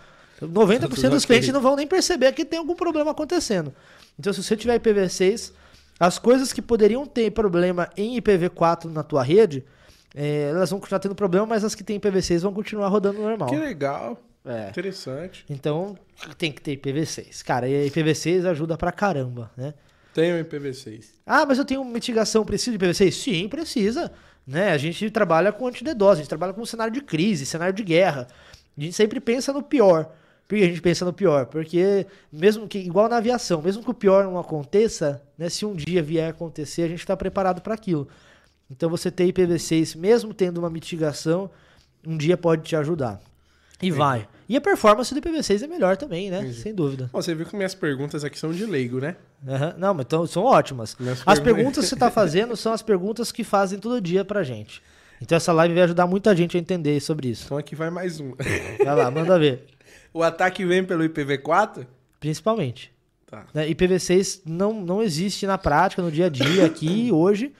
[0.41, 3.73] 90% dos clientes não vão nem perceber que tem algum problema acontecendo.
[4.19, 5.51] Então, se você tiver IPv6,
[5.99, 9.65] as coisas que poderiam ter problema em IPv4 na tua rede,
[10.13, 13.49] eh, elas vão continuar tendo problema, mas as que têm IPv6 vão continuar rodando normal.
[13.49, 14.19] Que legal.
[14.47, 14.69] É.
[14.69, 15.43] Interessante.
[15.49, 15.97] Então,
[16.37, 17.43] tem que ter IPv6.
[17.43, 19.73] Cara, e IPv6 ajuda pra caramba, né?
[20.13, 21.05] Tem o IPv6.
[21.25, 23.11] Ah, mas eu tenho mitigação, preciso de IPv6?
[23.11, 24.11] Sim, precisa.
[24.47, 24.71] Né?
[24.71, 28.27] A gente trabalha com antidedose, a gente trabalha com cenário de crise, cenário de guerra.
[28.77, 30.09] A gente sempre pensa no pior.
[30.47, 31.47] Por que a gente pensa no pior?
[31.47, 35.75] Porque, mesmo que, igual na aviação, mesmo que o pior não aconteça, né, se um
[35.75, 38.07] dia vier a acontecer, a gente está preparado para aquilo.
[38.71, 41.49] Então, você ter IPv6, mesmo tendo uma mitigação,
[42.05, 43.19] um dia pode te ajudar.
[43.81, 44.27] E vai.
[44.49, 46.51] E a performance do IPv6 é melhor também, né?
[46.53, 47.09] Sem dúvida.
[47.11, 49.15] Ó, você viu que minhas perguntas aqui são de leigo, né?
[49.47, 49.75] Aham.
[49.77, 50.95] Não, mas então, são ótimas.
[50.99, 54.23] Minhas As perguntas- perguntas que você está fazendo são as perguntas que fazem todo dia
[54.23, 54.81] pra gente.
[55.21, 57.45] Então essa live vai ajudar muita gente a entender sobre isso.
[57.45, 58.33] Então aqui vai mais um.
[58.83, 59.65] Vai lá, manda ver.
[60.13, 61.85] o ataque vem pelo IPv4?
[62.19, 62.91] Principalmente.
[63.25, 63.45] Tá.
[63.53, 63.67] Né?
[63.69, 67.51] IPv6 não, não existe na prática, no dia a dia, aqui, hoje,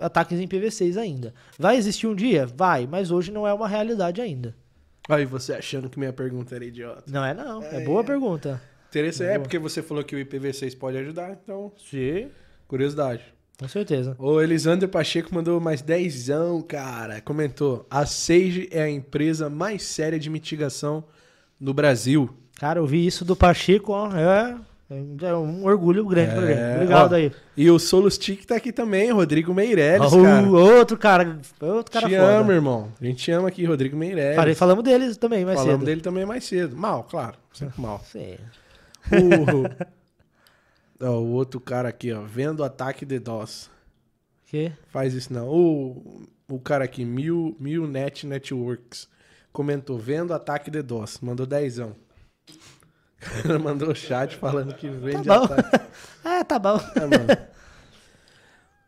[0.00, 1.32] ataques em IPv6 ainda.
[1.58, 2.46] Vai existir um dia?
[2.46, 4.54] Vai, mas hoje não é uma realidade ainda.
[5.08, 7.04] Aí você achando que minha pergunta era idiota.
[7.06, 8.60] Não é não, é boa pergunta.
[8.88, 9.30] Interessante.
[9.30, 12.28] É porque você falou que o IPv6 pode ajudar, então, Sim.
[12.66, 13.22] curiosidade.
[13.58, 14.14] Com certeza.
[14.18, 17.20] O Elisandro Pacheco mandou mais dezão, cara.
[17.20, 21.04] Comentou: a Sage é a empresa mais séria de mitigação
[21.58, 22.30] no Brasil.
[22.56, 24.56] Cara, eu vi isso do Pacheco, ó, é,
[24.90, 26.74] é um orgulho grande pra É, gente.
[26.76, 27.32] Obrigado ó, aí.
[27.56, 30.48] E o Solustick tá aqui também, Rodrigo Meirelles, cara.
[30.48, 32.38] Outro cara, outro cara te foda.
[32.38, 32.92] amo, irmão.
[33.00, 34.36] A gente ama aqui, Rodrigo Meirelles.
[34.36, 35.86] Falei, falamos deles também mais Falamos cedo.
[35.86, 36.74] dele também mais cedo.
[36.76, 37.36] Mal, claro.
[37.52, 38.00] Sempre mal.
[38.10, 38.36] Sim.
[41.00, 42.22] O, ó, o outro cara aqui, ó.
[42.22, 43.70] Vendo ataque de DOS.
[44.46, 44.72] Que?
[44.88, 45.48] Faz isso não.
[45.48, 49.06] O, o cara aqui, Mil, Mil Net Networks,
[49.52, 51.18] comentou, vendo ataque de DOS.
[51.20, 51.94] Mandou dezão.
[53.20, 55.44] O cara mandou chat falando que vende Tá bom.
[55.44, 55.86] ataque.
[56.24, 56.78] Ah, tá bom.
[56.96, 57.48] Ah, mano.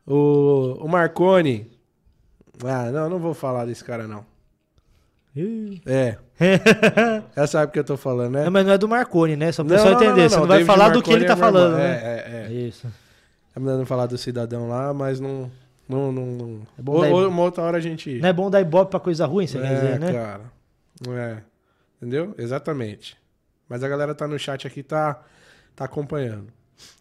[0.07, 1.71] O, o Marconi.
[2.65, 4.25] Ah, não, não vou falar desse cara, não.
[5.87, 6.17] É.
[7.37, 8.45] Ela sabe o que eu tô falando, né?
[8.45, 9.53] Não, mas não é do Marconi, né?
[9.53, 10.29] Só pra o pessoal entender.
[10.29, 11.91] Você não vai David falar do que ele tá Marconi é falando, né?
[11.93, 12.53] É, é, é.
[12.53, 12.89] Isso.
[13.55, 15.51] Tá me dando falar do cidadão lá, mas não.
[15.89, 16.63] Não, não, não.
[16.79, 18.19] É bom Ou- uma outra hora a gente.
[18.21, 20.13] Não é bom dar ibope pra coisa ruim, você quer é, dizer, né?
[20.13, 20.43] cara.
[21.09, 21.39] É.
[21.97, 22.35] Entendeu?
[22.39, 23.17] Exatamente.
[23.71, 25.23] Mas a galera tá no chat aqui, tá,
[25.75, 26.49] tá acompanhando.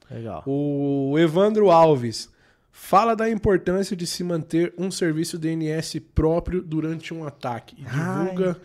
[0.10, 0.44] Legal.
[0.46, 2.30] O Evandro Alves.
[2.72, 7.76] Fala da importância de se manter um serviço DNS próprio durante um ataque.
[7.78, 8.56] E divulga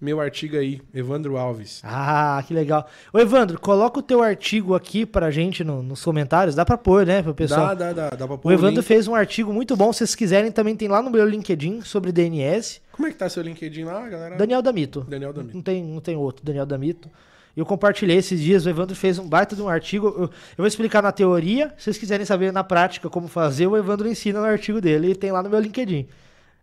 [0.00, 1.80] meu artigo aí, Evandro Alves.
[1.82, 2.86] Ah, que legal.
[3.12, 6.54] Ô, Evandro, coloca o teu artigo aqui pra gente no- nos comentários.
[6.54, 7.68] Dá pra pôr, né, pro pessoal?
[7.74, 8.10] Dá, dá, dá.
[8.16, 8.84] Dá pra pôr O Evandro link.
[8.86, 9.92] fez um artigo muito bom.
[9.92, 12.80] Se vocês quiserem, também tem lá no meu LinkedIn sobre DNS.
[12.92, 14.36] Como é que tá seu LinkedIn lá, galera?
[14.36, 15.00] Daniel Damito.
[15.08, 15.54] Daniel Damito.
[15.56, 17.10] Não tem, não tem outro, Daniel Damito.
[17.56, 20.08] Eu compartilhei esses dias, o Evandro fez um baita de um artigo.
[20.08, 21.72] Eu, eu vou explicar na teoria.
[21.76, 25.14] Se vocês quiserem saber na prática como fazer, o Evandro ensina no artigo dele e
[25.14, 26.08] tem lá no meu LinkedIn.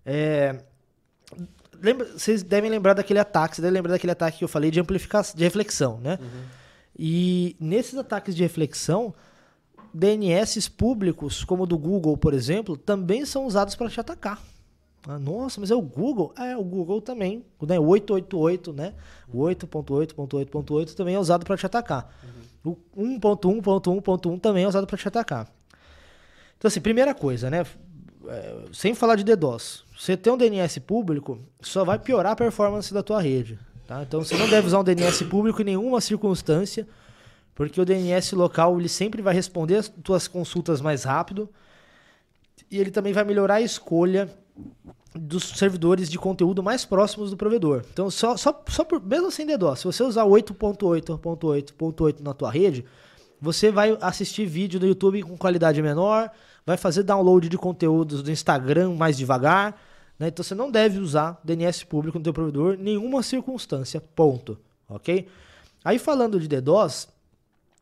[0.05, 0.57] É,
[1.81, 4.79] lembra, vocês devem lembrar daquele ataque, vocês devem lembrar daquele ataque que eu falei de
[4.79, 6.19] amplificação, de reflexão, né?
[6.97, 9.13] E nesses ataques de reflexão,
[9.93, 14.41] DNS públicos, como o do Google, por exemplo, também são usados para te atacar.
[15.07, 16.33] Ah, nossa, mas é o Google?
[16.37, 17.79] É, o Google também, né?
[17.79, 18.93] 888, né?
[19.33, 22.13] O 8.8.8.8 também é usado para te atacar.
[22.63, 25.47] O 1.1.1.1 também é usado para te atacar.
[26.57, 27.65] Então, assim, primeira coisa, né?
[28.27, 29.83] É, sem falar de DDoS.
[29.97, 33.57] Você ter um DNS público só vai piorar a performance da tua rede.
[33.87, 34.03] Tá?
[34.03, 36.87] Então, você não deve usar um DNS público em nenhuma circunstância,
[37.55, 41.49] porque o DNS local ele sempre vai responder as tuas consultas mais rápido
[42.69, 44.29] e ele também vai melhorar a escolha
[45.13, 47.83] dos servidores de conteúdo mais próximos do provedor.
[47.91, 52.85] Então, só, só, só por, mesmo sem DDoS, se você usar 8.8.8.8 na tua rede,
[53.39, 56.31] você vai assistir vídeo do YouTube com qualidade menor,
[56.65, 59.75] vai fazer download de conteúdos do Instagram mais devagar,
[60.17, 60.27] né?
[60.27, 64.57] Então você não deve usar DNS público no teu provedor em nenhuma circunstância, ponto,
[64.87, 65.27] ok?
[65.83, 67.07] Aí falando de DDoS,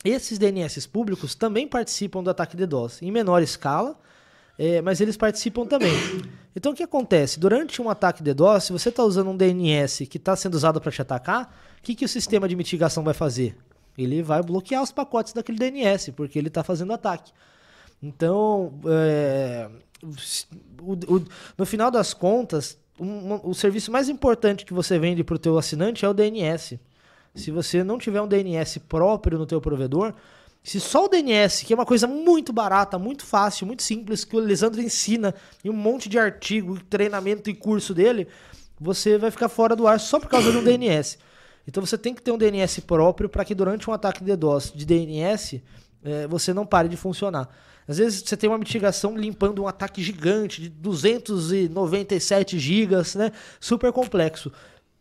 [0.06, 4.00] esses DNS públicos também participam do ataque DDoS, em menor escala,
[4.60, 5.94] é, mas eles participam também.
[6.54, 7.40] Então o que acontece?
[7.40, 10.92] Durante um ataque DDoS, se você está usando um DNS que está sendo usado para
[10.92, 13.56] te atacar, o que, que o sistema de mitigação vai fazer?
[13.98, 17.32] Ele vai bloquear os pacotes daquele DNS, porque ele está fazendo ataque.
[18.04, 19.70] Então, é,
[20.82, 21.26] o, o,
[21.58, 25.58] no final das contas, um, o serviço mais importante que você vende para o teu
[25.58, 26.78] assinante é o DNS.
[27.34, 30.14] Se você não tiver um DNS próprio no teu provedor,
[30.70, 34.36] se só o DNS, que é uma coisa muito barata, muito fácil, muito simples, que
[34.36, 35.34] o Lisandro ensina
[35.66, 38.28] em um monte de artigo, treinamento e curso dele,
[38.80, 41.18] você vai ficar fora do ar só por causa do DNS.
[41.68, 44.72] Então você tem que ter um DNS próprio para que durante um ataque de DDoS
[44.76, 45.60] de DNS
[46.04, 47.50] é, você não pare de funcionar.
[47.88, 53.32] Às vezes você tem uma mitigação limpando um ataque gigante de 297 gigas, né?
[53.60, 54.52] Super complexo.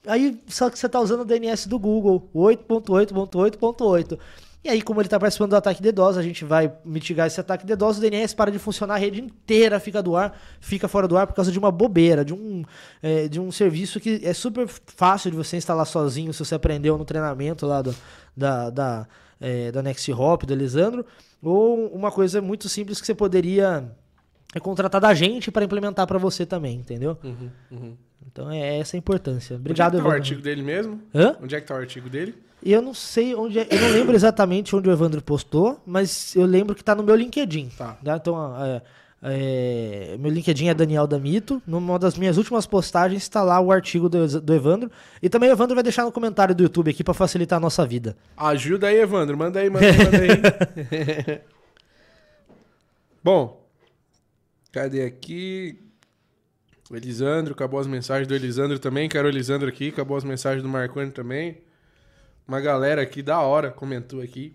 [0.07, 4.19] Aí só que você está usando o DNS do Google, 8.8.8.8.
[4.65, 7.65] E aí, como ele está participando do ataque DDoS, a gente vai mitigar esse ataque
[7.65, 11.17] DDoS, o DNS para de funcionar, a rede inteira fica do ar, fica fora do
[11.17, 12.65] ar por causa de uma bobeira, de um,
[13.01, 16.99] é, de um serviço que é super fácil de você instalar sozinho, se você aprendeu
[16.99, 17.95] no treinamento lá do,
[18.37, 19.09] da, da,
[19.41, 21.07] é, da Next Hop, do Elisandro,
[21.41, 23.89] ou uma coisa muito simples que você poderia
[24.55, 27.19] é contratar da gente para implementar para você também, entendeu?
[27.23, 27.97] Uhum, uhum.
[28.27, 29.57] Então é essa a importância.
[29.57, 31.03] Obrigado, Onde é que tá o artigo dele mesmo?
[31.15, 31.37] Hã?
[31.41, 32.35] Onde é que tá o artigo dele?
[32.63, 36.35] E eu não sei onde é, eu não lembro exatamente onde o Evandro postou, mas
[36.35, 37.71] eu lembro que tá no meu LinkedIn.
[37.77, 37.97] Tá.
[38.03, 38.17] né?
[38.17, 38.83] Então, é,
[39.23, 41.63] é, meu LinkedIn é Daniel Damito.
[41.67, 44.91] Numa das minhas últimas postagens está lá o artigo do, do Evandro.
[45.23, 47.87] E também o Evandro vai deixar no comentário do YouTube aqui para facilitar a nossa
[47.87, 48.17] vida.
[48.37, 49.37] Ajuda aí, Evandro.
[49.37, 51.41] Manda aí, manda aí, manda aí.
[53.23, 53.69] Bom,
[54.73, 55.79] cadê aqui?
[56.91, 59.09] O Elisandro, acabou as mensagens do Elisandro também.
[59.09, 61.59] Quero o Elisandro aqui, acabou as mensagens do Marconi também.
[62.49, 64.55] Uma galera aqui da hora comentou aqui.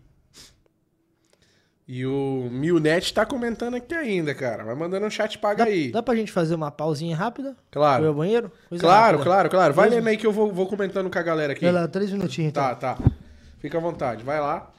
[1.88, 4.64] E o Milnet tá comentando aqui ainda, cara.
[4.64, 5.92] Vai mandando um chat paga Dá, aí.
[5.92, 7.50] dá pra gente fazer uma pausinha rápida?
[7.50, 8.08] Foi Claro.
[8.08, 8.52] ao banheiro?
[8.70, 9.24] Coisa Claro, rápida.
[9.24, 9.74] claro, claro.
[9.74, 11.66] Vai lendo aí que eu vou, vou comentando com a galera aqui.
[11.66, 12.64] Vai lá, três minutinhos então.
[12.64, 12.98] Tá, tá.
[13.60, 14.72] Fica à vontade, vai lá.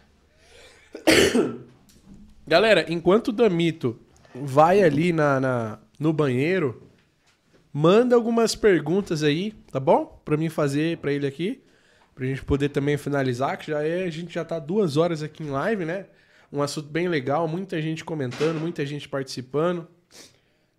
[2.46, 3.98] Galera, enquanto o Damito
[4.34, 6.82] vai ali na, na- no banheiro,
[7.72, 10.20] manda algumas perguntas aí, tá bom?
[10.24, 11.63] Pra mim fazer pra ele aqui.
[12.14, 15.42] Pra gente poder também finalizar, que já é, a gente já tá duas horas aqui
[15.42, 16.06] em live, né?
[16.52, 19.88] Um assunto bem legal, muita gente comentando, muita gente participando.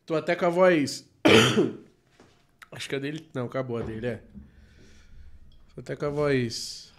[0.05, 1.05] Tô até com a voz.
[2.71, 3.27] Acho que a dele.
[3.33, 4.21] Não, acabou a dele, é.
[5.73, 6.93] Tô até com a voz.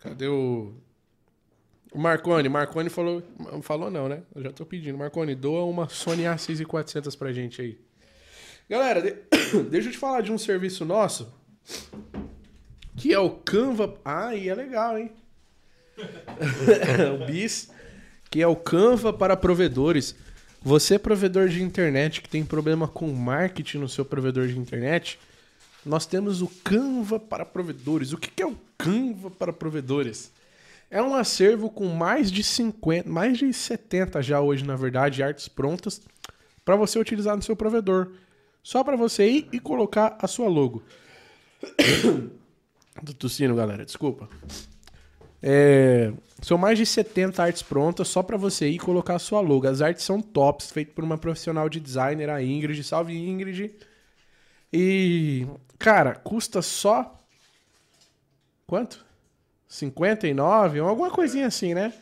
[0.00, 0.72] Cadê o.
[1.92, 2.48] O Marconi?
[2.48, 3.22] Marconi falou.
[3.62, 4.22] Falou não, né?
[4.34, 4.96] Eu já tô pedindo.
[4.96, 7.78] Marconi, doa uma Sony A6400 pra gente aí.
[8.68, 9.16] Galera, de-
[9.70, 11.32] deixa eu te falar de um serviço nosso.
[12.96, 13.94] Que é o Canva.
[14.04, 15.10] Ah, e é legal, hein?
[17.20, 17.70] o BIS.
[18.30, 20.14] Que é o Canva para provedores.
[20.62, 25.18] Você, provedor de internet, que tem problema com marketing no seu provedor de internet,
[25.84, 28.12] nós temos o Canva para provedores.
[28.12, 30.32] O que que é o Canva para provedores?
[30.90, 35.48] É um acervo com mais de 50, mais de 70 já hoje, na verdade, artes
[35.48, 36.00] prontas
[36.64, 38.12] para você utilizar no seu provedor.
[38.64, 40.82] Só para você ir e colocar a sua logo.
[43.04, 44.26] Tô tossindo, galera, desculpa.
[45.42, 46.10] É,
[46.40, 49.68] são mais de 70 artes prontas só para você ir colocar a sua logo.
[49.68, 52.82] As artes são tops, feitas por uma profissional de designer, a Ingrid.
[52.82, 53.70] Salve, Ingrid.
[54.72, 55.46] E,
[55.78, 57.22] cara, custa só.
[58.66, 59.04] Quanto?
[59.68, 60.78] 59?
[60.78, 61.92] Alguma coisinha assim, né?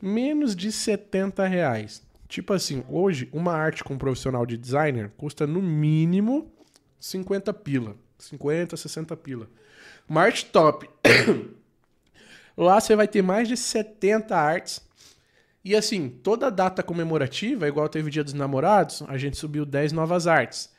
[0.00, 2.02] Menos de 70 reais.
[2.32, 6.50] Tipo assim, hoje, uma arte com um profissional de designer custa no mínimo
[6.98, 7.94] 50 pila.
[8.18, 9.50] 50, 60 pila.
[10.08, 10.88] Uma arte top.
[12.56, 14.80] Lá você vai ter mais de 70 artes
[15.62, 20.26] E assim, toda data comemorativa, igual teve Dia dos Namorados, a gente subiu 10 novas
[20.26, 20.70] artes.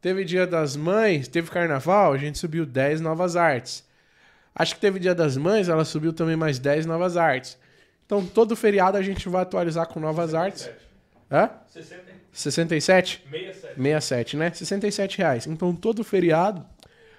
[0.00, 3.84] Teve Dia das Mães, teve Carnaval, a gente subiu 10 novas artes.
[4.52, 7.56] Acho que teve Dia das Mães, ela subiu também mais 10 novas artes.
[8.06, 10.70] Então, todo feriado a gente vai atualizar com novas artes.
[11.30, 11.50] Hã?
[11.66, 13.24] 60, 67?
[13.28, 13.76] 67.
[13.76, 14.50] 67, né?
[14.52, 15.46] 67 reais.
[15.46, 16.64] Então, todo feriado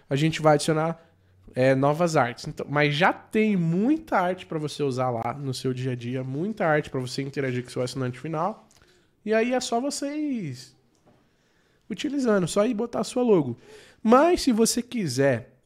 [0.09, 1.03] a gente vai adicionar
[1.53, 2.47] é, novas artes.
[2.47, 6.23] Então, mas já tem muita arte para você usar lá no seu dia a dia,
[6.23, 8.67] muita arte para você interagir com o seu assinante final.
[9.25, 10.75] E aí é só vocês
[11.89, 13.57] utilizando, só ir botar a sua logo.
[14.01, 15.57] Mas se você quiser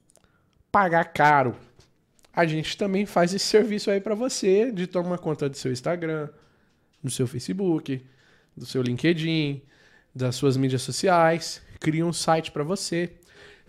[0.72, 1.56] pagar caro,
[2.34, 6.30] a gente também faz esse serviço aí para você de tomar conta do seu Instagram,
[7.04, 8.04] do seu Facebook,
[8.56, 9.62] do seu LinkedIn,
[10.16, 13.14] das suas mídias sociais, cria um site para você.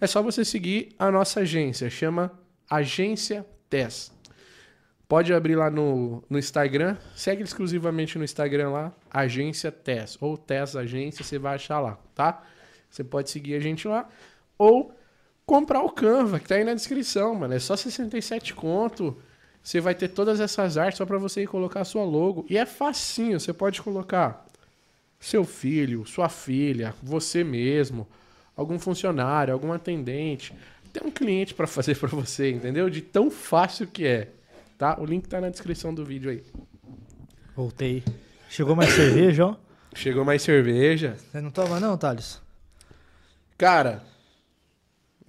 [0.01, 2.33] É só você seguir a nossa agência, chama
[2.69, 4.13] Agência TES.
[5.09, 10.75] Pode abrir lá no, no Instagram, segue exclusivamente no Instagram lá, Agência TES, ou TES
[10.75, 12.43] Agência, você vai achar lá, tá?
[12.89, 14.09] Você pode seguir a gente lá,
[14.57, 14.95] ou
[15.47, 17.55] comprar o Canva, que tá aí na descrição, mano.
[17.55, 19.17] É só 67 conto.
[19.63, 22.45] Você vai ter todas essas artes só para você ir colocar a sua logo.
[22.49, 24.47] E é facinho, você pode colocar
[25.21, 28.09] seu filho, sua filha, você mesmo,
[28.57, 30.53] algum funcionário, algum atendente,
[30.93, 32.91] tem um cliente para fazer para você, entendeu?
[32.91, 34.31] De tão fácil que é,
[34.77, 34.99] tá?
[35.01, 36.43] O link tá na descrição do vídeo aí.
[37.55, 38.03] Voltei.
[38.51, 39.57] Chegou mais cerveja, ó.
[39.95, 41.17] Chegou mais cerveja.
[41.19, 42.41] Você não toma não, Thales?
[43.57, 44.03] Cara,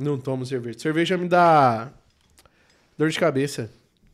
[0.04, 0.78] não tomo cerveja.
[0.80, 1.90] Cerveja me dá
[2.98, 3.70] dor de cabeça.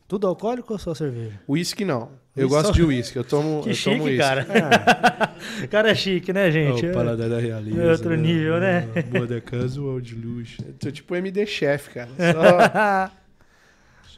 [0.08, 1.40] Tudo alcoólico ou só cerveja?
[1.48, 2.10] Uísque não.
[2.36, 3.18] Eu gosto só- de uísque.
[3.18, 4.18] Eu tomo, Que eu tomo chique, uísque.
[4.18, 4.46] cara.
[5.64, 6.86] O cara é chique, né, gente?
[6.86, 7.82] É o paladar da realeza.
[7.82, 8.88] É outro nível, né?
[9.14, 10.58] Moda casual de luxo.
[10.68, 12.10] Eu tô tipo MD Chef, cara.
[12.18, 13.12] Só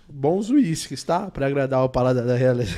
[0.10, 1.30] bons uísques, tá?
[1.30, 2.76] Pra agradar o paladar da realeza.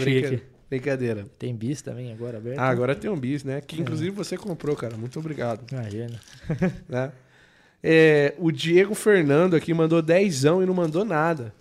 [0.00, 1.26] Brinca- Brincadeira.
[1.38, 2.58] Tem bis também agora aberto?
[2.58, 3.60] Ah, agora tem um bis, né?
[3.60, 4.96] Que inclusive você comprou, cara.
[4.96, 5.60] Muito obrigado.
[5.72, 6.18] Imagina.
[6.88, 7.12] né?
[7.82, 11.54] É, o Diego Fernando aqui mandou dezão e não mandou nada.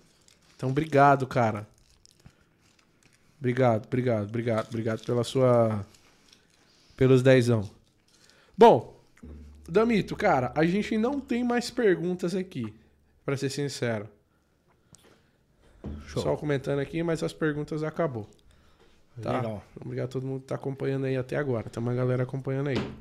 [0.55, 1.67] Então, obrigado, cara.
[3.39, 5.85] Obrigado, obrigado, obrigado, obrigado pela sua.
[6.95, 7.69] pelos dezão.
[8.57, 8.95] Bom,
[9.67, 12.73] Damito, cara, a gente não tem mais perguntas aqui,
[13.25, 14.07] pra ser sincero.
[16.07, 16.23] Show.
[16.23, 18.27] Só comentando aqui, mas as perguntas acabou.
[19.21, 19.37] Tá?
[19.37, 19.63] Legal.
[19.79, 21.69] Obrigado a todo mundo que tá acompanhando aí até agora.
[21.69, 22.93] Tem uma galera acompanhando aí.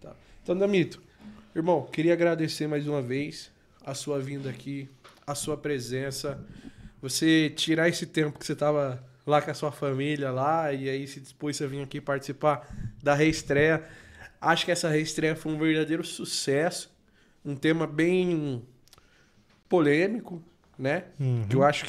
[0.00, 0.14] Tá.
[0.42, 1.00] Então, Damito,
[1.56, 3.50] irmão, queria agradecer mais uma vez
[3.84, 4.90] a sua vinda aqui,
[5.26, 6.38] a sua presença.
[7.00, 11.08] Você tirar esse tempo que você tava lá com a sua família lá e aí
[11.08, 12.68] se dispôs a vir aqui participar
[13.02, 13.82] da reestreia.
[14.38, 16.94] Acho que essa reestreia foi um verdadeiro sucesso.
[17.42, 18.62] Um tema bem
[19.66, 20.42] polêmico,
[20.78, 21.04] né?
[21.48, 21.84] Que eu acho que